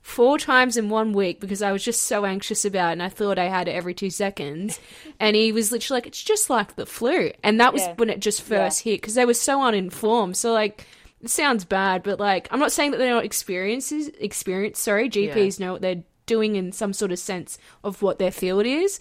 four 0.00 0.36
times 0.38 0.76
in 0.76 0.88
one 0.88 1.12
week 1.12 1.38
because 1.38 1.62
I 1.62 1.70
was 1.70 1.84
just 1.84 2.02
so 2.02 2.24
anxious 2.24 2.64
about 2.64 2.88
it, 2.90 2.92
and 2.92 3.02
I 3.02 3.08
thought 3.08 3.38
I 3.38 3.44
had 3.48 3.68
it 3.68 3.72
every 3.72 3.94
two 3.94 4.10
seconds. 4.10 4.80
And 5.20 5.36
he 5.36 5.52
was 5.52 5.70
literally 5.70 5.98
like, 5.98 6.06
"It's 6.08 6.22
just 6.22 6.50
like 6.50 6.74
the 6.74 6.86
flu," 6.86 7.30
and 7.44 7.60
that 7.60 7.72
was 7.72 7.82
Yeah. 7.82 7.94
when 7.94 8.10
it 8.10 8.20
just 8.20 8.42
first 8.42 8.80
hit 8.82 9.00
because 9.00 9.14
they 9.14 9.24
were 9.24 9.34
so 9.34 9.62
uninformed. 9.62 10.36
So 10.36 10.52
like. 10.52 10.86
It 11.24 11.30
sounds 11.30 11.64
bad, 11.64 12.02
but 12.02 12.18
like 12.18 12.48
I'm 12.50 12.58
not 12.58 12.72
saying 12.72 12.90
that 12.90 12.96
they're 12.96 13.14
not 13.14 13.24
experiences 13.24 14.08
experience 14.18 14.80
Sorry, 14.80 15.08
GPs 15.08 15.60
know 15.60 15.70
what 15.74 15.80
they're 15.80 16.02
doing 16.32 16.56
in 16.56 16.72
some 16.72 16.92
sort 16.92 17.12
of 17.12 17.18
sense 17.18 17.58
of 17.84 18.00
what 18.02 18.18
their 18.18 18.30
field 18.32 18.64
is. 18.66 19.00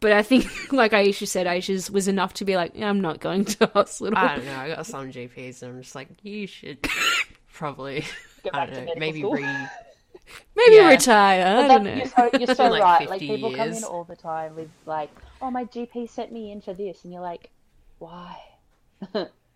But 0.00 0.12
I 0.12 0.22
think, 0.22 0.46
like 0.72 0.92
Aisha 0.92 1.26
said, 1.26 1.46
Aisha's 1.46 1.90
was 1.90 2.06
enough 2.08 2.34
to 2.34 2.44
be 2.44 2.56
like, 2.56 2.72
I'm 2.80 3.00
not 3.00 3.20
going 3.20 3.44
to 3.46 3.66
hospital. 3.74 4.18
I 4.18 4.36
don't 4.36 4.44
know. 4.46 4.56
I 4.58 4.68
got 4.74 4.86
some 4.86 5.10
GPs 5.10 5.62
and 5.62 5.72
I'm 5.72 5.82
just 5.82 5.94
like, 5.94 6.08
you 6.22 6.46
should 6.46 6.78
probably, 7.52 8.04
I 8.44 8.50
back 8.50 8.68
to 8.70 8.74
don't 8.74 8.84
know, 8.86 8.92
maybe 8.98 9.20
school. 9.20 9.32
re. 9.32 9.42
Maybe 10.56 10.74
yeah. 10.76 10.88
retire. 10.90 11.46
I 11.46 11.68
don't 11.68 11.68
that- 11.68 11.82
know. 11.84 11.94
you're 11.94 12.06
so, 12.06 12.30
you're 12.38 12.54
so 12.56 12.68
Like 12.68 12.82
right. 12.82 13.08
Like 13.08 13.20
50 13.20 13.28
people 13.36 13.54
come 13.54 13.68
in 13.72 13.84
all 13.84 14.02
the 14.02 14.16
time 14.16 14.56
with 14.56 14.70
like, 14.84 15.08
"Oh, 15.40 15.52
my 15.52 15.64
GP 15.66 16.10
sent 16.10 16.32
me 16.32 16.50
in 16.50 16.60
for 16.60 16.74
this," 16.74 17.04
and 17.04 17.12
you're 17.12 17.22
like, 17.22 17.50
"Why? 17.98 18.36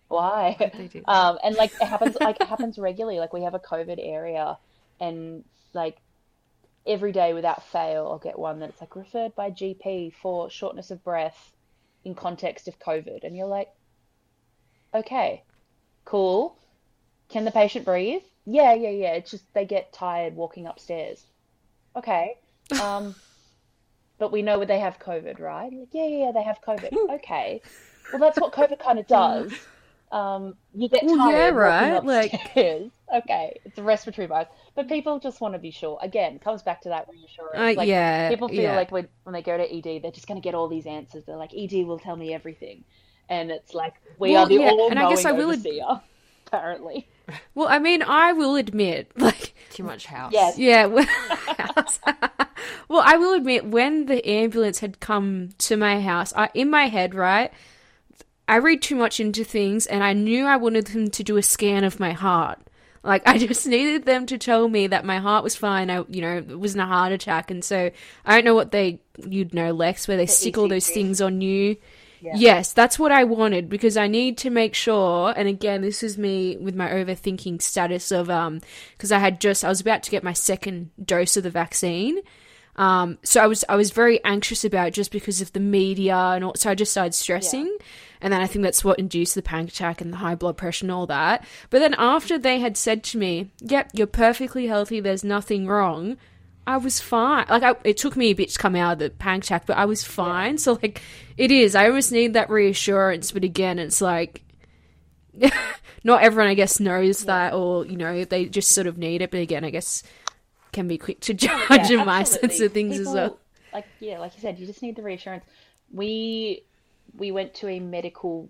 Why?" 0.06 0.70
Um, 1.06 1.38
and 1.42 1.56
like 1.56 1.72
it 1.80 1.86
happens, 1.88 2.16
like 2.20 2.40
it 2.40 2.46
happens 2.46 2.78
regularly. 2.78 3.18
Like 3.18 3.32
we 3.32 3.42
have 3.42 3.54
a 3.54 3.58
COVID 3.58 3.98
area, 4.00 4.58
and 5.00 5.42
like 5.72 5.96
every 6.86 7.12
day 7.12 7.32
without 7.34 7.62
fail, 7.64 8.08
I'll 8.10 8.18
get 8.18 8.38
one 8.38 8.58
that's 8.60 8.80
like 8.80 8.96
referred 8.96 9.34
by 9.34 9.50
GP 9.50 10.14
for 10.14 10.50
shortness 10.50 10.90
of 10.90 11.02
breath 11.04 11.52
in 12.04 12.14
context 12.14 12.68
of 12.68 12.78
COVID, 12.78 13.24
and 13.24 13.36
you're 13.36 13.46
like, 13.46 13.68
okay, 14.94 15.42
cool. 16.04 16.56
Can 17.28 17.44
the 17.44 17.50
patient 17.50 17.84
breathe? 17.84 18.22
Yeah, 18.46 18.74
yeah, 18.74 18.88
yeah. 18.90 19.12
It's 19.12 19.30
just 19.30 19.44
they 19.54 19.64
get 19.64 19.92
tired 19.92 20.34
walking 20.34 20.66
upstairs. 20.66 21.24
Okay. 21.96 22.36
Um, 22.80 23.16
but 24.18 24.30
we 24.30 24.42
know 24.42 24.64
they 24.64 24.78
have 24.78 25.00
COVID, 25.00 25.40
right? 25.40 25.72
Like, 25.72 25.88
yeah, 25.92 26.06
yeah, 26.06 26.26
yeah, 26.26 26.32
they 26.32 26.42
have 26.44 26.60
COVID. 26.60 26.92
Okay. 27.16 27.60
Well, 28.12 28.20
that's 28.20 28.38
what 28.38 28.52
COVID 28.52 28.78
kind 28.78 28.98
of 29.00 29.06
does. 29.08 29.52
Um, 30.12 30.54
you 30.74 30.88
get 30.88 31.02
Well, 31.04 31.16
tired 31.16 31.32
yeah, 31.32 31.44
walking 31.46 31.56
right, 31.56 32.04
like- 32.04 32.34
upstairs. 32.34 32.90
Okay, 33.12 33.58
it's 33.64 33.76
a 33.78 33.82
respiratory 33.82 34.26
virus, 34.28 34.48
but 34.74 34.88
people 34.88 35.18
just 35.18 35.40
want 35.40 35.54
to 35.54 35.58
be 35.58 35.70
sure. 35.70 35.98
Again, 36.00 36.36
it 36.36 36.42
comes 36.42 36.62
back 36.62 36.82
to 36.82 36.90
that 36.90 37.08
reassurance. 37.08 37.56
Uh, 37.56 37.74
like, 37.76 37.88
yeah, 37.88 38.28
people 38.28 38.48
feel 38.48 38.62
yeah. 38.62 38.76
like 38.76 38.92
when 38.92 39.08
when 39.24 39.32
they 39.32 39.42
go 39.42 39.56
to 39.56 39.64
ED, 39.64 40.02
they're 40.02 40.12
just 40.12 40.26
going 40.28 40.40
to 40.40 40.44
get 40.44 40.54
all 40.54 40.68
these 40.68 40.86
answers. 40.86 41.24
They're 41.24 41.36
like, 41.36 41.52
ED 41.54 41.86
will 41.86 41.98
tell 41.98 42.16
me 42.16 42.32
everything, 42.32 42.84
and 43.28 43.50
it's 43.50 43.74
like 43.74 43.94
we 44.18 44.32
Well, 44.32 44.44
are 44.44 44.48
the 44.48 44.54
yeah, 44.54 44.70
all-knowing 44.70 44.90
and 44.90 44.98
I 45.00 45.08
guess 45.08 45.24
I 45.24 45.32
will 45.32 45.50
ad- 45.50 45.58
overseer, 45.58 46.00
apparently. 46.46 47.08
Well, 47.54 47.68
I 47.68 47.78
mean, 47.78 48.02
I 48.02 48.32
will 48.32 48.56
admit, 48.56 49.10
like, 49.16 49.54
Too 49.70 49.84
much 49.84 50.06
house. 50.06 50.32
Yes. 50.32 50.56
yeah. 50.58 50.86
well- 50.86 51.06
well, 52.88 53.02
I 53.04 53.16
will 53.16 53.34
admit, 53.34 53.66
when 53.66 54.06
the 54.06 54.26
ambulance 54.28 54.80
had 54.80 55.00
come 55.00 55.50
to 55.58 55.76
my 55.76 56.00
house, 56.00 56.32
I 56.36 56.50
in 56.54 56.70
my 56.70 56.86
head, 56.86 57.14
right, 57.14 57.52
I 58.48 58.56
read 58.56 58.82
too 58.82 58.96
much 58.96 59.20
into 59.20 59.44
things, 59.44 59.86
and 59.86 60.02
I 60.02 60.12
knew 60.12 60.44
I 60.46 60.56
wanted 60.56 60.86
them 60.88 61.10
to 61.10 61.22
do 61.22 61.36
a 61.36 61.42
scan 61.42 61.84
of 61.84 62.00
my 62.00 62.12
heart. 62.12 62.58
Like, 63.02 63.26
I 63.26 63.38
just 63.46 63.66
needed 63.66 64.04
them 64.04 64.26
to 64.26 64.38
tell 64.38 64.68
me 64.68 64.86
that 64.88 65.04
my 65.04 65.18
heart 65.18 65.44
was 65.44 65.56
fine. 65.56 65.90
I, 65.90 66.04
you 66.08 66.20
know, 66.20 66.38
it 66.38 66.58
wasn't 66.58 66.82
a 66.82 66.86
heart 66.86 67.12
attack, 67.12 67.50
and 67.50 67.64
so 67.64 67.90
I 68.24 68.34
don't 68.34 68.44
know 68.44 68.54
what 68.54 68.72
they, 68.72 69.00
you'd 69.26 69.54
know, 69.54 69.72
Lex, 69.72 70.06
where 70.08 70.16
they 70.16 70.26
stick 70.26 70.58
all 70.58 70.68
those 70.68 70.88
ECG. 70.88 70.94
things 70.94 71.20
on 71.20 71.40
you. 71.40 71.76
Yes, 72.22 72.72
that's 72.72 72.98
what 72.98 73.12
I 73.12 73.24
wanted 73.24 73.68
because 73.68 73.96
I 73.96 74.06
need 74.06 74.36
to 74.38 74.50
make 74.50 74.74
sure. 74.74 75.32
And 75.36 75.48
again, 75.48 75.80
this 75.80 76.02
is 76.02 76.18
me 76.18 76.56
with 76.58 76.74
my 76.74 76.88
overthinking 76.88 77.62
status 77.62 78.12
of 78.12 78.28
um, 78.28 78.60
because 78.92 79.10
I 79.10 79.18
had 79.18 79.40
just 79.40 79.64
I 79.64 79.68
was 79.68 79.80
about 79.80 80.02
to 80.04 80.10
get 80.10 80.22
my 80.22 80.34
second 80.34 80.90
dose 81.02 81.36
of 81.36 81.44
the 81.44 81.50
vaccine. 81.50 82.20
Um, 82.76 83.18
so 83.22 83.42
I 83.42 83.46
was 83.46 83.64
I 83.68 83.76
was 83.76 83.90
very 83.90 84.22
anxious 84.24 84.64
about 84.64 84.88
it 84.88 84.94
just 84.94 85.10
because 85.10 85.40
of 85.40 85.52
the 85.52 85.60
media 85.60 86.16
and 86.16 86.44
all, 86.44 86.54
so 86.54 86.70
I 86.70 86.74
just 86.74 86.92
started 86.92 87.14
stressing, 87.14 87.76
and 88.20 88.32
then 88.32 88.40
I 88.40 88.46
think 88.46 88.62
that's 88.62 88.84
what 88.84 88.98
induced 88.98 89.34
the 89.34 89.42
panic 89.42 89.70
attack 89.70 90.00
and 90.00 90.12
the 90.12 90.18
high 90.18 90.34
blood 90.34 90.56
pressure 90.56 90.84
and 90.84 90.92
all 90.92 91.06
that. 91.06 91.44
But 91.68 91.80
then 91.80 91.94
after 91.98 92.38
they 92.38 92.60
had 92.60 92.76
said 92.76 93.02
to 93.04 93.18
me, 93.18 93.50
"Yep, 93.60 93.90
you're 93.94 94.06
perfectly 94.06 94.66
healthy. 94.68 95.00
There's 95.00 95.24
nothing 95.24 95.66
wrong," 95.66 96.16
I 96.66 96.76
was 96.76 97.00
fine. 97.00 97.46
Like 97.50 97.62
I, 97.62 97.74
it 97.84 97.96
took 97.96 98.16
me 98.16 98.28
a 98.28 98.34
bit 98.34 98.50
to 98.50 98.58
come 98.58 98.76
out 98.76 98.94
of 98.94 98.98
the 99.00 99.10
panic 99.10 99.44
attack, 99.44 99.66
but 99.66 99.76
I 99.76 99.84
was 99.84 100.04
fine. 100.04 100.56
So 100.56 100.78
like, 100.80 101.02
it 101.36 101.50
is. 101.50 101.74
I 101.74 101.86
almost 101.86 102.12
need 102.12 102.34
that 102.34 102.50
reassurance, 102.50 103.32
but 103.32 103.44
again, 103.44 103.78
it's 103.78 104.00
like. 104.00 104.42
Not 106.02 106.22
everyone, 106.22 106.50
I 106.50 106.54
guess, 106.54 106.80
knows 106.80 107.26
that, 107.26 107.52
or 107.52 107.84
you 107.84 107.96
know, 107.96 108.24
they 108.24 108.46
just 108.46 108.70
sort 108.70 108.86
of 108.86 108.96
need 108.96 109.20
it. 109.20 109.30
But 109.30 109.40
again, 109.40 109.66
I 109.66 109.70
guess 109.70 110.02
can 110.72 110.88
be 110.88 110.98
quick 110.98 111.20
to 111.20 111.34
judge 111.34 111.90
in 111.90 112.04
my 112.04 112.22
sense 112.22 112.60
of 112.60 112.72
things 112.72 112.98
as 112.98 113.06
well. 113.08 113.38
Like 113.72 113.86
yeah, 114.00 114.18
like 114.18 114.34
you 114.34 114.40
said, 114.40 114.58
you 114.58 114.66
just 114.66 114.82
need 114.82 114.96
the 114.96 115.02
reassurance. 115.02 115.44
We 115.92 116.64
we 117.16 117.32
went 117.32 117.54
to 117.54 117.68
a 117.68 117.80
medical 117.80 118.48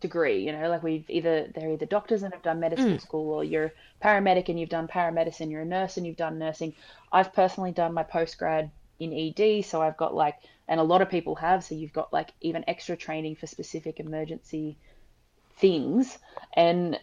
degree, 0.00 0.44
you 0.44 0.52
know, 0.52 0.68
like 0.68 0.82
we've 0.82 1.08
either 1.10 1.48
they're 1.54 1.72
either 1.72 1.86
doctors 1.86 2.22
and 2.22 2.32
have 2.32 2.42
done 2.42 2.60
medicine 2.60 2.96
Mm. 2.96 3.00
school, 3.00 3.34
or 3.34 3.44
you're 3.44 3.72
paramedic 4.02 4.48
and 4.48 4.58
you've 4.58 4.68
done 4.68 4.86
paramedicine, 4.86 5.50
you're 5.50 5.62
a 5.62 5.66
nurse 5.66 5.96
and 5.96 6.06
you've 6.06 6.16
done 6.16 6.38
nursing. 6.38 6.74
I've 7.12 7.32
personally 7.32 7.72
done 7.72 7.94
my 7.94 8.04
postgrad 8.04 8.70
in 9.00 9.12
ED, 9.12 9.64
so 9.64 9.80
I've 9.82 9.96
got 9.96 10.14
like, 10.14 10.36
and 10.68 10.78
a 10.80 10.84
lot 10.84 11.02
of 11.02 11.08
people 11.08 11.34
have, 11.36 11.64
so 11.64 11.74
you've 11.74 11.92
got 11.92 12.12
like 12.12 12.30
even 12.40 12.64
extra 12.68 12.96
training 12.96 13.36
for 13.36 13.46
specific 13.46 13.98
emergency 14.00 14.76
things, 15.56 16.18
and 16.54 16.98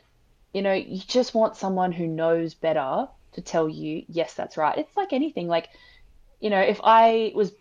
you 0.53 0.61
know, 0.61 0.73
you 0.73 1.01
just 1.05 1.33
want 1.33 1.57
someone 1.57 1.91
who 1.91 2.07
knows 2.07 2.53
better 2.53 3.09
to 3.36 3.41
tell 3.41 3.69
you, 3.69 4.03
yes, 4.07 4.33
that's 4.33 4.57
right. 4.57 4.77
It's 4.77 4.97
like 4.97 5.13
anything, 5.13 5.47
like 5.47 5.69
you 6.39 6.49
know, 6.49 6.59
if 6.59 6.79
I 6.83 7.31
was 7.36 7.53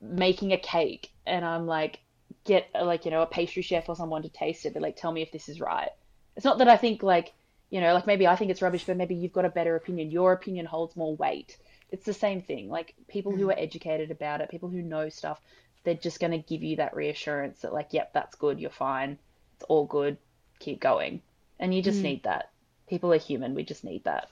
making 0.00 0.52
a 0.52 0.58
cake 0.58 1.10
and 1.26 1.44
I'm 1.44 1.66
like, 1.66 2.00
get 2.44 2.68
uh, 2.74 2.84
like, 2.84 3.04
you 3.04 3.10
know, 3.10 3.22
a 3.22 3.26
pastry 3.26 3.62
chef 3.62 3.88
or 3.88 3.96
someone 3.96 4.22
to 4.22 4.28
taste 4.28 4.66
it, 4.66 4.72
but 4.74 4.82
like, 4.82 4.96
tell 4.96 5.12
me 5.12 5.22
if 5.22 5.32
this 5.32 5.48
is 5.48 5.60
right. 5.60 5.90
It's 6.36 6.44
not 6.44 6.58
that 6.58 6.68
I 6.68 6.76
think 6.76 7.02
like, 7.02 7.32
you 7.70 7.80
know, 7.80 7.94
like 7.94 8.06
maybe 8.06 8.26
I 8.26 8.36
think 8.36 8.50
it's 8.50 8.62
rubbish, 8.62 8.84
but 8.84 8.96
maybe 8.96 9.14
you've 9.14 9.32
got 9.32 9.44
a 9.44 9.50
better 9.50 9.76
opinion. 9.76 10.10
Your 10.10 10.32
opinion 10.32 10.66
holds 10.66 10.96
more 10.96 11.14
weight. 11.16 11.56
It's 11.90 12.06
the 12.06 12.14
same 12.14 12.42
thing. 12.42 12.70
Like 12.70 12.94
people 13.08 13.36
who 13.36 13.50
are 13.50 13.58
educated 13.58 14.10
about 14.10 14.40
it, 14.40 14.50
people 14.50 14.68
who 14.68 14.82
know 14.82 15.08
stuff, 15.08 15.40
they're 15.84 15.94
just 15.94 16.20
going 16.20 16.32
to 16.32 16.38
give 16.38 16.62
you 16.62 16.76
that 16.76 16.96
reassurance 16.96 17.60
that 17.60 17.72
like, 17.72 17.88
yep, 17.90 18.12
that's 18.12 18.36
good. 18.36 18.60
You're 18.60 18.70
fine. 18.70 19.18
It's 19.56 19.64
all 19.68 19.84
good. 19.84 20.16
Keep 20.58 20.80
going. 20.80 21.20
And 21.58 21.74
you 21.74 21.82
just 21.82 22.02
need 22.02 22.22
that. 22.22 22.50
People 22.88 23.12
are 23.12 23.18
human. 23.18 23.54
We 23.54 23.62
just 23.62 23.84
need 23.84 24.04
that. 24.04 24.28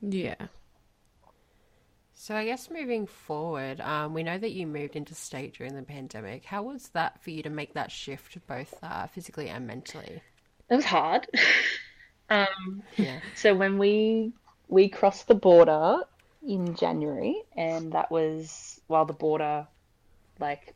Yeah. 0.00 0.48
So 2.14 2.34
I 2.34 2.44
guess 2.44 2.68
moving 2.70 3.06
forward, 3.06 3.80
um, 3.80 4.12
we 4.12 4.22
know 4.24 4.38
that 4.38 4.50
you 4.52 4.66
moved 4.66 4.96
into 4.96 5.14
state 5.14 5.54
during 5.54 5.74
the 5.74 5.82
pandemic. 5.82 6.44
How 6.44 6.62
was 6.62 6.88
that 6.90 7.22
for 7.22 7.30
you 7.30 7.42
to 7.44 7.50
make 7.50 7.74
that 7.74 7.92
shift, 7.92 8.36
both 8.46 8.74
uh, 8.82 9.06
physically 9.06 9.48
and 9.48 9.66
mentally? 9.66 10.20
It 10.68 10.74
was 10.74 10.84
hard. 10.84 11.28
um, 12.30 12.82
Yeah. 12.96 13.20
So 13.34 13.54
when 13.54 13.78
we 13.78 14.32
we 14.68 14.88
crossed 14.88 15.28
the 15.28 15.34
border 15.34 15.98
in 16.42 16.74
January, 16.74 17.42
and 17.56 17.92
that 17.92 18.10
was 18.10 18.80
while 18.88 19.06
the 19.06 19.12
border, 19.14 19.66
like, 20.40 20.74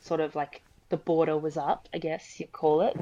sort 0.00 0.20
of 0.20 0.34
like 0.34 0.62
the 0.90 0.96
border 0.96 1.38
was 1.38 1.56
up, 1.56 1.88
I 1.94 1.98
guess 1.98 2.38
you'd 2.40 2.52
call 2.52 2.82
it. 2.82 2.96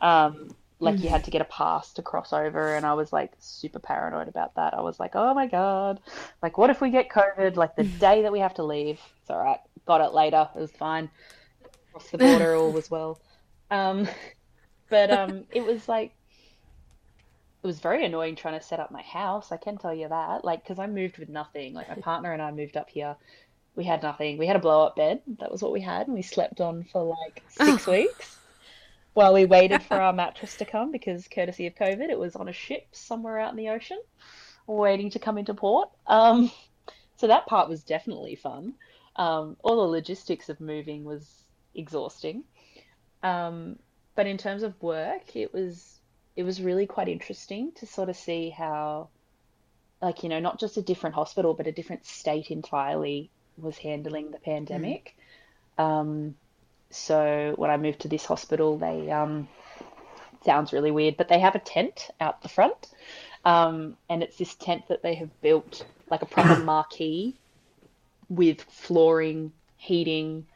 Um, 0.00 0.54
like 0.82 1.00
you 1.00 1.08
had 1.08 1.24
to 1.24 1.30
get 1.30 1.40
a 1.40 1.46
pass 1.46 1.92
to 1.94 2.02
cross 2.02 2.32
over, 2.32 2.74
and 2.74 2.84
I 2.84 2.94
was 2.94 3.12
like 3.12 3.32
super 3.38 3.78
paranoid 3.78 4.28
about 4.28 4.56
that. 4.56 4.74
I 4.74 4.80
was 4.80 4.98
like, 4.98 5.12
oh 5.14 5.32
my 5.32 5.46
god, 5.46 6.00
like 6.42 6.58
what 6.58 6.70
if 6.70 6.80
we 6.80 6.90
get 6.90 7.08
COVID? 7.08 7.56
Like 7.56 7.76
the 7.76 7.84
day 7.84 8.22
that 8.22 8.32
we 8.32 8.40
have 8.40 8.54
to 8.54 8.64
leave, 8.64 9.00
it's 9.20 9.30
all 9.30 9.38
right. 9.38 9.60
Got 9.86 10.00
it 10.00 10.12
later. 10.12 10.48
It 10.54 10.60
was 10.60 10.72
fine. 10.72 11.08
Across 11.88 12.10
the 12.10 12.18
border, 12.18 12.54
all 12.56 12.72
was 12.72 12.90
well. 12.90 13.20
Um, 13.70 14.08
but 14.90 15.10
um, 15.10 15.44
it 15.52 15.64
was 15.64 15.88
like 15.88 16.12
it 17.62 17.66
was 17.66 17.78
very 17.78 18.04
annoying 18.04 18.34
trying 18.34 18.58
to 18.58 18.64
set 18.64 18.80
up 18.80 18.90
my 18.90 19.02
house. 19.02 19.52
I 19.52 19.56
can 19.56 19.78
tell 19.78 19.94
you 19.94 20.08
that. 20.08 20.44
Like, 20.44 20.64
because 20.64 20.80
I 20.80 20.88
moved 20.88 21.18
with 21.18 21.28
nothing. 21.28 21.74
Like, 21.74 21.88
my 21.88 21.94
partner 22.02 22.32
and 22.32 22.42
I 22.42 22.50
moved 22.50 22.76
up 22.76 22.90
here. 22.90 23.14
We 23.76 23.84
had 23.84 24.02
nothing. 24.02 24.36
We 24.36 24.48
had 24.48 24.56
a 24.56 24.58
blow 24.58 24.84
up 24.84 24.96
bed. 24.96 25.22
That 25.38 25.50
was 25.50 25.62
what 25.62 25.72
we 25.72 25.80
had. 25.80 26.08
And 26.08 26.14
we 26.14 26.22
slept 26.22 26.60
on 26.60 26.84
for 26.92 27.04
like 27.04 27.42
six 27.48 27.86
weeks 27.86 28.36
while 29.14 29.34
we 29.34 29.44
waited 29.44 29.82
for 29.82 29.94
our 30.00 30.12
mattress 30.12 30.56
to 30.56 30.64
come 30.64 30.90
because, 30.90 31.28
courtesy 31.28 31.66
of 31.66 31.74
COVID, 31.74 32.08
it 32.10 32.18
was 32.18 32.36
on 32.36 32.48
a 32.48 32.52
ship 32.52 32.86
somewhere 32.92 33.38
out 33.38 33.50
in 33.50 33.56
the 33.56 33.68
ocean 33.68 33.98
waiting 34.66 35.10
to 35.10 35.18
come 35.18 35.38
into 35.38 35.54
port. 35.54 35.90
Um, 36.06 36.50
so 37.16 37.26
that 37.26 37.46
part 37.46 37.68
was 37.68 37.82
definitely 37.82 38.36
fun. 38.36 38.74
Um, 39.16 39.56
all 39.62 39.76
the 39.76 39.92
logistics 39.92 40.48
of 40.48 40.60
moving 40.60 41.04
was 41.04 41.44
exhausting. 41.74 42.44
Um, 43.22 43.78
but 44.14 44.26
in 44.26 44.38
terms 44.38 44.62
of 44.62 44.80
work, 44.82 45.36
it 45.36 45.52
was 45.52 45.98
it 46.34 46.44
was 46.44 46.62
really 46.62 46.86
quite 46.86 47.08
interesting 47.08 47.72
to 47.72 47.86
sort 47.86 48.08
of 48.08 48.16
see 48.16 48.48
how, 48.48 49.08
like, 50.00 50.22
you 50.22 50.30
know, 50.30 50.40
not 50.40 50.58
just 50.58 50.78
a 50.78 50.82
different 50.82 51.14
hospital, 51.14 51.52
but 51.52 51.66
a 51.66 51.72
different 51.72 52.06
state 52.06 52.50
entirely 52.50 53.30
was 53.58 53.76
handling 53.76 54.30
the 54.30 54.38
pandemic. 54.38 55.14
Um, 55.76 56.34
so 56.92 57.54
when 57.56 57.70
I 57.70 57.76
moved 57.76 58.00
to 58.00 58.08
this 58.08 58.24
hospital, 58.24 58.78
they, 58.78 59.10
um, 59.10 59.48
sounds 60.44 60.72
really 60.72 60.90
weird, 60.90 61.16
but 61.16 61.28
they 61.28 61.38
have 61.38 61.54
a 61.54 61.60
tent 61.60 62.10
out 62.20 62.42
the 62.42 62.48
front. 62.48 62.88
Um, 63.44 63.96
and 64.08 64.22
it's 64.22 64.36
this 64.36 64.54
tent 64.54 64.88
that 64.88 65.02
they 65.02 65.14
have 65.14 65.40
built 65.40 65.84
like 66.10 66.22
a 66.22 66.26
proper 66.26 66.60
marquee 66.64 67.36
with 68.28 68.62
flooring, 68.62 69.52
heating, 69.76 70.46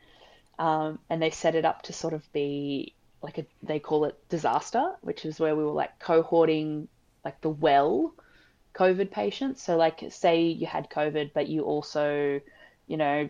um, 0.58 0.98
and 1.10 1.20
they 1.20 1.30
set 1.30 1.54
it 1.54 1.64
up 1.64 1.82
to 1.82 1.92
sort 1.92 2.14
of 2.14 2.32
be 2.32 2.94
like 3.22 3.38
a 3.38 3.46
they 3.62 3.78
call 3.78 4.04
it 4.04 4.16
disaster, 4.28 4.94
which 5.00 5.24
is 5.24 5.40
where 5.40 5.56
we 5.56 5.64
were 5.64 5.72
like 5.72 5.98
cohorting 5.98 6.86
like 7.24 7.40
the 7.40 7.50
well 7.50 8.14
COVID 8.74 9.10
patients. 9.10 9.62
So 9.62 9.76
like 9.76 10.04
say 10.10 10.42
you 10.42 10.66
had 10.66 10.88
COVID, 10.90 11.32
but 11.34 11.48
you 11.48 11.62
also, 11.62 12.40
you 12.86 12.96
know, 12.96 13.28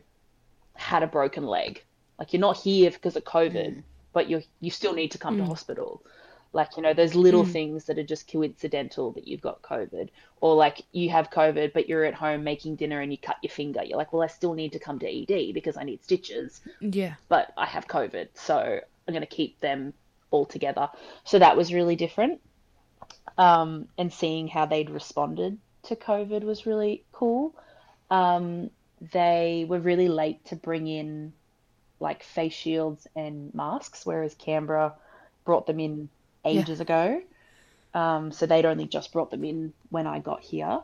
had 0.74 1.02
a 1.02 1.06
broken 1.06 1.46
leg. 1.46 1.82
Like 2.18 2.32
you're 2.32 2.40
not 2.40 2.56
here 2.56 2.90
because 2.90 3.16
of 3.16 3.24
COVID, 3.24 3.82
but 4.12 4.28
you 4.28 4.42
you 4.60 4.70
still 4.70 4.94
need 4.94 5.12
to 5.12 5.18
come 5.18 5.36
to 5.36 5.44
hospital. 5.44 6.02
Like, 6.56 6.78
you 6.78 6.82
know, 6.82 6.94
there's 6.94 7.14
little 7.14 7.44
things 7.44 7.84
that 7.84 7.98
are 7.98 8.02
just 8.02 8.32
coincidental 8.32 9.12
that 9.12 9.28
you've 9.28 9.42
got 9.42 9.60
COVID. 9.60 10.08
Or 10.40 10.54
like 10.54 10.82
you 10.90 11.10
have 11.10 11.28
COVID, 11.28 11.74
but 11.74 11.86
you're 11.86 12.04
at 12.04 12.14
home 12.14 12.44
making 12.44 12.76
dinner 12.76 13.00
and 13.00 13.12
you 13.12 13.18
cut 13.18 13.36
your 13.42 13.50
finger. 13.50 13.82
You're 13.84 13.98
like, 13.98 14.12
well, 14.14 14.22
I 14.22 14.28
still 14.28 14.54
need 14.54 14.72
to 14.72 14.78
come 14.78 14.98
to 15.00 15.06
ED 15.06 15.52
because 15.52 15.76
I 15.76 15.84
need 15.84 16.02
stitches 16.02 16.62
Yeah. 16.80 17.14
but 17.28 17.52
I 17.58 17.66
have 17.66 17.86
COVID, 17.86 18.28
so 18.34 18.56
I'm 18.56 19.12
going 19.12 19.20
to 19.20 19.26
keep 19.26 19.60
them 19.60 19.92
all 20.30 20.46
together. 20.46 20.88
So 21.24 21.38
that 21.38 21.58
was 21.58 21.74
really 21.74 21.94
different. 21.94 22.40
Um, 23.36 23.88
and 23.98 24.10
seeing 24.10 24.48
how 24.48 24.64
they'd 24.64 24.88
responded 24.88 25.58
to 25.84 25.96
COVID 25.96 26.42
was 26.42 26.64
really 26.64 27.04
cool. 27.12 27.54
Um, 28.10 28.70
they 29.12 29.66
were 29.68 29.80
really 29.80 30.08
late 30.08 30.42
to 30.46 30.56
bring 30.56 30.86
in 30.86 31.34
like 32.00 32.22
face 32.22 32.52
shields 32.52 33.06
and 33.16 33.54
masks, 33.54 34.04
whereas 34.04 34.34
Canberra 34.34 34.94
brought 35.44 35.66
them 35.66 35.80
in 35.80 36.08
ages 36.44 36.80
ago. 36.80 37.22
Um, 37.94 38.30
so 38.32 38.46
they'd 38.46 38.66
only 38.66 38.86
just 38.86 39.12
brought 39.12 39.30
them 39.30 39.44
in 39.44 39.72
when 39.90 40.06
I 40.06 40.18
got 40.18 40.42
here. 40.42 40.80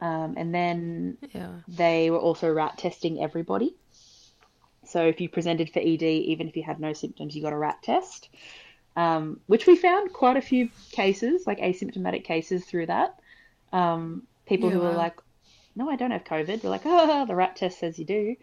Um, 0.00 0.34
and 0.36 0.54
then 0.54 1.18
Yeah. 1.32 1.60
they 1.66 2.10
were 2.10 2.18
also 2.18 2.52
rat 2.52 2.78
testing 2.78 3.20
everybody. 3.20 3.74
So 4.84 5.04
if 5.04 5.20
you 5.20 5.28
presented 5.28 5.70
for 5.70 5.80
ED, 5.80 6.02
even 6.02 6.48
if 6.48 6.56
you 6.56 6.62
had 6.62 6.80
no 6.80 6.92
symptoms, 6.92 7.34
you 7.34 7.42
got 7.42 7.52
a 7.52 7.58
rat 7.58 7.82
test, 7.82 8.28
um, 8.96 9.40
which 9.46 9.66
we 9.66 9.76
found 9.76 10.12
quite 10.12 10.36
a 10.36 10.40
few 10.40 10.70
cases, 10.92 11.46
like 11.46 11.58
asymptomatic 11.58 12.24
cases 12.24 12.64
through 12.64 12.86
that. 12.86 13.18
Um, 13.72 14.22
people 14.46 14.70
who 14.70 14.80
were 14.80 14.94
like, 14.94 15.18
"No, 15.76 15.90
I 15.90 15.96
don't 15.96 16.12
have 16.12 16.24
COVID." 16.24 16.62
We're 16.62 16.70
like, 16.70 16.86
"Oh, 16.86 17.26
the 17.26 17.34
rat 17.34 17.56
test 17.56 17.78
says 17.80 17.98
you 17.98 18.04
do." 18.06 18.36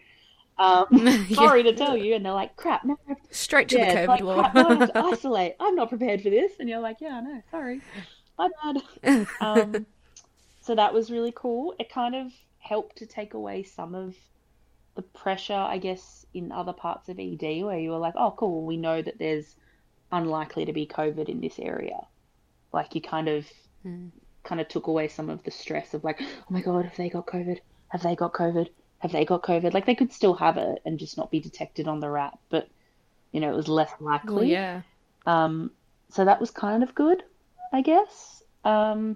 Um, 0.57 1.25
sorry 1.33 1.63
to 1.63 1.73
tell 1.73 1.97
you, 1.97 2.15
and 2.15 2.25
they're 2.25 2.33
like, 2.33 2.55
"Crap, 2.55 2.85
no, 2.85 2.97
Straight 3.31 3.69
to 3.69 3.77
yeah, 3.77 4.05
the 4.05 4.13
COVID 4.13 4.21
like, 4.21 4.51
crap, 4.51 4.55
no, 4.55 4.67
I 4.69 4.75
have 4.75 4.93
to 4.93 4.97
isolate. 4.99 5.55
I'm 5.59 5.75
not 5.75 5.89
prepared 5.89 6.21
for 6.21 6.29
this. 6.29 6.53
And 6.59 6.69
you're 6.69 6.79
like, 6.79 6.97
yeah, 7.01 7.17
I 7.17 7.21
know, 7.21 7.41
sorry. 7.51 7.81
My 8.37 8.49
bad. 8.63 9.27
Um, 9.41 9.85
so 10.61 10.75
that 10.75 10.93
was 10.93 11.11
really 11.11 11.33
cool. 11.35 11.75
It 11.79 11.89
kind 11.89 12.15
of 12.15 12.31
helped 12.59 12.97
to 12.97 13.05
take 13.05 13.33
away 13.33 13.63
some 13.63 13.93
of 13.93 14.15
the 14.95 15.01
pressure, 15.01 15.53
I 15.53 15.77
guess, 15.77 16.25
in 16.33 16.51
other 16.51 16.73
parts 16.73 17.09
of 17.09 17.19
ED 17.19 17.63
where 17.63 17.77
you 17.77 17.91
were 17.91 17.97
like, 17.97 18.15
oh, 18.17 18.33
cool, 18.37 18.65
we 18.65 18.77
know 18.77 19.01
that 19.01 19.19
there's 19.19 19.55
unlikely 20.11 20.65
to 20.65 20.73
be 20.73 20.87
COVID 20.87 21.29
in 21.29 21.41
this 21.41 21.59
area. 21.59 22.07
Like 22.73 22.95
you 22.95 23.01
kind 23.01 23.27
of 23.27 23.45
kind 24.43 24.61
of 24.61 24.67
took 24.67 24.87
away 24.87 25.07
some 25.07 25.29
of 25.29 25.43
the 25.43 25.51
stress 25.51 25.93
of 25.93 26.03
like, 26.03 26.21
oh 26.21 26.43
my 26.49 26.61
God, 26.61 26.85
have 26.85 26.95
they 26.95 27.09
got 27.09 27.27
COVID? 27.27 27.59
Have 27.89 28.01
they 28.01 28.15
got 28.15 28.33
COVID? 28.33 28.69
Have 29.05 29.11
they 29.11 29.23
got 29.23 29.43
COVID? 29.43 29.71
Like 29.75 29.85
they 29.85 29.93
could 29.93 30.11
still 30.11 30.33
have 30.33 30.57
it 30.57 30.81
and 30.83 30.97
just 30.97 31.15
not 31.15 31.29
be 31.29 31.39
detected 31.39 31.87
on 31.87 31.99
the 31.99 32.09
rat, 32.09 32.39
but 32.49 32.67
you 33.31 33.39
know, 33.39 33.53
it 33.53 33.55
was 33.55 33.67
less 33.67 33.91
likely. 33.99 34.33
well, 34.33 34.43
yeah. 34.45 34.81
Um, 35.27 35.69
so 36.09 36.25
that 36.25 36.41
was 36.41 36.49
kind 36.49 36.81
of 36.81 36.95
good, 36.95 37.21
I 37.71 37.81
guess. 37.81 38.41
Um, 38.63 39.15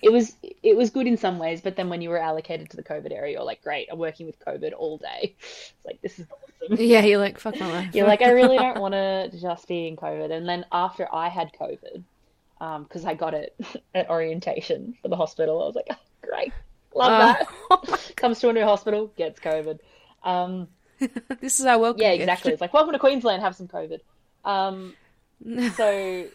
it 0.00 0.12
was 0.12 0.36
it 0.62 0.76
was 0.76 0.90
good 0.90 1.08
in 1.08 1.16
some 1.16 1.40
ways, 1.40 1.60
but 1.60 1.74
then 1.74 1.88
when 1.88 2.02
you 2.02 2.08
were 2.08 2.18
allocated 2.18 2.70
to 2.70 2.76
the 2.76 2.84
COVID 2.84 3.10
area, 3.10 3.32
you're 3.32 3.42
like, 3.42 3.64
great, 3.64 3.88
I'm 3.90 3.98
working 3.98 4.26
with 4.26 4.38
COVID 4.38 4.72
all 4.78 4.96
day. 4.98 5.34
It's 5.40 5.72
like 5.84 6.00
this 6.00 6.20
is 6.20 6.26
awesome. 6.30 6.44
Yeah, 6.78 7.04
you're 7.04 7.18
like, 7.18 7.40
fuck 7.40 7.58
my 7.58 7.66
life. 7.72 7.94
You're 7.96 8.06
like, 8.06 8.22
I 8.22 8.30
really 8.30 8.58
don't 8.58 8.78
want 8.78 8.94
to 8.94 9.30
just 9.40 9.66
be 9.66 9.88
in 9.88 9.96
COVID. 9.96 10.30
And 10.30 10.48
then 10.48 10.66
after 10.70 11.12
I 11.12 11.28
had 11.28 11.50
COVID, 11.58 12.04
um, 12.60 12.84
because 12.84 13.04
I 13.04 13.14
got 13.14 13.34
it 13.34 13.58
at 13.94 14.08
orientation 14.08 14.94
for 15.02 15.08
the 15.08 15.16
hospital, 15.16 15.60
I 15.62 15.66
was 15.66 15.74
like, 15.74 15.88
oh, 15.90 15.96
great, 16.22 16.52
love 16.94 17.46
Oh. 17.70 17.80
that. 17.86 18.12
Comes 18.16 18.40
to 18.40 18.48
a 18.48 18.52
new 18.52 18.64
hospital, 18.64 19.12
gets 19.16 19.40
COVID. 19.40 19.78
Um, 20.22 20.68
this 21.40 21.60
is 21.60 21.66
our 21.66 21.78
welcome 21.78 22.02
yeah, 22.02 22.12
gift. 22.12 22.22
exactly. 22.22 22.52
It's 22.52 22.60
like, 22.60 22.72
welcome 22.74 22.92
to 22.92 22.98
Queensland, 22.98 23.42
have 23.42 23.54
some 23.56 23.68
COVID. 23.68 24.00
Um, 24.44 24.94
so 25.76 26.26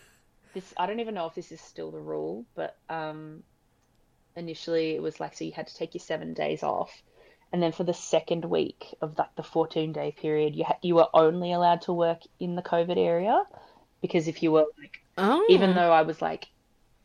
this, 0.54 0.74
I 0.78 0.86
don't 0.86 1.00
even 1.00 1.14
know 1.16 1.26
if 1.28 1.36
this 1.36 1.52
is 1.52 1.60
still 1.62 1.92
the 1.92 2.00
rule, 2.00 2.46
but 2.56 2.78
um, 2.90 3.44
initially 4.36 4.92
it 4.96 5.02
was 5.02 5.20
like, 5.20 5.36
so 5.36 5.44
you 5.44 5.52
had 5.52 5.68
to 5.68 5.76
take 5.76 5.94
your 5.94 6.02
seven 6.02 6.34
days 6.34 6.64
off. 6.64 6.92
And 7.52 7.62
then 7.62 7.72
for 7.72 7.84
the 7.84 7.94
second 7.94 8.46
week 8.46 8.96
of 9.02 9.18
like 9.18 9.36
the 9.36 9.44
14 9.44 9.92
day 9.94 10.12
period, 10.12 10.56
you 10.56 10.64
ha- 10.64 10.78
you 10.82 10.96
were 10.96 11.08
only 11.14 11.52
allowed 11.54 11.82
to 11.84 11.94
work 11.94 12.22
in 12.40 12.56
the 12.56 12.64
COVID 12.64 12.98
area 12.98 13.44
because 14.02 14.28
if 14.28 14.42
you 14.42 14.52
were 14.52 14.66
like 14.80 15.00
Oh. 15.20 15.46
even 15.50 15.76
though 15.76 15.92
I 15.92 16.02
was 16.02 16.20
like 16.20 16.48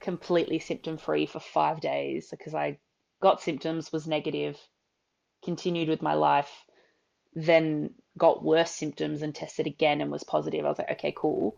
completely 0.00 0.58
symptom 0.58 0.96
free 0.96 1.26
for 1.26 1.38
five 1.40 1.80
days 1.82 2.28
because 2.30 2.54
I 2.54 2.78
got 3.20 3.40
symptoms, 3.42 3.92
was 3.92 4.06
negative, 4.06 4.58
continued 5.44 5.88
with 5.88 6.02
my 6.02 6.14
life, 6.14 6.50
then 7.34 7.94
got 8.16 8.44
worse 8.44 8.70
symptoms 8.70 9.22
and 9.22 9.34
tested 9.34 9.66
again 9.66 10.00
and 10.00 10.10
was 10.10 10.24
positive. 10.24 10.64
I 10.64 10.68
was 10.68 10.78
like, 10.78 10.90
okay, 10.92 11.12
cool. 11.16 11.56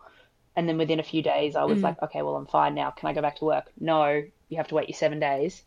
And 0.56 0.68
then 0.68 0.78
within 0.78 1.00
a 1.00 1.04
few 1.04 1.22
days, 1.22 1.56
I 1.56 1.64
was 1.64 1.80
Mm. 1.80 1.84
like, 1.84 2.02
okay, 2.02 2.22
well, 2.22 2.36
I'm 2.36 2.46
fine 2.46 2.74
now. 2.74 2.90
Can 2.90 3.08
I 3.08 3.14
go 3.14 3.22
back 3.22 3.36
to 3.36 3.44
work? 3.44 3.70
No, 3.78 4.22
you 4.48 4.56
have 4.56 4.68
to 4.68 4.74
wait 4.74 4.88
your 4.88 4.96
seven 4.96 5.20
days. 5.20 5.62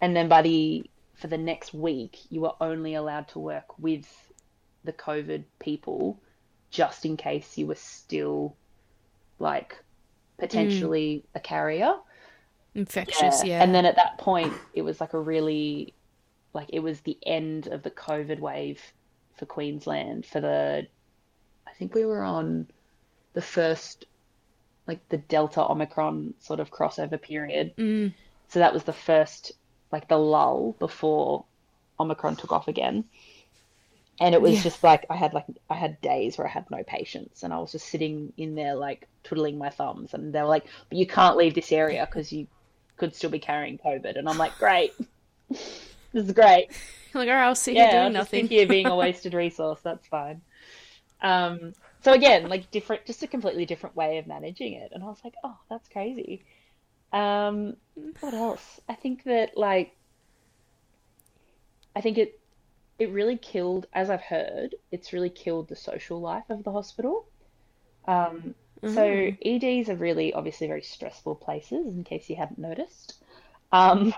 And 0.00 0.14
then 0.16 0.28
by 0.28 0.42
the 0.42 0.90
for 1.14 1.28
the 1.28 1.38
next 1.38 1.72
week, 1.74 2.18
you 2.30 2.40
were 2.40 2.54
only 2.60 2.94
allowed 2.94 3.28
to 3.28 3.38
work 3.38 3.78
with 3.78 4.06
the 4.84 4.92
COVID 4.92 5.44
people 5.60 6.22
just 6.70 7.04
in 7.04 7.16
case 7.16 7.56
you 7.58 7.66
were 7.66 7.74
still 7.76 8.56
like 9.38 9.76
potentially 10.38 11.24
a 11.34 11.40
carrier. 11.40 11.94
Infectious, 12.74 13.44
yeah. 13.44 13.62
And 13.62 13.74
then 13.74 13.84
at 13.84 13.96
that 13.96 14.18
point, 14.18 14.52
it 14.74 14.82
was 14.82 15.00
like 15.00 15.12
a 15.12 15.20
really, 15.20 15.92
like 16.54 16.70
it 16.72 16.80
was 16.80 17.00
the 17.00 17.18
end 17.24 17.66
of 17.66 17.82
the 17.82 17.90
COVID 17.90 18.40
wave 18.40 18.80
for 19.36 19.46
Queensland 19.46 20.24
for 20.26 20.40
the, 20.40 20.86
I 21.66 21.70
think 21.72 21.94
we 21.94 22.04
were 22.04 22.22
on 22.22 22.66
the 23.34 23.42
first, 23.42 24.06
like 24.86 25.06
the 25.08 25.18
Delta 25.18 25.60
Omicron 25.70 26.34
sort 26.40 26.60
of 26.60 26.70
crossover 26.70 27.20
period. 27.20 27.74
Mm. 27.76 28.14
So 28.48 28.58
that 28.58 28.72
was 28.74 28.84
the 28.84 28.92
first, 28.92 29.52
like 29.90 30.08
the 30.08 30.18
lull 30.18 30.74
before 30.78 31.44
Omicron 32.00 32.36
took 32.36 32.52
off 32.52 32.68
again. 32.68 33.04
And 34.20 34.34
it 34.34 34.42
was 34.42 34.56
Yeah. 34.56 34.62
just 34.62 34.84
like 34.84 35.06
I 35.10 35.16
had 35.16 35.34
like 35.34 35.46
I 35.68 35.74
had 35.74 36.00
days 36.00 36.36
where 36.36 36.46
I 36.46 36.50
had 36.50 36.70
no 36.70 36.82
patience, 36.84 37.42
and 37.42 37.52
I 37.52 37.58
was 37.58 37.72
just 37.72 37.88
sitting 37.88 38.32
in 38.36 38.54
there 38.54 38.74
like 38.74 39.08
twiddling 39.24 39.58
my 39.58 39.70
thumbs, 39.70 40.14
and 40.14 40.32
they 40.32 40.40
were 40.40 40.48
like, 40.48 40.66
"But 40.88 40.98
you 40.98 41.06
can't 41.06 41.36
leave 41.36 41.54
this 41.54 41.72
area 41.72 42.06
because 42.06 42.30
you 42.30 42.46
could 43.02 43.14
still 43.16 43.30
be 43.30 43.40
carrying 43.40 43.78
COVID." 43.78 44.16
And 44.18 44.28
I'm 44.28 44.38
like, 44.38 44.58
"Great, 44.58 44.92
this 45.50 45.82
is 46.14 46.32
great. 46.32 46.68
Like, 47.14 47.28
all 47.28 47.34
right, 47.34 47.46
I'll 47.46 47.54
sit 47.54 47.76
here 47.76 47.88
Yeah, 47.88 48.04
I'll 48.04 48.10
doing 48.10 48.14
just 48.14 48.32
nothing. 48.32 48.48
sit 48.48 48.48
here 48.48 48.66
being 48.66 48.88
a 48.88 48.96
wasted 49.02 49.34
resource. 49.34 49.80
That's 49.82 50.06
fine." 50.08 50.42
Um, 51.20 51.74
So 52.00 52.12
again, 52.12 52.48
like 52.48 52.70
different, 52.70 53.06
just 53.06 53.22
a 53.22 53.28
completely 53.28 53.66
different 53.66 53.96
way 53.96 54.18
of 54.18 54.26
managing 54.26 54.74
it. 54.74 54.92
And 54.92 55.02
I 55.04 55.06
was 55.08 55.20
like, 55.24 55.34
oh, 55.44 55.58
that's 55.70 55.88
crazy. 55.88 56.44
Um, 57.12 57.76
what 58.20 58.34
else? 58.34 58.80
I 58.88 58.94
think 58.94 59.24
that 59.24 59.56
like 59.56 59.96
I 61.96 62.00
think 62.02 62.18
it 62.18 62.40
it 62.98 63.10
really 63.10 63.36
killed, 63.38 63.86
as 63.92 64.10
I've 64.10 64.22
heard, 64.22 64.74
it's 64.90 65.12
really 65.12 65.30
killed 65.30 65.68
the 65.68 65.76
social 65.76 66.20
life 66.20 66.50
of 66.50 66.64
the 66.64 66.72
hospital. 66.72 67.26
Um, 68.06 68.54
so 68.86 69.30
EDs 69.40 69.88
are 69.88 69.96
really 69.96 70.32
obviously 70.34 70.66
very 70.66 70.82
stressful 70.82 71.36
places, 71.36 71.86
in 71.94 72.04
case 72.04 72.28
you 72.30 72.36
hadn't 72.36 72.58
noticed. 72.58 73.14
Um, 73.72 74.14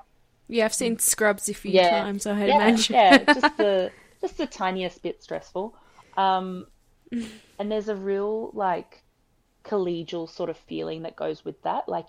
Yeah, 0.48 0.66
I've 0.66 0.74
seen 0.74 0.98
Scrubs 0.98 1.48
a 1.48 1.54
few 1.54 1.80
Yeah. 1.80 1.80
times. 1.80 2.26
I 2.26 2.34
had 2.34 2.50
yeah, 2.50 2.50
imagine. 2.50 2.98
yeah, 3.08 3.24
just 3.32 3.56
the 3.56 3.92
just 4.20 4.36
the 4.38 4.46
tiniest 4.46 5.02
bit 5.02 5.22
stressful. 5.22 5.76
Um, 6.16 6.66
and 7.58 7.70
there's 7.72 7.88
a 7.88 7.96
real 7.96 8.50
like 8.54 9.02
collegial 9.64 10.28
sort 10.30 10.50
of 10.50 10.58
feeling 10.58 11.02
that 11.02 11.16
goes 11.16 11.44
with 11.44 11.60
that. 11.62 11.88
Like 11.88 12.06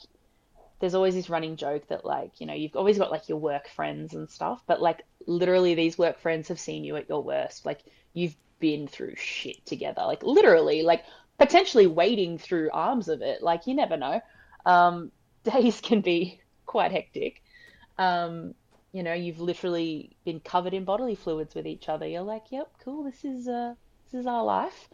there's 0.79 0.95
always 0.95 1.15
this 1.15 1.29
running 1.29 1.57
joke 1.57 1.87
that 1.89 2.05
like, 2.05 2.39
you 2.41 2.47
know, 2.47 2.53
you've 2.53 2.75
always 2.75 2.97
got 2.97 3.11
like 3.11 3.29
your 3.29 3.39
work 3.39 3.69
friends 3.69 4.13
and 4.15 4.29
stuff, 4.29 4.63
but 4.67 4.81
like 4.81 5.03
literally 5.27 5.75
these 5.75 5.97
work 5.97 6.19
friends 6.19 6.49
have 6.49 6.59
seen 6.59 6.83
you 6.83 6.95
at 6.97 7.09
your 7.09 7.23
worst. 7.23 7.65
Like 7.65 7.81
you've 8.13 8.37
been 8.59 8.87
through 8.87 9.15
shit 9.17 9.65
together. 9.65 10.03
Like 10.05 10.23
literally, 10.23 10.83
like 10.83 11.05
potentially 11.37 11.87
wading 11.87 12.37
through 12.37 12.69
arms 12.71 13.07
of 13.07 13.21
it. 13.21 13.41
Like 13.41 13.67
you 13.67 13.75
never 13.75 13.97
know. 13.97 14.21
Um, 14.65 15.11
days 15.43 15.79
can 15.81 16.01
be 16.01 16.41
quite 16.65 16.91
hectic. 16.91 17.41
Um, 17.97 18.55
you 18.91 19.03
know, 19.03 19.13
you've 19.13 19.39
literally 19.39 20.15
been 20.25 20.39
covered 20.39 20.73
in 20.73 20.85
bodily 20.85 21.15
fluids 21.15 21.53
with 21.53 21.67
each 21.67 21.89
other. 21.89 22.07
You're 22.07 22.21
like, 22.21 22.45
yep, 22.51 22.71
cool, 22.83 23.03
this 23.03 23.23
is 23.23 23.47
uh 23.47 23.73
this 24.05 24.21
is 24.21 24.27
our 24.27 24.43
life. 24.43 24.89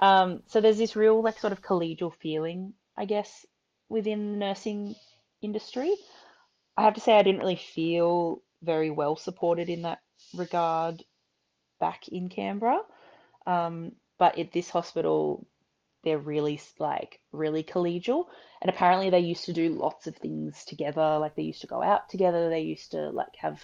Um, 0.00 0.42
so 0.46 0.60
there's 0.60 0.78
this 0.78 0.96
real 0.96 1.22
like 1.22 1.38
sort 1.38 1.52
of 1.52 1.62
collegial 1.62 2.14
feeling, 2.14 2.74
I 2.96 3.04
guess, 3.04 3.44
within 3.88 4.32
the 4.32 4.38
nursing 4.38 4.94
industry. 5.42 5.94
I 6.76 6.82
have 6.82 6.94
to 6.94 7.00
say 7.00 7.12
I 7.12 7.22
didn't 7.22 7.40
really 7.40 7.56
feel 7.56 8.42
very 8.62 8.90
well 8.90 9.16
supported 9.16 9.68
in 9.68 9.82
that 9.82 10.00
regard 10.34 11.02
back 11.78 12.08
in 12.08 12.28
Canberra. 12.28 12.80
Um, 13.46 13.92
but 14.18 14.38
at 14.38 14.52
this 14.52 14.70
hospital, 14.70 15.46
they're 16.04 16.18
really 16.18 16.60
like 16.78 17.20
really 17.32 17.62
collegial. 17.62 18.26
And 18.62 18.70
apparently 18.70 19.10
they 19.10 19.20
used 19.20 19.44
to 19.46 19.52
do 19.52 19.70
lots 19.70 20.06
of 20.06 20.16
things 20.16 20.64
together. 20.64 21.18
Like 21.18 21.34
they 21.36 21.42
used 21.42 21.62
to 21.62 21.66
go 21.66 21.82
out 21.82 22.08
together. 22.08 22.48
They 22.50 22.60
used 22.60 22.92
to 22.92 23.10
like 23.10 23.34
have 23.38 23.60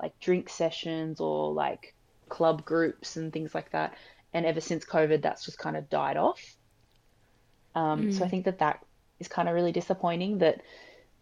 like 0.00 0.18
drink 0.20 0.48
sessions 0.48 1.20
or 1.20 1.52
like 1.52 1.94
club 2.28 2.64
groups 2.64 3.16
and 3.16 3.32
things 3.32 3.54
like 3.54 3.70
that. 3.72 3.94
And 4.32 4.44
ever 4.46 4.60
since 4.60 4.84
COVID, 4.84 5.22
that's 5.22 5.44
just 5.44 5.58
kind 5.58 5.76
of 5.76 5.88
died 5.88 6.16
off. 6.16 6.56
Um, 7.74 8.10
so 8.10 8.24
I 8.24 8.28
think 8.28 8.44
that 8.46 8.58
that 8.58 8.80
is 9.20 9.28
kind 9.28 9.48
of 9.48 9.54
really 9.54 9.72
disappointing 9.72 10.38
that 10.38 10.60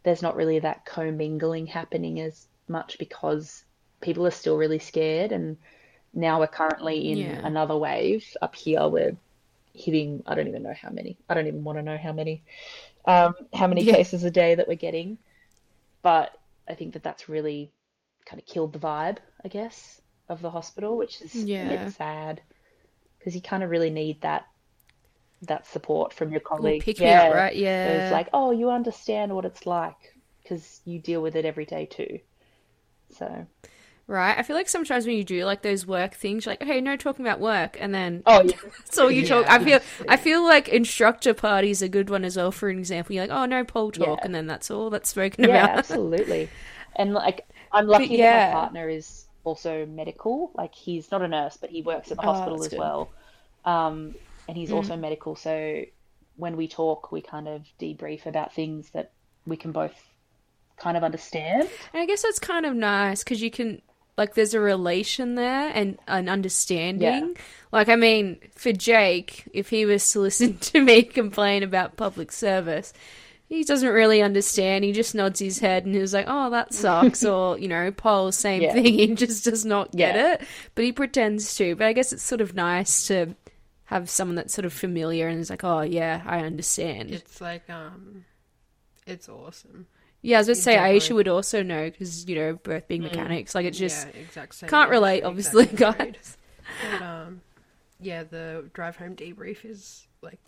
there's 0.04 0.22
not 0.22 0.36
really 0.36 0.58
that 0.60 0.84
commingling 0.86 1.66
happening 1.66 2.20
as 2.20 2.46
much 2.68 2.98
because 2.98 3.64
people 4.02 4.26
are 4.26 4.30
still 4.30 4.56
really 4.56 4.78
scared. 4.78 5.32
And 5.32 5.58
now 6.14 6.40
we're 6.40 6.46
currently 6.48 7.10
in 7.10 7.18
Yeah. 7.18 7.40
another 7.42 7.76
wave 7.76 8.24
up 8.42 8.54
here. 8.54 8.88
We're 8.88 9.16
hitting, 9.74 10.22
I 10.26 10.34
don't 10.36 10.48
even 10.48 10.62
know 10.62 10.74
how 10.74 10.90
many. 10.90 11.18
I 11.28 11.34
don't 11.34 11.48
even 11.48 11.64
want 11.64 11.78
to 11.78 11.82
know 11.82 11.98
how 11.98 12.12
many, 12.12 12.44
um, 13.06 13.34
how 13.54 13.66
many 13.68 13.84
Yeah. 13.84 13.96
cases 13.96 14.24
a 14.24 14.30
day 14.30 14.54
that 14.56 14.68
we're 14.68 14.76
getting. 14.76 15.18
But 16.02 16.32
I 16.68 16.74
think 16.74 16.94
that 16.94 17.02
that's 17.02 17.28
really 17.28 17.72
kind 18.26 18.40
of 18.40 18.46
killed 18.46 18.72
the 18.72 18.78
vibe, 18.80 19.18
I 19.44 19.48
guess, 19.48 20.00
of 20.28 20.42
the 20.42 20.50
hospital, 20.50 20.96
which 20.96 21.20
is 21.22 21.46
a 21.62 21.66
Yeah. 21.66 21.66
bit 21.66 21.88
sad 21.88 22.42
because 23.18 23.34
you 23.36 23.42
kind 23.42 23.62
of 23.62 23.70
really 23.70 23.90
need 23.90 24.22
that 24.22 24.46
that 25.42 25.66
support 25.66 26.12
from 26.12 26.30
your 26.32 26.40
colleagues 26.56 26.78
colleague. 26.80 26.84
pick 26.84 27.02
me 27.04 27.14
up, 27.14 27.28
Yeah. 27.28 27.30
right? 27.30 27.54
So 27.74 27.90
Yeah. 27.90 27.96
it's 27.96 28.10
like, 28.10 28.28
oh, 28.32 28.50
you 28.50 28.70
understand 28.70 29.34
what 29.34 29.44
it's 29.44 29.66
like 29.66 29.96
because 30.42 30.80
you 30.84 31.00
deal 31.00 31.22
with 31.22 31.36
it 31.36 31.44
every 31.44 31.66
day 31.66 31.86
too. 31.86 32.18
So, 33.12 33.46
Right. 34.06 34.36
I 34.36 34.42
feel 34.42 34.54
like 34.54 34.68
sometimes 34.68 35.06
when 35.06 35.16
you 35.16 35.24
do 35.24 35.44
like 35.46 35.62
those 35.62 35.86
work 35.86 36.14
things, 36.14 36.44
you're 36.44 36.52
like, 36.52 36.62
okay, 36.62 36.80
no 36.80 36.96
talking 36.96 37.24
about 37.24 37.40
work, 37.40 37.78
and 37.80 37.94
then 37.94 38.22
oh 38.26 38.42
yeah, 38.42 38.56
that's 38.78 38.98
all 38.98 39.10
you 39.10 39.26
talk. 39.26 39.48
I 39.48 39.62
feel, 39.64 39.80
I 40.08 40.16
feel 40.18 40.44
like 40.44 40.68
instructor 40.68 41.32
party 41.32 41.70
is 41.70 41.80
a 41.80 41.88
good 41.88 42.10
one 42.10 42.24
as 42.24 42.36
well. 42.36 42.52
For 42.52 42.68
an 42.68 42.78
example, 42.78 43.14
you're 43.14 43.26
like, 43.26 43.34
oh, 43.36 43.46
no 43.46 43.64
pole 43.64 43.90
talk, 43.90 44.18
Yeah. 44.20 44.24
and 44.24 44.34
then 44.34 44.46
that's 44.46 44.70
all 44.70 44.90
that's 44.90 45.08
spoken 45.08 45.44
yeah, 45.44 45.64
about. 45.64 45.78
absolutely. 45.78 46.50
And 46.96 47.12
like, 47.12 47.48
I'm 47.72 47.88
lucky 47.88 48.16
that 48.18 48.18
yeah. 48.18 48.46
my 48.54 48.60
partner 48.60 48.88
is 48.88 49.24
also 49.42 49.84
medical. 49.84 50.52
Like, 50.54 50.72
he's 50.74 51.10
not 51.10 51.22
a 51.22 51.28
nurse, 51.28 51.56
but 51.56 51.70
he 51.70 51.82
works 51.82 52.12
at 52.12 52.18
the 52.18 52.22
Oh, 52.22 52.32
hospital 52.32 52.58
that's 52.58 52.66
as 52.66 52.70
good. 52.70 52.78
well. 52.78 53.10
Um, 53.64 54.14
and 54.46 54.56
he's 54.56 54.70
also 54.70 54.94
medical. 54.96 55.34
So 55.34 55.82
when 56.36 56.56
we 56.56 56.68
talk, 56.68 57.10
we 57.10 57.20
kind 57.20 57.48
of 57.48 57.62
debrief 57.80 58.26
about 58.26 58.54
things 58.54 58.90
that 58.90 59.10
we 59.44 59.56
can 59.56 59.72
both 59.72 59.94
kind 60.76 60.96
of 60.96 61.02
understand. 61.02 61.68
And 61.92 62.02
I 62.02 62.06
guess 62.06 62.22
that's 62.22 62.38
kind 62.38 62.64
of 62.64 62.74
nice 62.76 63.24
because 63.24 63.42
you 63.42 63.50
can 63.50 63.82
like 64.16 64.34
there's 64.34 64.54
a 64.54 64.60
relation 64.60 65.34
there 65.34 65.70
and 65.74 65.98
an 66.06 66.28
understanding. 66.28 67.36
Like 67.72 67.88
I 67.88 67.96
mean, 67.96 68.38
for 68.54 68.72
Jake, 68.72 69.44
if 69.52 69.70
he 69.70 69.84
was 69.86 70.08
to 70.10 70.20
listen 70.26 70.58
to 70.58 70.80
me 70.80 71.02
complain 71.02 71.62
about 71.62 71.96
public 71.96 72.30
service, 72.32 72.92
he 73.48 73.64
doesn't 73.64 73.88
really 73.92 74.22
understand. 74.22 74.84
He 74.84 74.92
just 74.92 75.14
nods 75.14 75.40
his 75.40 75.58
head 75.58 75.84
and 75.84 75.94
he's 75.94 76.14
like, 76.14 76.26
"Oh, 76.28 76.50
that 76.50 76.72
sucks," 76.72 77.24
or 77.24 77.58
you 77.58 77.68
know, 77.68 77.90
Paul, 77.90 78.30
same 78.32 78.62
Yeah. 78.62 78.72
thing. 78.72 78.84
He 78.98 79.14
just 79.14 79.44
does 79.44 79.64
not 79.64 79.90
get 79.92 80.14
Yeah. 80.14 80.32
it, 80.34 80.42
but 80.74 80.84
he 80.84 80.92
pretends 80.92 81.54
to. 81.56 81.74
But 81.76 81.86
I 81.88 81.92
guess 81.92 82.12
it's 82.12 82.22
sort 82.22 82.40
of 82.40 82.54
nice 82.54 83.06
to 83.08 83.34
have 83.86 84.08
someone 84.08 84.36
that's 84.36 84.54
sort 84.54 84.64
of 84.64 84.72
familiar 84.72 85.28
and 85.28 85.40
is 85.40 85.50
like, 85.50 85.64
"Oh, 85.64 85.82
yeah, 85.82 86.22
I 86.24 86.38
understand." 86.40 87.10
It's 87.10 87.40
like 87.40 87.68
um, 87.68 88.24
it's 89.06 89.28
awesome. 89.28 89.86
Yeah, 90.24 90.38
I 90.38 90.40
was 90.40 90.46
going 90.46 90.56
to 90.56 90.62
say 90.62 90.74
definitely- 90.74 91.00
Aisha 91.00 91.14
would 91.16 91.28
also 91.28 91.62
know 91.62 91.90
because 91.90 92.26
you 92.26 92.34
know, 92.36 92.54
both 92.54 92.88
being 92.88 93.02
mechanics, 93.02 93.54
like 93.54 93.66
it's 93.66 93.78
just. 93.78 94.08
yeah, 94.08 94.20
exact 94.22 94.54
same. 94.54 94.70
can't 94.70 94.90
relate, 94.90 95.22
industry, 95.22 95.60
obviously, 95.60 95.64
exact 95.64 95.98
guys. 95.98 96.36
But 96.90 97.02
um, 97.02 97.40
yeah, 98.00 98.22
the 98.24 98.70
drive 98.72 98.96
home 98.96 99.16
debrief 99.16 99.64
is 99.66 100.06
like 100.22 100.40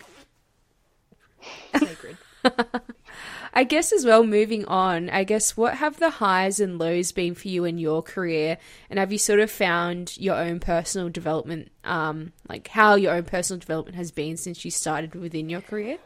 sacred. 1.78 2.16
I 3.52 3.64
guess 3.64 3.92
as 3.92 4.06
well, 4.06 4.24
moving 4.24 4.64
on, 4.64 5.10
I 5.10 5.24
guess 5.24 5.56
what 5.58 5.74
have 5.74 5.98
the 5.98 6.10
highs 6.10 6.58
and 6.58 6.78
lows 6.78 7.12
been 7.12 7.34
for 7.34 7.48
you 7.48 7.64
in 7.64 7.76
your 7.76 8.02
career? 8.02 8.56
And 8.88 8.98
have 8.98 9.12
you 9.12 9.18
sort 9.18 9.40
of 9.40 9.50
found 9.50 10.16
your 10.18 10.36
own 10.36 10.60
personal 10.60 11.08
development, 11.10 11.70
um, 11.84 12.32
like 12.48 12.68
how 12.68 12.94
your 12.94 13.12
own 13.12 13.24
personal 13.24 13.60
development 13.60 13.96
has 13.96 14.10
been 14.10 14.36
since 14.36 14.64
you 14.64 14.70
started 14.70 15.14
within 15.14 15.48
your 15.50 15.60
career? 15.60 15.98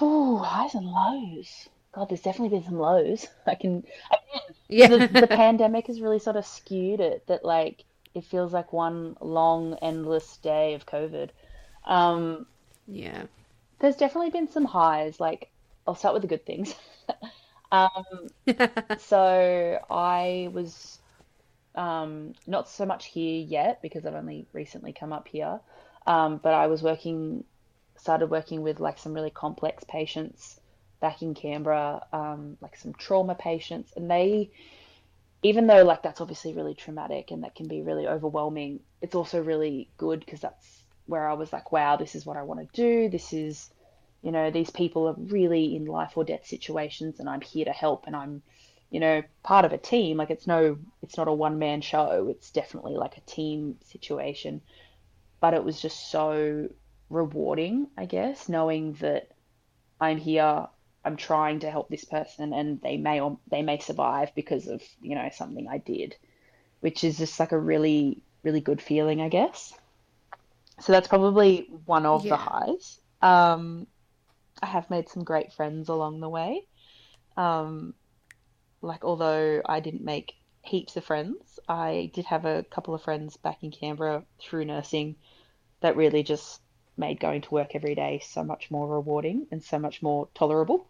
Oh, 0.00 0.38
highs 0.38 0.74
and 0.74 0.86
lows. 0.86 1.68
God, 1.94 2.08
there's 2.08 2.22
definitely 2.22 2.58
been 2.58 2.66
some 2.66 2.78
lows. 2.78 3.26
I 3.46 3.54
can, 3.54 3.84
Yeah. 4.68 4.88
the, 4.88 5.08
the 5.12 5.26
pandemic 5.28 5.86
has 5.86 6.00
really 6.00 6.18
sort 6.18 6.36
of 6.36 6.46
skewed 6.46 7.00
it 7.00 7.26
that 7.28 7.44
like 7.44 7.84
it 8.14 8.24
feels 8.24 8.52
like 8.52 8.72
one 8.72 9.16
long 9.20 9.74
endless 9.82 10.36
day 10.38 10.74
of 10.74 10.86
COVID. 10.86 11.30
Um, 11.84 12.46
yeah. 12.86 13.24
there's 13.80 13.96
definitely 13.96 14.30
been 14.30 14.48
some 14.48 14.64
highs. 14.64 15.20
Like 15.20 15.50
I'll 15.86 15.94
start 15.94 16.14
with 16.14 16.22
the 16.22 16.28
good 16.28 16.46
things. 16.46 16.74
um, 17.72 18.04
so 18.96 19.80
I 19.90 20.48
was 20.52 20.98
um, 21.74 22.34
not 22.46 22.68
so 22.68 22.86
much 22.86 23.06
here 23.06 23.40
yet 23.42 23.82
because 23.82 24.06
I've 24.06 24.14
only 24.14 24.46
recently 24.52 24.92
come 24.92 25.12
up 25.12 25.28
here, 25.28 25.60
um, 26.06 26.38
but 26.42 26.54
I 26.54 26.66
was 26.68 26.82
working, 26.82 27.44
started 27.96 28.30
working 28.30 28.62
with 28.62 28.80
like 28.80 28.98
some 28.98 29.14
really 29.14 29.30
complex 29.30 29.84
patients 29.84 30.60
back 31.04 31.20
in 31.20 31.34
Canberra, 31.34 32.00
um, 32.14 32.56
like 32.62 32.76
some 32.76 32.94
trauma 32.94 33.34
patients, 33.34 33.92
and 33.94 34.10
they 34.10 34.50
even 35.42 35.66
though 35.66 35.84
like 35.84 36.02
that's 36.02 36.22
obviously 36.22 36.54
really 36.54 36.72
traumatic 36.72 37.30
and 37.30 37.44
that 37.44 37.54
can 37.54 37.68
be 37.68 37.82
really 37.82 38.08
overwhelming, 38.08 38.80
it's 39.02 39.14
also 39.14 39.42
really 39.42 39.90
good 39.98 40.20
because 40.20 40.40
that's 40.40 40.82
where 41.04 41.28
I 41.28 41.34
was 41.34 41.52
like, 41.52 41.70
wow, 41.72 41.96
this 41.96 42.14
is 42.14 42.24
what 42.24 42.38
I 42.38 42.42
want 42.42 42.60
to 42.60 42.82
do. 42.82 43.10
This 43.10 43.34
is, 43.34 43.70
you 44.22 44.32
know, 44.32 44.50
these 44.50 44.70
people 44.70 45.06
are 45.06 45.16
really 45.18 45.76
in 45.76 45.84
life 45.84 46.16
or 46.16 46.24
death 46.24 46.46
situations 46.46 47.20
and 47.20 47.28
I'm 47.28 47.42
here 47.42 47.66
to 47.66 47.72
help 47.72 48.06
and 48.06 48.16
I'm, 48.16 48.42
you 48.88 48.98
know, 48.98 49.22
part 49.42 49.66
of 49.66 49.74
a 49.74 49.76
team. 49.76 50.16
Like 50.16 50.30
it's 50.30 50.46
no, 50.46 50.78
it's 51.02 51.18
not 51.18 51.28
a 51.28 51.32
one 51.34 51.58
man 51.58 51.82
show. 51.82 52.28
It's 52.30 52.50
definitely 52.50 52.94
like 52.94 53.18
a 53.18 53.30
team 53.30 53.76
situation. 53.84 54.62
But 55.40 55.52
it 55.52 55.62
was 55.62 55.82
just 55.82 56.10
so 56.10 56.70
rewarding, 57.10 57.88
I 57.98 58.06
guess, 58.06 58.48
knowing 58.48 58.94
that 58.94 59.28
I'm 60.00 60.16
here 60.16 60.68
I'm 61.04 61.16
trying 61.16 61.60
to 61.60 61.70
help 61.70 61.88
this 61.88 62.04
person 62.04 62.52
and 62.52 62.80
they 62.80 62.96
may 62.96 63.20
or 63.20 63.38
they 63.50 63.62
may 63.62 63.78
survive 63.78 64.34
because 64.34 64.66
of, 64.68 64.82
you 65.02 65.14
know, 65.14 65.28
something 65.32 65.68
I 65.68 65.78
did, 65.78 66.16
which 66.80 67.04
is 67.04 67.18
just 67.18 67.38
like 67.38 67.52
a 67.52 67.58
really, 67.58 68.22
really 68.42 68.60
good 68.60 68.80
feeling, 68.80 69.20
I 69.20 69.28
guess. 69.28 69.72
So 70.80 70.92
that's 70.92 71.08
probably 71.08 71.68
one 71.84 72.06
of 72.06 72.24
the 72.24 72.36
highs. 72.36 72.98
Um, 73.22 73.86
I 74.62 74.66
have 74.66 74.90
made 74.90 75.08
some 75.08 75.24
great 75.24 75.52
friends 75.52 75.88
along 75.88 76.20
the 76.20 76.28
way. 76.28 76.66
Um, 77.36 77.94
like, 78.82 79.04
although 79.04 79.62
I 79.64 79.80
didn't 79.80 80.04
make 80.04 80.34
heaps 80.62 80.96
of 80.96 81.04
friends, 81.04 81.60
I 81.68 82.10
did 82.14 82.24
have 82.26 82.44
a 82.44 82.64
couple 82.64 82.94
of 82.94 83.02
friends 83.02 83.36
back 83.36 83.62
in 83.62 83.70
Canberra 83.70 84.24
through 84.40 84.64
nursing 84.64 85.16
that 85.80 85.96
really 85.96 86.22
just 86.22 86.60
made 86.96 87.20
going 87.20 87.42
to 87.42 87.50
work 87.50 87.74
every 87.74 87.94
day 87.94 88.22
so 88.24 88.44
much 88.44 88.70
more 88.70 88.88
rewarding 88.88 89.46
and 89.50 89.62
so 89.62 89.78
much 89.78 90.02
more 90.02 90.28
tolerable. 90.34 90.86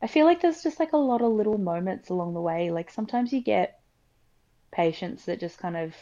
I 0.03 0.07
feel 0.07 0.27
like 0.27 0.43
there's 0.43 0.63
just 0.63 0.79
like 0.79 0.93
a 0.93 0.99
lot 0.99 1.23
of 1.23 1.33
little 1.33 1.57
moments 1.57 2.11
along 2.11 2.35
the 2.35 2.43
way. 2.43 2.71
Like 2.71 2.91
sometimes 2.91 3.33
you 3.33 3.41
get 3.41 3.81
patients 4.73 5.27
that 5.27 5.41
just 5.41 5.59
kind 5.59 5.77
of 5.77 5.95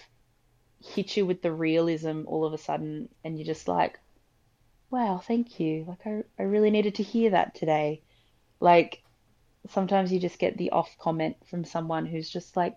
hit 0.81 1.17
you 1.17 1.27
with 1.27 1.43
the 1.43 1.53
realism 1.53 2.25
all 2.27 2.45
of 2.45 2.53
a 2.53 2.59
sudden, 2.59 3.09
and 3.25 3.39
you're 3.39 3.47
just 3.47 3.69
like, 3.69 4.01
wow, 4.91 5.19
thank 5.19 5.61
you. 5.61 5.85
Like 5.87 6.07
I, 6.07 6.25
I 6.39 6.45
really 6.45 6.71
needed 6.71 6.97
to 6.97 7.03
hear 7.05 7.31
that 7.31 7.55
today. 7.55 8.03
Like 8.61 9.05
sometimes 9.69 10.13
you 10.13 10.21
just 10.21 10.39
get 10.41 10.59
the 10.59 10.71
off 10.73 10.97
comment 10.99 11.37
from 11.49 11.65
someone 11.65 12.07
who's 12.07 12.31
just 12.31 12.57
like, 12.57 12.77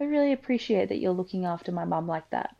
I 0.00 0.04
really 0.04 0.32
appreciate 0.32 0.90
that 0.90 0.98
you're 1.00 1.12
looking 1.12 1.46
after 1.46 1.72
my 1.72 1.84
mum 1.86 2.08
like 2.08 2.30
that. 2.30 2.55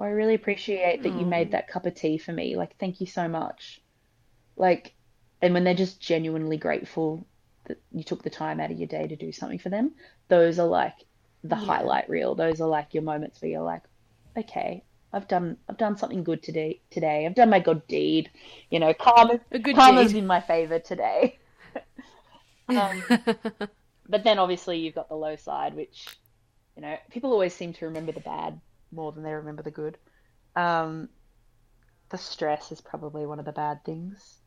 Or 0.00 0.06
I 0.06 0.12
really 0.12 0.34
appreciate 0.34 1.02
that 1.02 1.12
you 1.12 1.26
made 1.26 1.50
that 1.50 1.68
cup 1.68 1.84
of 1.84 1.94
tea 1.94 2.16
for 2.16 2.32
me. 2.32 2.56
Like, 2.56 2.74
thank 2.78 3.02
you 3.02 3.06
so 3.06 3.28
much. 3.28 3.82
Like, 4.56 4.94
and 5.42 5.52
when 5.52 5.62
they're 5.62 5.74
just 5.74 6.00
genuinely 6.00 6.56
grateful 6.56 7.26
that 7.66 7.82
you 7.92 8.02
took 8.02 8.22
the 8.22 8.30
time 8.30 8.60
out 8.60 8.70
of 8.70 8.78
your 8.78 8.88
day 8.88 9.06
to 9.06 9.14
do 9.14 9.30
something 9.30 9.58
for 9.58 9.68
them, 9.68 9.90
those 10.28 10.58
are 10.58 10.66
like 10.66 10.94
the 11.44 11.54
highlight 11.54 12.08
reel. 12.08 12.34
Those 12.34 12.62
are 12.62 12.66
like 12.66 12.94
your 12.94 13.02
moments 13.02 13.42
where 13.42 13.50
you're 13.50 13.60
like, 13.60 13.82
okay, 14.38 14.84
I've 15.12 15.28
done 15.28 15.58
I've 15.68 15.76
done 15.76 15.98
something 15.98 16.24
good 16.24 16.42
today 16.42 16.80
today. 16.90 17.26
I've 17.26 17.34
done 17.34 17.50
my 17.50 17.60
good 17.60 17.86
deed. 17.86 18.30
You 18.70 18.78
know, 18.78 18.94
karma 18.94 19.38
A 19.52 19.58
good 19.58 19.76
karma's 19.76 20.12
deed. 20.12 20.20
in 20.20 20.26
my 20.26 20.40
favor 20.40 20.78
today. 20.78 21.38
um, 22.68 23.02
but 24.08 24.24
then 24.24 24.38
obviously 24.38 24.78
you've 24.78 24.94
got 24.94 25.10
the 25.10 25.14
low 25.14 25.36
side, 25.36 25.74
which 25.74 26.06
you 26.74 26.80
know 26.80 26.96
people 27.10 27.32
always 27.32 27.52
seem 27.52 27.74
to 27.74 27.84
remember 27.84 28.12
the 28.12 28.20
bad 28.20 28.58
more 28.92 29.12
than 29.12 29.22
they 29.22 29.32
remember 29.32 29.62
the 29.62 29.70
good. 29.70 29.98
Um, 30.56 31.10
the 32.10 32.18
stress 32.18 32.72
is 32.72 32.80
probably 32.80 33.26
one 33.26 33.38
of 33.38 33.44
the 33.46 33.52
bad 33.52 33.84
things. 33.84 34.40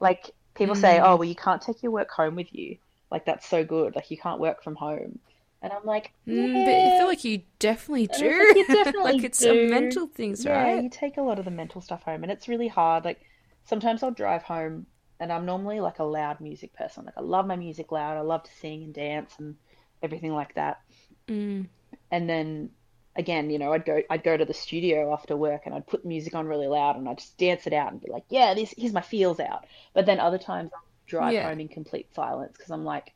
Like 0.00 0.32
people 0.54 0.74
say, 0.76 1.00
oh 1.00 1.16
well, 1.16 1.24
you 1.28 1.36
can't 1.36 1.62
take 1.62 1.82
your 1.82 1.92
work 1.92 2.10
home 2.10 2.36
with 2.36 2.54
you. 2.54 2.78
Like 3.10 3.26
that's 3.26 3.46
so 3.48 3.64
good. 3.64 3.96
Like 3.96 4.10
you 4.10 4.18
can't 4.18 4.40
work 4.40 4.62
from 4.64 4.76
home. 4.76 5.20
And 5.62 5.72
I'm 5.72 5.84
like, 5.84 6.12
Mm, 6.28 6.64
but 6.64 6.74
yeah. 6.74 6.86
I 6.86 6.90
feel 6.90 7.06
like 7.06 7.24
you 7.24 7.42
definitely 7.58 8.06
do. 8.06 8.26
like, 8.38 8.54
you 8.54 8.66
definitely 8.70 9.20
like 9.20 9.24
it's 9.24 9.44
do. 9.44 9.46
a 9.46 9.54
mental 9.54 10.06
things, 10.06 10.44
Yeah, 10.44 10.74
right? 10.74 10.76
you 10.76 10.88
take 10.90 11.16
a 11.16 11.22
lot 11.22 11.38
of 11.38 11.44
the 11.44 11.50
mental 11.50 11.80
stuff 11.80 12.02
home, 12.04 12.22
and 12.22 12.32
it's 12.32 12.48
really 12.48 12.68
hard. 12.68 13.04
Like 13.04 13.20
sometimes 13.64 14.02
I'll 14.02 14.10
drive 14.12 14.42
home, 14.42 14.86
and 15.20 15.32
I'm 15.32 15.46
normally 15.46 15.80
like 15.80 15.98
a 15.98 16.04
loud 16.04 16.40
music 16.40 16.72
person. 16.74 17.04
Like 17.06 17.16
I 17.16 17.20
love 17.22 17.46
my 17.46 17.56
music 17.56 17.92
loud. 17.92 18.16
I 18.16 18.20
love 18.22 18.42
to 18.44 18.52
sing 18.60 18.84
and 18.84 18.94
dance 18.94 19.34
and 19.38 19.56
everything 20.02 20.32
like 20.32 20.54
that. 20.54 20.80
Mm. 21.28 21.66
And 22.10 22.28
then 22.28 22.70
again, 23.16 23.50
you 23.50 23.58
know, 23.58 23.72
I'd 23.72 23.84
go 23.84 24.02
I'd 24.10 24.24
go 24.24 24.36
to 24.36 24.44
the 24.44 24.54
studio 24.54 25.12
after 25.12 25.36
work, 25.36 25.62
and 25.66 25.74
I'd 25.74 25.86
put 25.86 26.04
music 26.04 26.34
on 26.34 26.46
really 26.46 26.68
loud, 26.68 26.96
and 26.96 27.08
I'd 27.08 27.18
just 27.18 27.38
dance 27.38 27.66
it 27.66 27.72
out 27.72 27.92
and 27.92 28.00
be 28.00 28.10
like, 28.10 28.24
yeah, 28.30 28.54
this 28.54 28.74
here's 28.76 28.92
my 28.92 29.00
feels 29.02 29.40
out. 29.40 29.66
But 29.94 30.06
then 30.06 30.20
other 30.20 30.38
times 30.38 30.70
I'll 30.74 30.82
drive 31.08 31.36
Yeah. 31.36 31.40
home 31.40 31.60
in 31.60 31.68
complete 31.68 32.14
silence 32.14 32.54
because 32.56 32.70
I'm 32.70 32.84
like, 32.84 33.12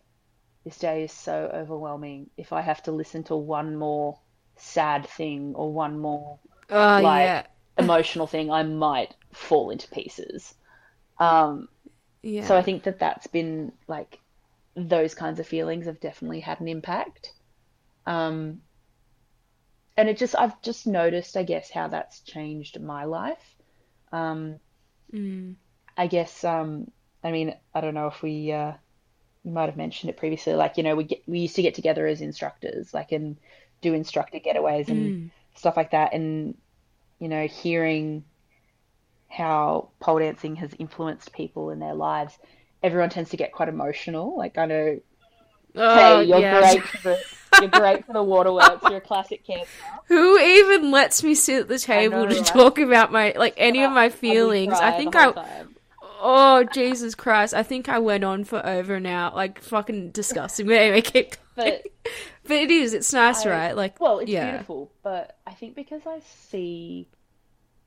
this 0.65 0.79
day 0.79 1.05
is 1.05 1.13
so 1.13 1.51
overwhelming. 1.55 2.31
If 2.37 2.53
I 2.53 2.61
have 2.63 2.83
to 2.85 2.93
listen 2.93 3.25
to 3.25 3.37
one 3.37 3.77
more 3.77 4.21
sad 4.57 5.07
thing 5.09 5.55
or 5.57 5.73
one 5.73 5.99
more 5.99 6.41
Oh 6.71 6.99
like 6.99 6.99
yeah, 6.99 7.47
emotional 7.79 8.27
thing, 8.29 8.51
I 8.51 8.63
might 8.65 9.15
fall 9.35 9.71
into 9.71 9.89
pieces. 9.89 10.55
Um, 11.21 11.69
yeah. 12.23 12.41
so 12.41 12.57
I 12.57 12.63
think 12.63 12.85
that 12.85 12.99
that's 12.99 13.27
been 13.27 13.73
like 13.89 14.21
those 14.77 15.15
kinds 15.15 15.41
of 15.41 15.47
feelings 15.47 15.87
have 15.87 16.01
definitely 16.01 16.41
had 16.41 16.61
an 16.61 16.69
impact. 16.69 17.33
Um, 18.07 18.63
and 19.99 20.09
it 20.09 20.19
just 20.19 20.37
I've 20.37 20.63
just 20.63 20.87
noticed, 20.87 21.37
I 21.37 21.43
guess, 21.45 21.71
how 21.71 21.89
that's 21.89 22.23
changed 22.23 22.81
my 22.81 23.05
life. 23.05 23.57
Um, 24.13 24.61
Mm. 25.13 25.57
I 25.97 26.07
guess 26.07 26.45
um, 26.45 26.91
I 27.25 27.33
mean 27.33 27.55
I 27.75 27.81
don't 27.81 27.95
know 27.95 28.07
if 28.09 28.23
we 28.23 28.53
uh, 28.53 28.73
you 29.45 29.53
might 29.53 29.67
have 29.67 29.77
mentioned 29.77 30.11
it 30.11 30.17
previously, 30.19 30.55
like 30.55 30.77
you 30.79 30.85
know 30.85 30.97
we 30.97 31.05
get 31.05 31.23
we 31.29 31.41
used 31.41 31.57
to 31.57 31.63
get 31.63 31.75
together 31.75 32.07
as 32.07 32.21
instructors, 32.23 32.95
like 32.95 33.13
and 33.13 33.39
do 33.83 33.95
instructor 33.95 34.41
getaways 34.41 34.91
and 34.91 35.15
Mm. 35.15 35.31
stuff 35.57 35.77
like 35.77 35.93
that, 35.93 36.15
and 36.15 36.57
you 37.21 37.29
know 37.29 37.47
hearing 37.47 38.25
how 39.29 39.91
pole 40.01 40.19
dancing 40.19 40.57
has 40.57 40.75
influenced 40.79 41.33
people 41.33 41.71
in 41.71 41.79
their 41.79 41.95
lives, 41.95 42.39
everyone 42.83 43.11
tends 43.11 43.31
to 43.31 43.37
get 43.37 43.53
quite 43.53 43.69
emotional. 43.69 44.37
Like 44.37 44.59
I 44.59 44.67
know, 44.67 45.01
Oh, 45.75 45.95
hey, 46.21 46.25
you're 46.25 46.39
yeah. 46.41 46.61
great 46.61 46.83
for 46.83 47.03
the 47.09 47.25
you're 47.61 47.71
great 47.71 48.05
for 48.07 48.13
the 48.13 48.23
waterworks. 48.23 48.83
You're 48.83 48.97
a 48.99 49.01
classic 49.01 49.45
cancer. 49.47 49.69
Who 50.07 50.39
even 50.39 50.91
lets 50.91 51.23
me 51.23 51.35
sit 51.35 51.63
at 51.63 51.69
the 51.69 51.79
table 51.79 52.25
know, 52.25 52.29
to 52.29 52.37
right? 52.37 52.47
talk 52.47 52.79
about 52.79 53.13
my 53.13 53.33
like 53.37 53.55
any 53.57 53.83
of 53.85 53.93
my 53.93 54.09
feelings? 54.09 54.75
I 54.75 54.93
think 54.93 55.15
I 55.17 55.33
time. 55.33 55.77
oh 56.21 56.65
Jesus 56.73 57.15
Christ! 57.15 57.55
I 57.55 57.63
think 57.63 57.89
I 57.89 57.99
went 57.99 58.25
on 58.25 58.45
for 58.45 58.65
over 58.65 58.95
an 58.95 59.07
hour, 59.07 59.35
like 59.35 59.61
fucking 59.61 60.11
disgusting. 60.11 60.67
But 60.67 60.77
anyway, 60.77 61.01
keep 61.03 61.31
going. 61.31 61.39
But 61.59 61.87
But 62.45 62.57
it 62.57 62.71
is. 62.71 62.95
It's 62.95 63.13
nice, 63.13 63.45
I- 63.45 63.51
right? 63.51 63.77
Like 63.77 63.99
Well, 64.01 64.21
it's 64.21 64.31
yeah. 64.31 64.51
beautiful, 64.51 64.93
but 65.03 65.37
I 65.47 65.53
think 65.55 65.75
because 65.75 66.03
I 66.07 66.21
see 66.51 67.09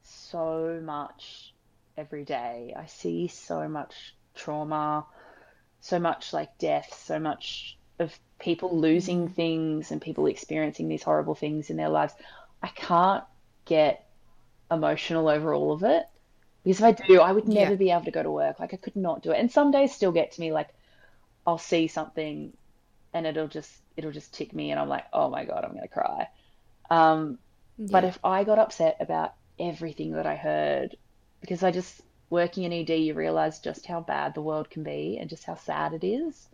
so 0.03 0.79
much 0.83 1.53
every 1.97 2.23
day, 2.25 2.73
I 2.77 2.85
see 2.87 3.27
so 3.27 3.67
much 3.67 4.15
trauma, 4.35 5.05
so 5.81 5.99
much 5.99 6.33
like 6.33 6.57
death, 6.59 6.93
so 7.05 7.19
much 7.19 7.77
of 7.99 8.17
people 8.39 8.79
losing 8.79 9.29
things 9.29 9.91
and 9.91 10.01
people 10.01 10.27
experiencing 10.27 10.89
these 10.89 11.03
horrible 11.03 11.35
things 11.35 11.71
in 11.71 11.77
their 11.77 11.89
lives. 11.89 12.13
I 12.63 12.69
can't 12.69 13.25
get 13.65 14.05
emotional 14.71 15.29
over 15.29 15.53
all 15.53 15.73
of 15.73 15.83
it 15.83 16.03
because 16.63 16.79
if 16.79 16.85
I 16.85 16.91
do, 16.93 17.21
I 17.21 17.31
would 17.31 17.47
never 17.47 17.75
Yeah. 17.75 17.77
be 17.77 17.91
able 17.91 18.05
to 18.05 18.11
go 18.11 18.23
to 18.23 18.31
work. 18.31 18.59
Like 18.59 18.73
I 18.73 18.77
could 18.77 18.97
not 18.97 19.23
do 19.23 19.31
it. 19.31 19.39
And 19.39 19.51
some 19.51 19.71
days 19.71 19.93
still 19.95 20.13
get 20.13 20.33
to 20.33 20.41
me 20.41 20.51
like 20.53 20.69
I'll 21.45 21.57
see 21.57 21.87
something 21.87 22.53
and 23.13 23.27
it'll 23.27 23.47
just 23.47 23.71
it'll 23.97 24.11
just 24.11 24.33
tick 24.33 24.53
me 24.53 24.71
and 24.71 24.79
I'm 24.79 24.89
like, 24.89 25.05
"Oh 25.13 25.29
my 25.29 25.45
God, 25.45 25.63
I'm 25.65 25.71
going 25.71 25.83
to 25.83 25.89
cry." 25.89 26.27
Um, 26.89 27.39
but 27.91 28.05
if 28.05 28.19
I 28.23 28.43
got 28.45 28.59
upset 28.59 28.97
about 29.01 29.33
everything 29.59 30.13
that 30.13 30.27
I 30.27 30.35
heard, 30.35 30.97
because 31.41 31.63
I 31.63 31.71
just 31.71 32.01
working 32.31 32.63
in 32.65 32.73
ED, 32.73 32.97
you 32.97 33.15
realize 33.15 33.59
just 33.61 33.87
how 33.87 34.01
bad 34.01 34.35
the 34.35 34.41
world 34.43 34.71
can 34.71 34.83
be 34.83 35.19
and 35.19 35.29
just 35.29 35.45
how 35.45 35.55
sad 35.55 35.93
it 35.93 36.05
is. 36.05 36.49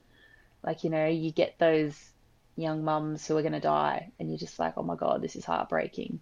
Like, 0.63 0.83
you 0.83 0.91
know, 0.91 1.07
you 1.07 1.31
get 1.33 1.59
those 1.59 1.97
young 2.57 2.83
mums 2.85 3.27
who 3.27 3.37
are 3.37 3.43
going 3.43 3.53
to 3.53 3.61
die, 3.61 4.13
and 4.19 4.29
you're 4.29 4.39
just 4.39 4.59
like, 4.59 4.75
oh 4.77 4.83
my 4.83 4.95
God, 4.97 5.21
this 5.23 5.35
is 5.37 5.45
heartbreaking. 5.45 6.21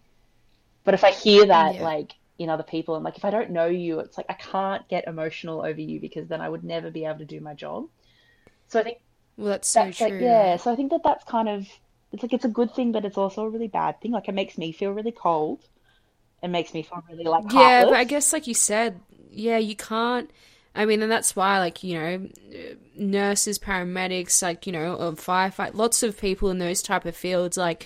But 0.86 0.93
if 0.95 1.03
I 1.03 1.12
hear 1.12 1.47
that, 1.47 1.80
Yeah. 1.80 1.82
like, 1.82 2.14
in 2.39 2.49
other 2.49 2.64
people, 2.64 2.95
and 2.95 3.03
like, 3.03 3.18
if 3.18 3.26
I 3.26 3.32
don't 3.32 3.51
know 3.51 3.68
you, 3.68 3.99
it's 3.99 4.18
like 4.18 4.28
I 4.30 4.34
can't 4.36 4.88
get 4.89 5.08
emotional 5.08 5.62
over 5.66 5.82
you 5.82 5.99
because 6.01 6.28
then 6.30 6.41
I 6.41 6.49
would 6.49 6.64
never 6.64 6.91
be 6.91 7.06
able 7.06 7.20
to 7.20 7.26
do 7.26 7.41
my 7.41 7.53
job. 7.56 7.89
So 8.68 8.80
I 8.80 8.84
think 8.84 8.99
Well, 9.38 9.47
that's 9.47 9.70
so 9.70 9.91
that's 9.91 9.93
true. 9.93 10.06
like 10.06 10.16
yeah 10.20 10.58
so 10.58 10.72
i 10.72 10.76
think 10.76 10.91
that 10.91 11.01
that's 11.03 11.24
kind 11.26 11.49
of 11.49 11.68
it's 12.12 12.24
like 12.24 12.34
it's 12.34 12.45
a 12.45 12.49
good 12.49 12.74
thing 12.76 12.91
but 12.91 13.06
it's 13.06 13.18
also 13.18 13.43
a 13.43 13.49
really 13.49 13.68
bad 13.68 13.99
thing 14.01 14.12
like 14.12 14.30
it 14.30 14.34
makes 14.36 14.58
me 14.58 14.72
feel 14.72 14.91
really 14.91 15.12
cold 15.14 15.64
it 16.43 16.49
makes 16.49 16.74
me 16.74 16.84
feel 16.84 17.03
really 17.10 17.26
like 17.26 17.45
Yeah, 17.49 17.86
but 17.86 17.95
I 17.95 18.03
guess 18.03 18.32
like 18.34 18.47
you 18.47 18.53
said, 18.53 19.01
yeah, 19.32 19.58
you 19.58 19.76
can't. 19.76 20.30
I 20.74 20.86
mean, 20.86 21.02
and 21.02 21.12
that's 21.12 21.36
why, 21.36 21.60
like 21.60 21.84
you 21.84 22.00
know, 22.00 22.30
nurses, 22.98 23.60
paramedics, 23.60 24.42
like 24.42 24.68
you 24.68 24.74
know, 24.74 24.98
firefight, 25.18 25.74
lots 25.74 26.04
of 26.04 26.20
people 26.20 26.50
in 26.50 26.60
those 26.60 26.82
type 26.82 27.06
of 27.06 27.16
fields, 27.16 27.58
like. 27.58 27.86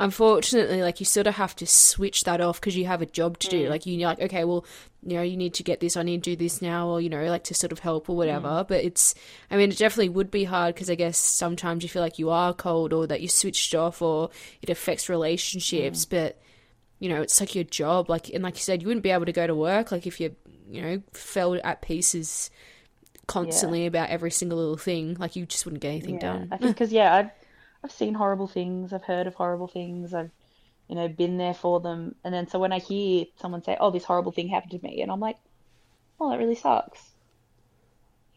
Unfortunately, 0.00 0.80
like 0.80 1.00
you 1.00 1.06
sort 1.06 1.26
of 1.26 1.34
have 1.34 1.56
to 1.56 1.66
switch 1.66 2.22
that 2.22 2.40
off 2.40 2.60
because 2.60 2.76
you 2.76 2.86
have 2.86 3.02
a 3.02 3.06
job 3.06 3.36
to 3.40 3.48
do. 3.48 3.66
Mm. 3.66 3.68
Like 3.68 3.84
you're 3.84 4.08
like, 4.08 4.20
okay, 4.20 4.44
well, 4.44 4.64
you 5.02 5.16
know, 5.16 5.22
you 5.22 5.36
need 5.36 5.54
to 5.54 5.64
get 5.64 5.80
this. 5.80 5.96
I 5.96 6.04
need 6.04 6.22
to 6.22 6.30
do 6.30 6.36
this 6.36 6.62
now, 6.62 6.86
or 6.86 7.00
you 7.00 7.08
know, 7.08 7.24
like 7.24 7.42
to 7.44 7.54
sort 7.54 7.72
of 7.72 7.80
help 7.80 8.08
or 8.08 8.16
whatever. 8.16 8.46
Mm. 8.46 8.68
But 8.68 8.84
it's, 8.84 9.16
I 9.50 9.56
mean, 9.56 9.72
it 9.72 9.76
definitely 9.76 10.10
would 10.10 10.30
be 10.30 10.44
hard 10.44 10.76
because 10.76 10.88
I 10.88 10.94
guess 10.94 11.18
sometimes 11.18 11.82
you 11.82 11.88
feel 11.88 12.00
like 12.00 12.20
you 12.20 12.30
are 12.30 12.54
cold 12.54 12.92
or 12.92 13.08
that 13.08 13.22
you're 13.22 13.28
switched 13.28 13.74
off 13.74 14.00
or 14.00 14.30
it 14.62 14.70
affects 14.70 15.08
relationships. 15.08 16.04
Mm. 16.04 16.10
But 16.10 16.40
you 17.00 17.08
know, 17.08 17.20
it's 17.20 17.40
like 17.40 17.56
your 17.56 17.64
job. 17.64 18.08
Like, 18.08 18.28
and 18.28 18.44
like 18.44 18.54
you 18.54 18.62
said, 18.62 18.82
you 18.82 18.86
wouldn't 18.86 19.02
be 19.02 19.10
able 19.10 19.26
to 19.26 19.32
go 19.32 19.48
to 19.48 19.54
work. 19.56 19.90
Like, 19.90 20.06
if 20.06 20.20
you, 20.20 20.36
you 20.70 20.82
know, 20.82 21.02
fell 21.12 21.58
at 21.64 21.82
pieces 21.82 22.50
constantly 23.28 23.86
about 23.86 24.08
every 24.08 24.30
single 24.30 24.58
little 24.58 24.76
thing, 24.76 25.14
like 25.18 25.36
you 25.36 25.46
just 25.46 25.64
wouldn't 25.64 25.82
get 25.82 25.90
anything 25.90 26.14
yeah 26.14 26.20
done. 26.20 26.48
i 26.50 26.56
think 26.58 26.74
because 26.74 26.90
yeah 26.90 27.14
I've, 27.14 27.30
I've 27.84 27.92
seen 27.92 28.14
horrible 28.14 28.48
things 28.48 28.92
i've 28.92 29.04
heard 29.04 29.26
of 29.26 29.34
horrible 29.34 29.68
things 29.68 30.14
i've 30.14 30.30
you 30.88 30.96
know 30.96 31.06
been 31.08 31.36
there 31.36 31.54
for 31.54 31.78
them 31.78 32.14
and 32.24 32.32
then 32.34 32.48
so 32.48 32.58
when 32.58 32.72
i 32.72 32.78
hear 32.78 33.26
someone 33.36 33.62
say 33.62 33.76
oh 33.78 33.90
this 33.90 34.04
horrible 34.04 34.32
thing 34.32 34.48
happened 34.48 34.72
to 34.72 34.82
me 34.82 35.02
and 35.02 35.12
i'm 35.12 35.20
like 35.20 35.36
oh 36.18 36.30
that 36.30 36.38
really 36.38 36.54
sucks. 36.54 37.00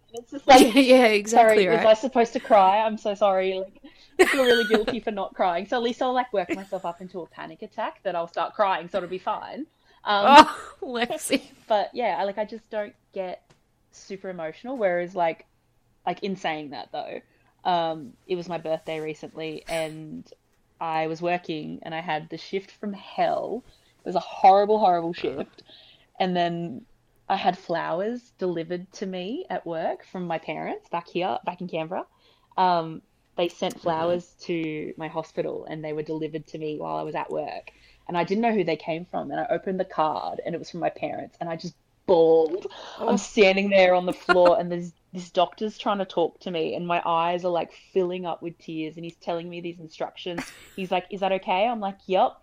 And 0.10 0.22
it's 0.22 0.32
just 0.32 0.48
like 0.48 0.76
yeah, 0.76 1.06
exactly 1.06 1.64
sorry 1.64 1.68
was 1.70 1.86
right. 1.86 1.88
i 1.88 1.94
supposed 1.94 2.34
to 2.34 2.42
cry? 2.42 2.80
I'm 2.80 2.98
so 2.98 3.16
sorry 3.16 3.54
like 3.60 3.82
I 4.20 4.26
feel 4.26 4.44
really 4.44 4.68
guilty 4.70 5.00
for 5.00 5.12
not 5.12 5.34
crying. 5.34 5.66
So 5.66 5.78
at 5.78 5.84
least 5.84 6.02
i'll 6.02 6.14
like 6.14 6.32
work 6.34 6.54
myself 6.54 6.86
up 6.86 7.00
into 7.00 7.22
a 7.22 7.28
panic 7.28 7.62
attack 7.62 8.04
that 8.04 8.16
i'll 8.16 8.28
start 8.28 8.54
crying 8.54 8.90
so 8.90 8.98
it'll 8.98 9.10
be 9.10 9.18
fine 9.18 9.66
um 10.04 10.43
Oh, 10.43 10.74
Lexi. 10.82 11.41
but 11.68 11.89
yeah, 11.93 12.24
like 12.24 12.38
I 12.38 12.45
just 12.45 12.70
don't 12.70 12.95
get 13.14 13.41
super 13.91 14.30
emotional. 14.30 14.78
Whereas 14.78 15.16
like 15.16 15.45
like 16.06 16.24
in 16.24 16.36
saying 16.36 16.72
that 16.72 16.89
though, 16.91 17.22
Um, 17.66 18.14
it 18.28 18.36
was 18.36 18.49
my 18.49 18.58
birthday 18.58 18.99
recently, 18.99 19.64
and 19.68 20.30
I 20.80 21.08
was 21.08 21.22
working, 21.22 21.80
and 21.84 21.93
I 21.95 22.02
had 22.02 22.30
the 22.30 22.38
shift 22.38 22.72
from 22.72 22.93
hell. 22.93 23.64
It 23.99 24.06
was 24.08 24.16
a 24.16 24.20
horrible, 24.22 24.80
horrible 24.80 25.14
shift, 25.14 25.64
and 26.20 26.36
then 26.36 26.86
I 27.30 27.36
had 27.38 27.58
flowers 27.58 28.32
delivered 28.39 28.91
to 28.93 29.06
me 29.06 29.45
at 29.49 29.66
work 29.66 30.06
from 30.06 30.28
my 30.28 30.39
parents 30.39 30.89
back 30.89 31.08
here, 31.10 31.39
back 31.45 31.62
in 31.62 31.68
Canberra. 31.68 32.06
Um, 32.58 33.02
they 33.38 33.47
sent 33.49 33.80
flowers 33.80 34.36
to 34.41 34.93
my 34.97 35.08
hospital, 35.08 35.66
and 35.70 35.84
they 35.84 35.93
were 35.93 36.04
delivered 36.04 36.47
to 36.47 36.58
me 36.58 36.78
while 36.78 36.97
I 36.97 37.04
was 37.04 37.16
at 37.16 37.32
work. 37.32 37.72
And 38.12 38.18
I 38.18 38.26
didn't 38.26 38.41
know 38.41 38.51
who 38.53 38.66
they 38.66 38.76
came 38.76 39.05
from, 39.05 39.32
and 39.32 39.39
I 39.39 39.45
opened 39.49 39.80
the 39.80 39.86
card, 39.86 40.41
and 40.45 40.53
it 40.53 40.57
was 40.57 40.70
from 40.70 40.82
my 40.82 40.89
parents, 40.89 41.38
and 41.39 41.49
I 41.49 41.55
just 41.55 41.76
bawled. 42.07 42.68
I'm 42.99 43.14
oh. 43.14 43.16
standing 43.16 43.70
there 43.70 43.95
on 43.95 44.05
the 44.05 44.12
floor, 44.12 44.59
and 44.59 44.70
there's 44.70 44.91
this 45.14 45.32
doctor's 45.32 45.78
trying 45.78 45.99
to 45.99 46.05
talk 46.05 46.38
to 46.41 46.51
me, 46.51 46.76
and 46.76 46.86
my 46.86 47.01
eyes 47.05 47.45
are 47.45 47.51
like 47.53 47.72
filling 47.93 48.26
up 48.26 48.43
with 48.43 48.57
tears, 48.57 48.97
and 48.97 49.05
he's 49.05 49.16
telling 49.16 49.49
me 49.49 49.62
these 49.62 49.80
instructions. 49.80 50.51
He's 50.76 50.91
like, 50.91 51.05
"Is 51.09 51.22
that 51.22 51.32
okay?" 51.32 51.66
I'm 51.66 51.80
like, 51.80 51.99
"Yep." 52.05 52.34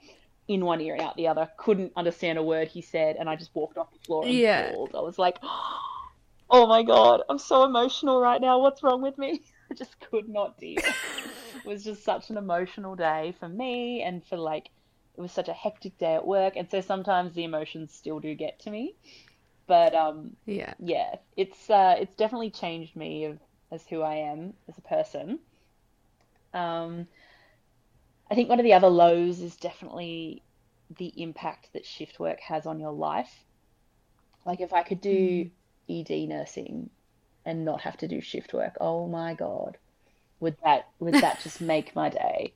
In 0.49 0.65
one 0.65 0.81
ear 0.81 0.95
and 0.95 1.03
out 1.03 1.17
the 1.19 1.29
other. 1.29 1.51
Couldn't 1.59 1.93
understand 1.97 2.39
a 2.39 2.43
word 2.43 2.69
he 2.69 2.81
said, 2.81 3.17
and 3.17 3.29
I 3.29 3.37
just 3.37 3.55
walked 3.55 3.77
off 3.77 3.93
the 3.93 3.99
floor 4.07 4.25
and 4.25 4.35
Yeah. 4.35 4.71
bawled. 4.71 4.95
I 4.97 5.03
was 5.03 5.19
like, 5.19 5.37
"Oh 5.43 6.67
my 6.67 6.83
god, 6.83 7.25
I'm 7.29 7.37
so 7.37 7.65
emotional 7.65 8.23
right 8.23 8.41
now. 8.41 8.59
What's 8.59 8.83
wrong 8.83 9.03
with 9.03 9.19
me?" 9.19 9.43
I 9.71 9.75
just 9.75 10.01
could 10.01 10.31
not 10.31 10.57
deal. 10.57 10.81
it 11.55 11.63
was 11.63 11.85
just 11.85 12.07
such 12.07 12.31
an 12.31 12.39
emotional 12.39 12.97
day 12.97 13.37
for 13.39 13.51
me, 13.51 14.01
and 14.01 14.25
for 14.25 14.39
like, 14.39 14.71
it 15.19 15.23
was 15.23 15.33
such 15.33 15.49
a 15.51 15.55
hectic 15.55 15.99
day 15.99 16.15
at 16.17 16.27
work, 16.27 16.57
and 16.57 16.71
so 16.71 16.81
sometimes 16.83 17.35
the 17.35 17.45
emotions 17.45 17.95
still 17.95 18.21
do 18.21 18.35
get 18.37 18.61
to 18.61 18.71
me. 18.71 18.97
But 19.69 19.95
um, 19.95 20.37
Yeah. 20.47 20.75
yeah, 20.79 21.17
it's 21.37 21.71
uh, 21.71 21.97
it's 22.01 22.17
definitely 22.17 22.51
changed 22.53 22.97
me 22.97 23.27
of, 23.27 23.41
as 23.73 23.87
who 23.89 24.03
I 24.03 24.17
am 24.17 24.55
as 24.69 24.79
a 24.79 24.83
person. 24.83 25.41
Um, 26.53 27.09
I 28.31 28.35
think 28.35 28.49
one 28.49 28.59
of 28.59 28.65
the 28.65 28.73
other 28.73 28.89
lows 28.89 29.41
is 29.43 29.59
definitely 29.59 30.43
the 30.89 31.13
impact 31.21 31.75
that 31.75 31.85
shift 31.85 32.19
work 32.19 32.41
has 32.41 32.65
on 32.65 32.81
your 32.81 32.93
life. 32.93 33.45
Like 34.45 34.61
if 34.61 34.73
I 34.73 34.83
could 34.83 35.01
do 35.01 35.53
ED 35.87 36.27
nursing 36.27 36.91
and 37.45 37.65
not 37.65 37.83
have 37.83 37.97
to 37.99 38.09
do 38.09 38.21
shift 38.21 38.53
work, 38.53 38.77
oh 38.81 39.07
my 39.07 39.35
God, 39.35 39.79
would 40.41 40.57
that 40.65 40.91
would 41.01 41.21
that 41.21 41.41
just 41.43 41.61
make 41.61 41.95
my 41.97 42.11
day? 42.11 42.55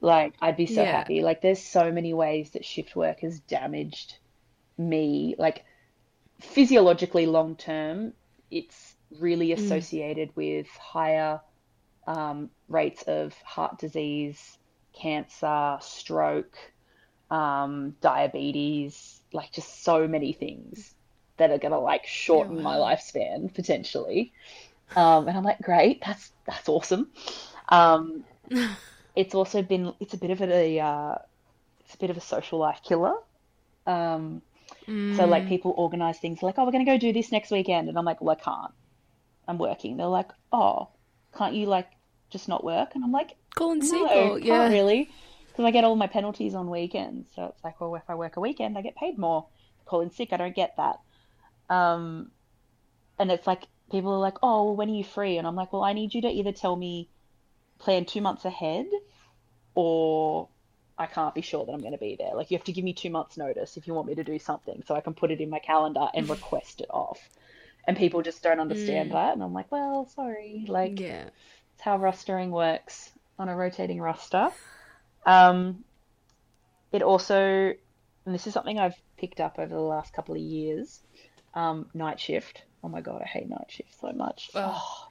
Like 0.00 0.34
I'd 0.40 0.56
be 0.56 0.66
so 0.66 0.84
Yeah. 0.84 0.86
happy. 0.86 1.22
Like 1.22 1.40
there's 1.42 1.62
so 1.62 1.92
many 1.92 2.14
ways 2.14 2.52
that 2.52 2.64
shift 2.64 2.96
work 2.96 3.20
has 3.20 3.40
damaged 3.40 4.14
me. 4.78 5.36
Like 5.38 5.64
physiologically 6.40 7.26
long 7.26 7.56
term, 7.56 8.14
it's 8.50 8.96
really 9.10 9.52
associated 9.52 10.30
with 10.36 10.66
higher 10.68 11.40
um, 12.06 12.50
rates 12.68 13.02
of 13.04 13.34
heart 13.44 13.78
disease, 13.78 14.58
cancer, 15.00 15.78
stroke, 15.80 16.56
um, 17.30 17.96
diabetes, 18.00 19.20
like 19.32 19.52
just 19.52 19.84
so 19.84 20.08
many 20.08 20.32
things 20.32 20.94
that 21.38 21.50
are 21.50 21.58
gonna 21.58 21.80
like 21.80 22.06
shorten 22.06 22.62
my 22.62 22.76
lifespan 22.76 23.54
potentially. 23.54 24.32
Um, 24.96 25.28
and 25.28 25.36
I'm 25.36 25.44
like, 25.44 25.60
great, 25.62 26.02
that's 26.04 26.32
that's 26.46 26.68
awesome. 26.68 27.12
It's 29.16 29.34
also 29.34 29.62
been 29.62 29.94
it's 29.98 30.14
a 30.14 30.18
bit 30.18 30.30
of 30.30 30.42
a 30.42 30.78
uh, 30.78 31.14
it's 31.80 31.94
a 31.94 31.98
bit 31.98 32.10
of 32.10 32.16
a 32.16 32.20
social 32.20 32.58
life 32.58 32.80
killer. 32.86 33.14
Um, 33.86 34.42
so 35.16 35.26
like 35.26 35.48
people 35.48 35.74
organize 35.76 36.18
things 36.18 36.42
like, 36.42 36.56
oh, 36.58 36.64
we're 36.64 36.72
gonna 36.72 36.84
go 36.84 36.98
do 36.98 37.12
this 37.12 37.32
next 37.32 37.50
weekend, 37.50 37.88
and 37.88 37.98
I'm 37.98 38.04
like, 38.04 38.20
well, 38.20 38.36
I 38.38 38.42
can't. 38.42 38.72
I'm 39.48 39.58
working. 39.58 39.96
They're 39.96 40.06
like, 40.06 40.30
oh, 40.52 40.88
can't 41.36 41.54
you 41.54 41.66
like 41.66 41.88
just 42.30 42.48
not 42.48 42.62
work? 42.64 42.94
And 42.94 43.04
I'm 43.04 43.12
like, 43.12 43.36
Call 43.54 43.72
and 43.72 43.80
no, 43.80 43.86
sequel. 43.86 44.38
Yeah. 44.38 44.68
really, 44.68 45.10
because 45.48 45.64
I 45.64 45.70
get 45.70 45.84
all 45.84 45.96
my 45.96 46.06
penalties 46.06 46.54
on 46.54 46.68
weekends. 46.68 47.28
So 47.34 47.46
it's 47.46 47.64
like, 47.64 47.80
well, 47.80 47.94
if 47.94 48.02
I 48.08 48.14
work 48.14 48.36
a 48.36 48.40
weekend, 48.40 48.76
I 48.76 48.82
get 48.82 48.96
paid 48.96 49.18
more. 49.18 49.46
Call 49.86 50.00
in 50.00 50.10
sick, 50.10 50.32
I 50.32 50.36
don't 50.36 50.54
get 50.54 50.76
that. 50.76 51.00
Um, 51.68 52.30
and 53.18 53.30
it's 53.30 53.46
like 53.46 53.64
people 53.90 54.12
are 54.12 54.18
like, 54.18 54.36
oh, 54.42 54.64
well, 54.64 54.76
when 54.76 54.90
are 54.90 54.94
you 54.94 55.04
free? 55.04 55.38
And 55.38 55.46
I'm 55.46 55.56
like, 55.56 55.72
well, 55.72 55.82
I 55.82 55.92
need 55.92 56.14
you 56.14 56.22
to 56.22 56.28
either 56.28 56.52
tell 56.52 56.76
me 56.76 57.08
plan 57.78 58.04
two 58.04 58.20
months 58.20 58.44
ahead, 58.44 58.86
or 59.76 60.48
I 60.98 61.06
can't 61.06 61.34
be 61.34 61.42
sure 61.42 61.64
that 61.64 61.72
I'm 61.72 61.80
going 61.80 61.92
to 61.92 61.98
be 61.98 62.16
there. 62.18 62.34
Like 62.34 62.50
you 62.50 62.56
have 62.56 62.64
to 62.64 62.72
give 62.72 62.82
me 62.82 62.94
two 62.94 63.10
months 63.10 63.36
notice 63.36 63.76
if 63.76 63.86
you 63.86 63.92
want 63.94 64.08
me 64.08 64.14
to 64.16 64.24
do 64.24 64.38
something, 64.38 64.82
so 64.86 64.96
I 64.96 65.02
can 65.02 65.14
put 65.14 65.30
it 65.30 65.40
in 65.40 65.50
my 65.50 65.58
calendar 65.60 66.08
and 66.12 66.28
request 66.28 66.80
it 66.80 66.88
off. 66.90 67.20
And 67.86 67.96
people 67.96 68.22
just 68.22 68.42
don't 68.42 68.58
understand 68.58 69.12
that, 69.12 69.34
and 69.34 69.42
I'm 69.42 69.52
like, 69.52 69.70
well, 69.70 70.06
sorry, 70.06 70.64
like 70.66 70.98
Yeah. 70.98 71.28
it's 71.74 71.82
how 71.82 71.98
rostering 71.98 72.50
works 72.50 73.12
on 73.38 73.48
a 73.48 73.54
rotating 73.54 74.00
roster. 74.00 74.48
Um, 75.24 75.84
it 76.90 77.02
also, 77.02 77.36
and 77.36 78.34
this 78.34 78.46
is 78.46 78.54
something 78.54 78.78
I've 78.78 78.96
picked 79.18 79.40
up 79.40 79.58
over 79.58 79.72
the 79.72 79.80
last 79.80 80.12
couple 80.14 80.34
of 80.34 80.40
years, 80.40 81.00
um, 81.54 81.90
night 81.94 82.18
shift. 82.18 82.62
Oh 82.82 82.88
my 82.88 83.02
God, 83.02 83.20
I 83.22 83.26
hate 83.26 83.48
night 83.48 83.66
shift 83.68 84.00
so 84.00 84.12
much. 84.12 84.50
Oh. 84.54 85.08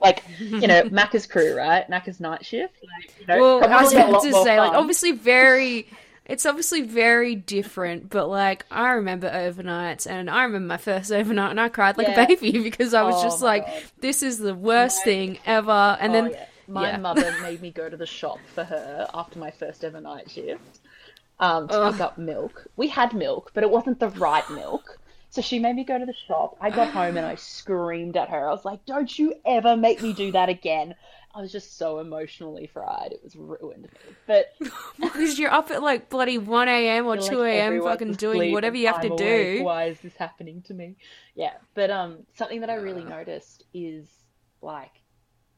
Like, 0.00 0.22
you 0.38 0.66
know, 0.66 0.82
Macca's 0.84 1.26
crew, 1.26 1.56
right? 1.56 1.88
Macca's 1.90 2.20
night 2.20 2.44
shift. 2.44 2.74
Like, 2.82 3.14
you 3.20 3.26
know, 3.26 3.40
Well, 3.40 3.64
I 3.64 3.82
was 3.82 3.92
about 3.92 4.22
to 4.22 4.32
say, 4.32 4.58
like, 4.58 4.72
obviously 4.72 5.12
very. 5.12 5.88
It's 6.28 6.44
obviously 6.44 6.82
very 6.82 7.36
different, 7.36 8.10
but 8.10 8.28
like 8.28 8.66
I 8.68 8.90
remember 8.94 9.30
overnights, 9.30 10.08
and 10.10 10.28
I 10.28 10.42
remember 10.42 10.66
my 10.66 10.76
first 10.76 11.12
overnight, 11.20 11.52
and 11.52 11.60
I 11.60 11.68
cried 11.68 11.96
like 11.96 12.08
Yeah. 12.08 12.20
a 12.20 12.26
baby 12.26 12.58
because 12.62 12.94
I 12.94 13.02
was 13.04 13.14
Oh 13.18 13.22
just 13.22 13.42
like, 13.42 13.64
God. 13.64 13.82
"This 14.00 14.22
is 14.24 14.38
the 14.38 14.52
worst 14.54 15.04
thing 15.04 15.38
ever." 15.46 15.96
And 16.00 16.10
Oh, 16.10 16.22
then, 16.22 16.30
yeah. 16.32 16.46
my 16.66 16.90
yeah. 16.90 16.96
mother 16.96 17.32
made 17.42 17.62
me 17.62 17.70
go 17.70 17.88
to 17.88 17.96
the 17.96 18.06
shop 18.06 18.38
for 18.54 18.64
her 18.64 19.06
after 19.14 19.38
my 19.38 19.52
first 19.52 19.84
ever 19.84 20.00
night 20.00 20.28
shift 20.28 20.80
um, 21.38 21.68
to 21.68 21.92
pick 21.92 22.00
up 22.00 22.18
milk. 22.18 22.66
We 22.76 22.88
had 22.88 23.12
milk, 23.14 23.52
but 23.54 23.62
it 23.62 23.70
wasn't 23.70 24.00
the 24.00 24.08
right 24.10 24.48
milk. 24.50 24.98
So 25.36 25.42
she 25.42 25.58
made 25.58 25.76
me 25.76 25.84
go 25.84 25.98
to 25.98 26.06
the 26.06 26.14
shop. 26.26 26.56
I 26.62 26.70
got 26.70 26.88
home 26.88 27.18
and 27.18 27.26
I 27.26 27.34
screamed 27.34 28.16
at 28.16 28.30
her. 28.30 28.48
I 28.48 28.52
was 28.52 28.64
like, 28.64 28.86
"Don't 28.86 29.18
you 29.18 29.34
ever 29.44 29.76
make 29.76 30.00
me 30.00 30.14
do 30.14 30.32
that 30.32 30.48
again!" 30.48 30.94
I 31.34 31.42
was 31.42 31.52
just 31.52 31.76
so 31.76 31.98
emotionally 31.98 32.66
fried. 32.66 33.12
It 33.12 33.22
was 33.22 33.36
ruined 33.36 33.82
me. 33.82 33.88
But 34.26 34.54
because 34.98 35.38
you're 35.38 35.50
up 35.50 35.70
at 35.70 35.82
like 35.82 36.08
bloody 36.08 36.38
one 36.38 36.68
a.m. 36.68 37.04
or 37.04 37.16
feel 37.16 37.22
like 37.22 37.30
two 37.30 37.42
a.m. 37.42 37.82
fucking 37.82 38.12
doing 38.14 38.50
whatever 38.50 38.76
you 38.76 38.86
have 38.86 39.02
to 39.02 39.10
do. 39.10 39.24
awake. 39.24 39.62
Why 39.62 39.84
is 39.88 40.00
this 40.00 40.16
happening 40.16 40.62
to 40.68 40.72
me? 40.72 40.96
Yeah, 41.34 41.52
but 41.74 41.90
um, 41.90 42.20
something 42.36 42.60
that 42.60 42.70
I 42.70 42.76
really 42.76 43.04
noticed 43.04 43.62
is 43.74 44.08
like 44.62 45.02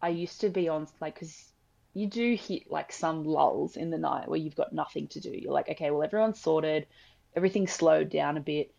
I 0.03 0.09
used 0.09 0.41
to 0.41 0.49
be 0.49 0.69
on 0.69 0.89
like 1.01 1.15
because 1.15 1.53
you 1.95 2.09
do 2.09 2.35
hit 2.35 2.69
like 2.69 2.91
some 2.91 3.23
lulls 3.23 3.77
in 3.77 3.91
the 3.91 3.99
night 3.99 4.27
where 4.27 4.41
you've 4.41 4.57
got 4.57 4.73
nothing 4.73 5.07
to 5.07 5.21
do. 5.21 5.31
You're 5.31 5.53
like, 5.53 5.69
okay, 5.69 5.93
well 5.93 6.03
everyone's 6.03 6.41
sorted, 6.41 6.89
everything's 7.37 7.71
slowed 7.71 8.11
down 8.11 8.37
a 8.37 8.41
bit. 8.41 8.75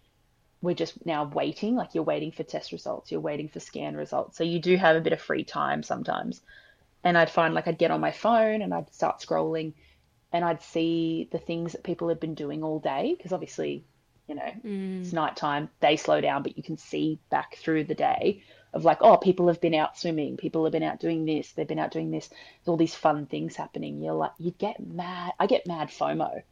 We're 0.61 0.75
just 0.75 1.05
now 1.05 1.25
waiting, 1.25 1.75
like 1.75 1.95
you're 1.95 2.03
waiting 2.03 2.31
for 2.31 2.43
test 2.43 2.71
results, 2.71 3.11
you're 3.11 3.21
waiting 3.21 3.47
for 3.47 3.59
scan 3.59 3.95
results. 3.95 4.37
So 4.37 4.43
you 4.43 4.59
do 4.59 4.75
have 4.75 4.95
a 4.95 5.01
bit 5.01 5.13
of 5.13 5.21
free 5.21 5.43
time 5.43 5.83
sometimes. 5.83 6.41
And 7.03 7.17
I'd 7.17 7.29
find 7.29 7.53
like 7.53 7.67
I'd 7.67 7.77
get 7.77 7.91
on 7.91 8.01
my 8.01 8.11
phone 8.11 8.61
and 8.61 8.73
I'd 8.73 8.93
start 8.93 9.19
scrolling 9.19 9.73
and 10.33 10.43
I'd 10.43 10.61
see 10.61 11.29
the 11.31 11.37
things 11.37 11.71
that 11.71 11.83
people 11.83 12.09
had 12.09 12.19
been 12.19 12.35
doing 12.35 12.63
all 12.63 12.79
day 12.79 13.15
because 13.17 13.31
obviously, 13.31 13.85
you 14.27 14.35
know, 14.35 14.51
mm. 14.65 15.01
it's 15.01 15.13
nighttime, 15.13 15.69
they 15.79 15.95
slow 15.95 16.19
down, 16.19 16.43
but 16.43 16.57
you 16.57 16.63
can 16.63 16.77
see 16.77 17.19
back 17.29 17.55
through 17.55 17.85
the 17.85 17.95
day 17.95 18.43
of 18.73 18.83
like, 18.83 18.97
oh, 19.01 19.17
people 19.17 19.47
have 19.47 19.61
been 19.61 19.73
out 19.73 19.97
swimming, 19.97 20.35
people 20.37 20.65
have 20.65 20.73
been 20.73 20.83
out 20.83 20.99
doing 20.99 21.25
this, 21.25 21.53
they've 21.53 21.67
been 21.67 21.79
out 21.79 21.91
doing 21.91 22.11
this. 22.11 22.27
There's 22.27 22.67
all 22.67 22.77
these 22.77 22.93
fun 22.93 23.25
things 23.25 23.55
happening. 23.55 24.01
You're 24.01 24.13
like, 24.13 24.33
you 24.37 24.51
get 24.51 24.85
mad. 24.85 25.31
I 25.39 25.47
get 25.47 25.65
mad 25.65 25.87
FOMO 25.87 26.43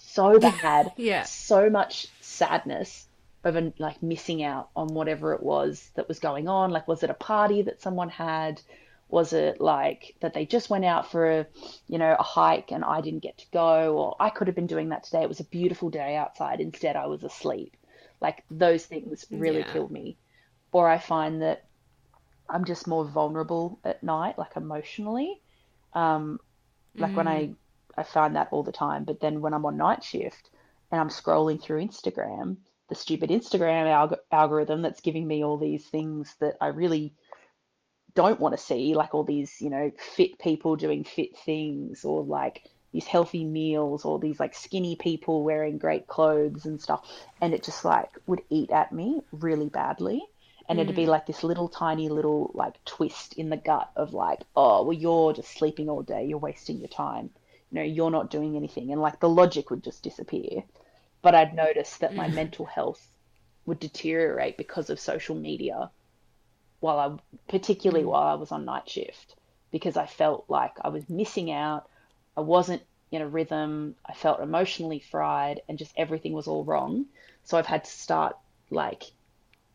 so 0.00 0.38
bad. 0.62 0.92
Yeah. 0.96 1.22
So 1.24 1.70
much 1.70 2.08
sadness 2.20 3.06
over 3.44 3.72
like 3.78 4.02
missing 4.02 4.42
out 4.42 4.70
on 4.76 4.88
whatever 4.94 5.32
it 5.34 5.42
was 5.42 5.90
that 5.94 6.08
was 6.08 6.18
going 6.18 6.48
on. 6.48 6.70
Like, 6.70 6.88
was 6.88 7.02
it 7.02 7.10
a 7.10 7.14
party 7.14 7.62
that 7.62 7.80
someone 7.80 8.08
had? 8.10 8.60
Was 9.08 9.32
it 9.32 9.60
like 9.60 10.14
that 10.20 10.34
they 10.34 10.46
just 10.46 10.70
went 10.70 10.84
out 10.84 11.10
for 11.10 11.30
a, 11.40 11.46
you 11.88 11.98
know, 11.98 12.14
a 12.18 12.22
hike 12.22 12.70
and 12.72 12.84
I 12.84 13.00
didn't 13.00 13.22
get 13.22 13.38
to 13.38 13.46
go? 13.52 13.96
Or 13.98 14.16
I 14.20 14.30
could 14.30 14.46
have 14.48 14.54
been 14.56 14.66
doing 14.68 14.90
that 14.90 15.04
today. 15.04 15.22
It 15.22 15.28
was 15.28 15.40
a 15.40 15.44
beautiful 15.44 15.90
day 15.90 16.16
outside. 16.16 16.60
Instead, 16.60 16.96
I 16.96 17.06
was 17.06 17.24
asleep. 17.24 17.76
Like 18.20 18.44
those 18.50 18.86
things 18.86 19.26
really 19.30 19.64
Yeah. 19.64 19.64
kill 19.64 19.88
me. 19.88 20.18
Or 20.72 20.88
I 20.88 20.98
find 20.98 21.42
that 21.42 21.66
I'm 22.48 22.64
just 22.64 22.86
more 22.86 23.04
vulnerable 23.04 23.80
at 23.84 24.02
night, 24.02 24.38
like 24.38 24.56
emotionally. 24.56 25.40
Um, 25.94 26.38
like 26.98 27.16
when 27.16 27.28
I 27.28 27.54
I 27.96 28.02
find 28.04 28.36
that 28.36 28.48
all 28.52 28.62
the 28.62 28.72
time. 28.72 29.04
But 29.04 29.20
then 29.20 29.40
when 29.40 29.54
I'm 29.54 29.66
on 29.66 29.76
night 29.76 30.04
shift 30.04 30.50
and 30.90 31.00
I'm 31.00 31.08
scrolling 31.10 31.60
through 31.62 31.84
Instagram, 31.84 32.58
the 32.90 32.94
stupid 32.94 33.30
Instagram 33.30 33.86
alg 33.86 34.18
algorithm 34.30 34.82
that's 34.82 35.00
giving 35.00 35.26
me 35.26 35.42
all 35.42 35.56
these 35.56 35.86
things 35.86 36.34
that 36.40 36.56
I 36.60 36.66
really 36.66 37.14
don't 38.14 38.40
want 38.40 38.56
to 38.56 38.62
see, 38.62 38.94
like 38.94 39.14
all 39.14 39.24
these, 39.24 39.60
you 39.60 39.70
know, 39.70 39.90
fit 40.16 40.38
people 40.38 40.76
doing 40.76 41.04
fit 41.04 41.38
things 41.38 42.04
or 42.04 42.24
like 42.24 42.64
these 42.92 43.06
healthy 43.06 43.44
meals 43.44 44.04
or 44.04 44.18
these 44.18 44.40
like 44.40 44.54
skinny 44.54 44.96
people 44.96 45.44
wearing 45.44 45.78
great 45.78 46.08
clothes 46.08 46.66
and 46.66 46.82
stuff. 46.82 47.08
And 47.40 47.54
it 47.54 47.62
just 47.62 47.84
like 47.84 48.10
would 48.26 48.42
eat 48.50 48.70
at 48.70 48.90
me 48.92 49.22
really 49.32 49.68
badly. 49.68 50.20
and 50.70 50.78
it'd 50.78 50.94
be 50.94 51.04
mm. 51.04 51.08
like 51.08 51.26
this 51.26 51.42
little 51.42 51.68
tiny 51.68 52.08
little 52.08 52.52
like 52.54 52.82
twist 52.84 53.32
in 53.34 53.50
the 53.50 53.56
gut 53.56 53.90
of 53.96 54.14
like, 54.14 54.38
oh, 54.54 54.84
well, 54.84 54.96
you're 54.96 55.32
just 55.32 55.50
sleeping 55.58 55.88
all 55.90 56.02
day, 56.02 56.24
you're 56.24 56.38
wasting 56.38 56.78
your 56.78 56.88
time, 56.88 57.28
you 57.70 57.78
know, 57.78 57.82
you're 57.82 58.12
not 58.12 58.30
doing 58.30 58.56
anything, 58.56 58.92
and 58.92 59.00
like 59.00 59.18
the 59.18 59.28
logic 59.28 59.68
would 59.70 59.82
just 59.82 60.04
disappear. 60.04 60.62
But 61.22 61.34
I'd 61.34 61.54
noticed 61.54 62.00
that 62.00 62.14
my 62.14 62.28
mm. 62.28 62.34
mental 62.34 62.66
health 62.66 63.06
would 63.66 63.78
deteriorate 63.78 64.56
because 64.56 64.90
of 64.90 64.98
social 64.98 65.34
media, 65.34 65.90
while 66.80 66.98
I, 66.98 67.38
particularly 67.48 68.04
mm. 68.04 68.08
while 68.08 68.26
I 68.26 68.34
was 68.34 68.52
on 68.52 68.64
night 68.64 68.88
shift, 68.88 69.36
because 69.70 69.96
I 69.96 70.06
felt 70.06 70.44
like 70.48 70.72
I 70.80 70.88
was 70.88 71.08
missing 71.08 71.50
out, 71.50 71.88
I 72.36 72.40
wasn't 72.40 72.82
in 73.10 73.22
a 73.22 73.28
rhythm, 73.28 73.96
I 74.06 74.14
felt 74.14 74.40
emotionally 74.40 75.00
fried, 75.00 75.62
and 75.68 75.78
just 75.78 75.92
everything 75.96 76.32
was 76.32 76.46
all 76.46 76.64
wrong. 76.64 77.06
So 77.44 77.58
I've 77.58 77.66
had 77.66 77.84
to 77.84 77.90
start 77.90 78.36
like 78.70 79.04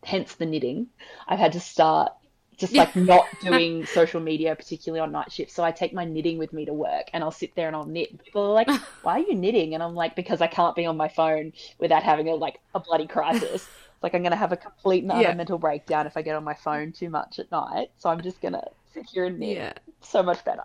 hence 0.03 0.35
the 0.35 0.45
knitting. 0.45 0.87
I've 1.27 1.39
had 1.39 1.53
to 1.53 1.59
start 1.59 2.13
just 2.57 2.73
like 2.73 2.95
not 2.95 3.25
doing 3.41 3.85
social 3.85 4.19
media, 4.21 4.55
particularly 4.55 5.01
on 5.01 5.11
night 5.11 5.31
shifts. 5.31 5.53
So 5.53 5.63
I 5.63 5.71
take 5.71 5.93
my 5.93 6.05
knitting 6.05 6.37
with 6.37 6.53
me 6.53 6.65
to 6.65 6.73
work 6.73 7.09
and 7.13 7.23
I'll 7.23 7.31
sit 7.31 7.55
there 7.55 7.67
and 7.67 7.75
I'll 7.75 7.85
knit. 7.85 8.23
People 8.23 8.43
are 8.43 8.53
like, 8.53 8.69
why 9.01 9.13
are 9.13 9.19
you 9.19 9.35
knitting? 9.35 9.73
And 9.73 9.83
I'm 9.83 9.95
like, 9.95 10.15
because 10.15 10.41
I 10.41 10.47
can't 10.47 10.75
be 10.75 10.85
on 10.85 10.97
my 10.97 11.07
phone 11.07 11.53
without 11.79 12.03
having 12.03 12.27
a 12.29 12.35
like 12.35 12.59
a 12.73 12.79
bloody 12.79 13.07
crisis. 13.07 13.67
like 14.01 14.13
I'm 14.13 14.23
gonna 14.23 14.35
have 14.35 14.51
a 14.51 14.57
complete 14.57 15.03
and 15.03 15.21
Yeah. 15.21 15.33
mental 15.33 15.57
breakdown 15.57 16.07
if 16.07 16.17
I 16.17 16.21
get 16.21 16.35
on 16.35 16.43
my 16.43 16.53
phone 16.53 16.91
too 16.91 17.09
much 17.09 17.39
at 17.39 17.51
night. 17.51 17.89
So 17.97 18.09
I'm 18.09 18.21
just 18.21 18.41
gonna 18.41 18.63
sit 18.93 19.05
here 19.11 19.25
and 19.25 19.39
knit. 19.39 19.57
Yeah. 19.57 19.73
So 20.01 20.23
much 20.23 20.43
better. 20.45 20.61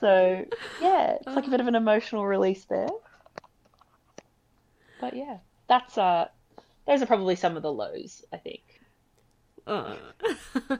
so 0.00 0.44
yeah, 0.80 1.12
it's 1.14 1.26
like 1.26 1.46
a 1.46 1.50
bit 1.50 1.60
of 1.60 1.68
an 1.68 1.74
emotional 1.74 2.26
release 2.26 2.64
there. 2.64 2.88
But 5.00 5.14
yeah, 5.14 5.38
that's 5.68 5.96
uh 5.96 6.28
those 6.86 7.02
are 7.02 7.06
probably 7.06 7.36
some 7.36 7.56
of 7.56 7.62
the 7.62 7.72
lows, 7.72 8.24
I 8.32 8.38
think. 8.38 8.62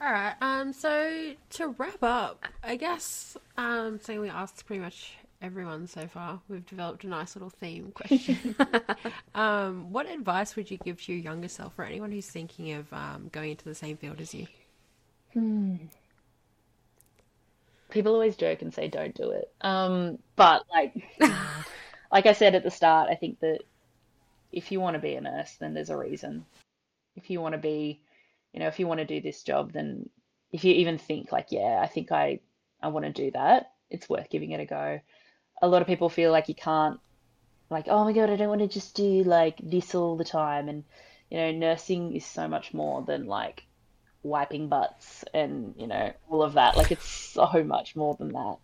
All 0.00 0.12
right. 0.12 0.34
Um. 0.40 0.72
So 0.72 1.34
to 1.50 1.68
wrap 1.68 2.02
up, 2.02 2.44
I 2.62 2.76
guess 2.76 3.36
um, 3.56 3.98
saying 4.00 4.20
we 4.20 4.28
asked 4.28 4.64
pretty 4.66 4.80
much 4.80 5.14
everyone 5.42 5.86
so 5.86 6.06
far. 6.06 6.40
We've 6.48 6.64
developed 6.64 7.04
a 7.04 7.08
nice 7.08 7.36
little 7.36 7.50
theme 7.50 7.92
question. 7.92 8.54
um, 9.34 9.92
what 9.92 10.08
advice 10.08 10.56
would 10.56 10.70
you 10.70 10.78
give 10.78 11.02
to 11.02 11.12
your 11.12 11.20
younger 11.20 11.48
self 11.48 11.78
or 11.78 11.84
anyone 11.84 12.12
who's 12.12 12.28
thinking 12.28 12.72
of 12.72 12.92
um, 12.92 13.28
going 13.32 13.50
into 13.52 13.64
the 13.64 13.74
same 13.74 13.96
field 13.96 14.20
as 14.20 14.34
you? 14.34 14.46
Hmm. 15.32 15.76
People 17.90 18.12
always 18.12 18.36
joke 18.36 18.62
and 18.62 18.72
say 18.72 18.88
don't 18.88 19.14
do 19.14 19.30
it. 19.30 19.50
Um, 19.60 20.18
but 20.36 20.64
like 20.70 20.94
like 22.12 22.26
I 22.26 22.32
said 22.32 22.54
at 22.54 22.64
the 22.64 22.70
start, 22.70 23.08
I 23.10 23.14
think 23.14 23.40
that 23.40 23.60
if 24.52 24.72
you 24.72 24.80
want 24.80 24.94
to 24.94 25.00
be 25.00 25.14
a 25.14 25.20
nurse, 25.20 25.54
then 25.58 25.74
there's 25.74 25.90
a 25.90 25.96
reason. 25.96 26.44
If 27.18 27.30
you 27.30 27.40
want 27.40 27.52
to 27.52 27.58
be, 27.58 28.00
you 28.52 28.60
know, 28.60 28.68
if 28.68 28.78
you 28.78 28.86
want 28.86 29.00
to 29.00 29.06
do 29.06 29.20
this 29.20 29.42
job, 29.42 29.72
then 29.72 30.08
if 30.50 30.64
you 30.64 30.74
even 30.74 30.98
think 30.98 31.32
like, 31.32 31.48
yeah, 31.50 31.80
I 31.82 31.86
think 31.86 32.10
I 32.12 32.40
I 32.80 32.88
want 32.88 33.04
to 33.06 33.12
do 33.12 33.30
that, 33.32 33.72
it's 33.90 34.08
worth 34.08 34.30
giving 34.30 34.52
it 34.52 34.60
a 34.60 34.64
go. 34.64 35.00
A 35.60 35.68
lot 35.68 35.82
of 35.82 35.88
people 35.88 36.08
feel 36.08 36.32
like 36.32 36.48
you 36.48 36.54
can't 36.54 37.00
like, 37.70 37.86
oh 37.88 38.04
my 38.04 38.12
God, 38.12 38.30
I 38.30 38.36
don't 38.36 38.48
want 38.48 38.60
to 38.60 38.68
just 38.68 38.94
do 38.94 39.24
like 39.24 39.58
this 39.62 39.94
all 39.94 40.16
the 40.16 40.24
time. 40.24 40.68
And, 40.68 40.84
you 41.30 41.38
know, 41.38 41.52
nursing 41.52 42.14
is 42.16 42.24
so 42.24 42.48
much 42.48 42.72
more 42.72 43.02
than 43.02 43.26
like 43.26 43.64
wiping 44.22 44.68
butts 44.68 45.24
and, 45.34 45.74
you 45.76 45.86
know, 45.86 46.12
all 46.28 46.42
of 46.42 46.54
that. 46.54 46.76
Like, 46.76 46.92
it's 46.92 47.08
so 47.08 47.62
much 47.64 47.94
more 47.94 48.16
than 48.18 48.32
that. 48.32 48.56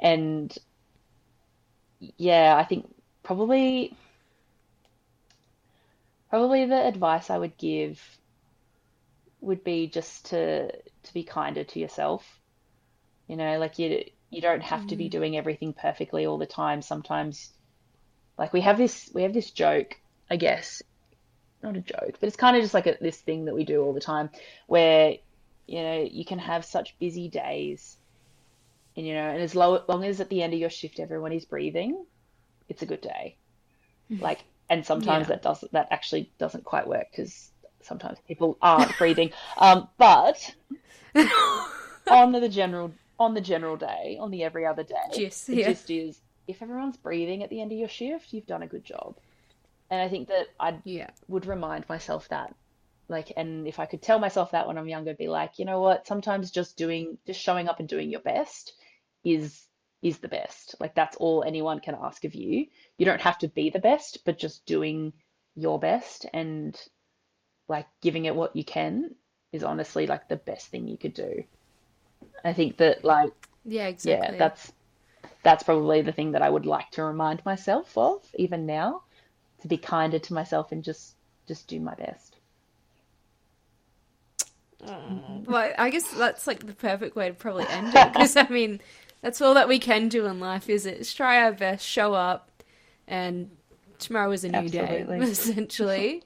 And 0.00 0.56
yeah, 2.16 2.56
I 2.56 2.64
think 2.64 2.92
probably, 3.22 3.96
probably 6.32 6.64
the 6.64 6.86
advice 6.86 7.28
I 7.28 7.36
would 7.36 7.58
give 7.58 8.00
would 9.42 9.62
be 9.62 9.86
just 9.86 10.30
to 10.30 10.72
to 10.72 11.12
be 11.12 11.24
kinder 11.24 11.62
to 11.62 11.78
yourself. 11.78 12.26
You 13.28 13.36
know, 13.36 13.58
like 13.58 13.78
you 13.78 14.06
you 14.30 14.40
don't 14.40 14.62
have 14.62 14.86
to 14.86 14.96
be 14.96 15.08
mm. 15.08 15.10
doing 15.10 15.36
everything 15.36 15.74
perfectly 15.74 16.24
all 16.24 16.38
the 16.38 16.46
time. 16.46 16.80
Sometimes 16.80 17.50
like 18.38 18.54
we 18.54 18.62
have 18.62 18.78
this 18.78 19.10
we 19.12 19.24
have 19.24 19.34
this 19.34 19.50
joke, 19.50 20.00
I 20.30 20.36
guess, 20.36 20.82
not 21.62 21.76
a 21.76 21.82
joke, 21.82 22.16
but 22.18 22.28
it's 22.28 22.36
kind 22.36 22.56
of 22.56 22.62
just 22.62 22.72
like 22.72 22.86
a, 22.86 22.96
this 22.98 23.20
thing 23.20 23.44
that 23.44 23.54
we 23.54 23.66
do 23.66 23.82
all 23.82 23.92
the 23.92 24.00
time 24.00 24.30
where 24.68 25.16
you 25.66 25.82
know 25.82 26.08
you 26.10 26.24
can 26.24 26.38
have 26.38 26.64
such 26.64 26.98
busy 26.98 27.28
days 27.28 27.98
and 28.96 29.06
you 29.06 29.12
know 29.12 29.28
and 29.28 29.42
as 29.42 29.54
low, 29.54 29.84
long 29.86 30.02
as 30.02 30.18
at 30.18 30.30
the 30.30 30.42
end 30.42 30.54
of 30.54 30.58
your 30.58 30.70
shift 30.70 30.98
everyone 30.98 31.32
is 31.32 31.44
breathing 31.44 32.06
it's 32.70 32.82
a 32.82 32.86
good 32.86 33.02
day 33.02 33.36
mm-hmm. 34.10 34.22
like 34.22 34.42
and 34.68 34.84
sometimes 34.84 35.28
Yeah. 35.28 35.34
that 35.34 35.42
doesn't 35.42 35.72
that 35.72 35.88
actually 35.90 36.32
doesn't 36.38 36.64
quite 36.64 36.86
work 36.86 37.06
because 37.10 37.50
sometimes 37.82 38.18
people 38.26 38.58
aren't 38.62 38.96
breathing 38.98 39.30
um 39.58 39.88
but 39.98 40.54
on 42.10 42.32
the 42.32 42.48
general 42.48 42.92
on 43.18 43.34
the 43.34 43.40
general 43.40 43.76
day 43.76 44.16
on 44.20 44.30
the 44.30 44.42
every 44.44 44.66
other 44.66 44.82
day 44.84 45.22
the 45.48 45.56
yeah. 45.56 45.68
gist 45.68 45.90
is 45.90 46.20
if 46.46 46.62
everyone's 46.62 46.96
breathing 46.96 47.42
at 47.42 47.50
the 47.50 47.60
end 47.60 47.72
of 47.72 47.78
your 47.78 47.88
shift 47.88 48.32
you've 48.32 48.46
done 48.46 48.62
a 48.62 48.66
good 48.66 48.84
job 48.84 49.16
and 49.90 50.00
i 50.00 50.08
think 50.08 50.28
that 50.28 50.46
i 50.58 50.78
Yeah. 50.84 51.10
would 51.28 51.46
remind 51.46 51.88
myself 51.88 52.28
that 52.28 52.54
like 53.08 53.32
and 53.36 53.66
if 53.68 53.78
i 53.78 53.86
could 53.86 54.02
tell 54.02 54.18
myself 54.18 54.52
that 54.52 54.66
when 54.66 54.78
i'm 54.78 54.88
younger 54.88 55.14
be 55.14 55.28
like 55.28 55.58
you 55.58 55.64
know 55.64 55.80
what 55.80 56.06
sometimes 56.06 56.50
just 56.50 56.76
doing 56.76 57.18
just 57.26 57.40
showing 57.40 57.68
up 57.68 57.80
and 57.80 57.88
doing 57.88 58.10
your 58.10 58.20
best 58.20 58.72
is 59.24 59.66
is 60.02 60.18
the 60.18 60.28
best. 60.28 60.74
Like 60.80 60.94
that's 60.94 61.16
all 61.16 61.44
anyone 61.44 61.80
can 61.80 61.96
ask 62.00 62.24
of 62.24 62.34
you. 62.34 62.66
You 62.98 63.06
don't 63.06 63.20
have 63.20 63.38
to 63.38 63.48
be 63.48 63.70
the 63.70 63.78
best 63.78 64.24
but 64.24 64.38
just 64.38 64.66
doing 64.66 65.12
your 65.54 65.78
best 65.78 66.26
and 66.32 66.78
like 67.68 67.86
giving 68.00 68.24
it 68.24 68.34
what 68.34 68.56
you 68.56 68.64
can 68.64 69.14
is 69.52 69.62
honestly 69.64 70.06
like 70.06 70.28
the 70.28 70.36
best 70.36 70.68
thing 70.68 70.88
you 70.88 70.96
could 70.96 71.14
do. 71.14 71.44
I 72.44 72.52
think 72.52 72.76
that 72.78 73.04
like 73.04 73.32
Yeah, 73.64 73.86
exactly. 73.86 74.36
yeah 74.36 74.38
that's 74.38 74.72
that's 75.42 75.62
probably 75.62 76.02
the 76.02 76.12
thing 76.12 76.32
that 76.32 76.42
i 76.42 76.50
would 76.50 76.66
like 76.66 76.90
to 76.92 77.04
remind 77.04 77.44
myself 77.44 77.96
of 77.98 78.24
even 78.36 78.66
now 78.66 79.02
to 79.60 79.68
be 79.68 79.76
kinder 79.78 80.18
to 80.18 80.34
myself 80.34 80.72
and 80.72 80.84
just 80.84 81.14
just 81.46 81.66
do 81.68 81.80
my 81.80 81.94
best. 81.94 82.36
Uh, 84.84 84.90
mm-hmm. 84.90 85.50
Well, 85.50 85.72
I 85.78 85.90
guess 85.90 86.10
that's 86.10 86.46
like 86.46 86.66
the 86.66 86.72
perfect 86.74 87.14
way 87.14 87.28
to 87.28 87.34
probably 87.34 87.66
end 87.68 87.94
it 87.94 88.12
because 88.12 88.36
I 88.36 88.48
mean, 88.48 88.80
that's 89.22 89.40
all 89.40 89.54
that 89.54 89.68
we 89.68 89.78
can 89.78 90.08
do 90.08 90.26
in 90.26 90.40
life, 90.40 90.68
is 90.68 90.84
it? 90.84 90.98
Is 90.98 91.14
try 91.14 91.42
our 91.42 91.52
best, 91.52 91.86
show 91.86 92.12
up, 92.12 92.50
and 93.06 93.50
tomorrow 93.98 94.30
is 94.32 94.44
a 94.44 94.48
new 94.48 94.58
Absolutely. 94.58 95.18
day, 95.18 95.24
essentially. 95.30 96.22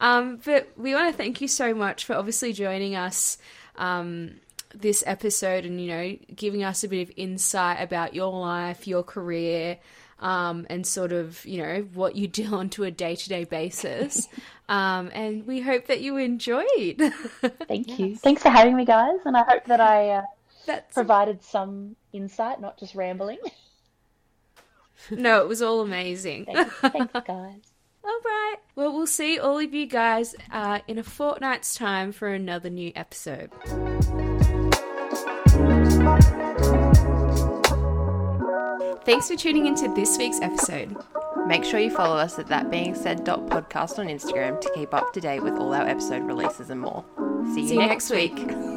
um, 0.00 0.38
but 0.44 0.68
we 0.76 0.94
want 0.94 1.10
to 1.10 1.16
thank 1.16 1.40
you 1.40 1.48
so 1.48 1.74
much 1.74 2.04
for 2.04 2.14
obviously 2.14 2.52
joining 2.52 2.94
us 2.94 3.38
um, 3.76 4.34
this 4.74 5.02
episode 5.06 5.64
and 5.64 5.80
you 5.80 5.88
know 5.88 6.16
giving 6.34 6.62
us 6.62 6.84
a 6.84 6.88
bit 6.88 7.08
of 7.08 7.14
insight 7.16 7.82
about 7.82 8.14
your 8.14 8.32
life, 8.32 8.86
your 8.86 9.02
career. 9.02 9.78
Um, 10.18 10.66
and 10.70 10.86
sort 10.86 11.12
of, 11.12 11.44
you 11.44 11.62
know, 11.62 11.86
what 11.92 12.16
you 12.16 12.26
do 12.26 12.54
on 12.54 12.70
to 12.70 12.84
a 12.84 12.90
day 12.90 13.16
to 13.16 13.28
day 13.28 13.44
basis. 13.44 14.26
um, 14.70 15.10
and 15.12 15.46
we 15.46 15.60
hope 15.60 15.88
that 15.88 16.00
you 16.00 16.16
enjoyed. 16.16 16.66
thank 17.68 17.98
you 17.98 18.16
thanks 18.16 18.40
for 18.40 18.48
having 18.48 18.74
me 18.76 18.86
guys 18.86 19.18
and 19.26 19.36
i 19.36 19.42
hope 19.42 19.66
that 19.66 19.78
i 19.78 20.08
uh, 20.08 20.22
provided 20.94 21.42
some 21.42 21.96
insight 22.16 22.60
not 22.60 22.78
just 22.78 22.94
rambling 22.94 23.38
No, 25.10 25.42
it 25.42 25.48
was 25.48 25.60
all 25.60 25.82
amazing. 25.82 26.46
thanks, 26.46 26.74
thanks 26.80 27.12
guys 27.26 27.60
all 28.02 28.20
right. 28.24 28.56
Well, 28.76 28.92
we'll 28.92 29.06
see 29.08 29.38
all 29.38 29.58
of 29.58 29.74
you 29.74 29.86
guys 29.86 30.36
uh, 30.52 30.78
in 30.86 30.96
a 30.96 31.02
fortnight's 31.02 31.74
time 31.74 32.12
for 32.12 32.28
another 32.28 32.70
new 32.70 32.92
episode. 32.94 33.50
Thanks 39.04 39.28
for 39.28 39.36
tuning 39.36 39.66
into 39.66 39.92
this 39.94 40.16
week's 40.18 40.40
episode. 40.40 40.96
Make 41.46 41.64
sure 41.64 41.78
you 41.78 41.90
follow 41.90 42.16
us 42.16 42.38
at 42.38 42.46
thatbeingsaid.podcast 42.46 43.98
on 43.98 44.06
Instagram 44.08 44.60
to 44.60 44.70
keep 44.74 44.92
up 44.92 45.12
to 45.12 45.20
date 45.20 45.42
with 45.42 45.54
all 45.54 45.72
our 45.72 45.86
episode 45.86 46.22
releases 46.24 46.70
and 46.70 46.80
more. 46.80 47.04
See 47.54 47.62
you, 47.62 47.68
See 47.68 47.74
you 47.74 47.80
next 47.80 48.10
next 48.10 48.10
week. 48.10 48.46
week. 48.46 48.75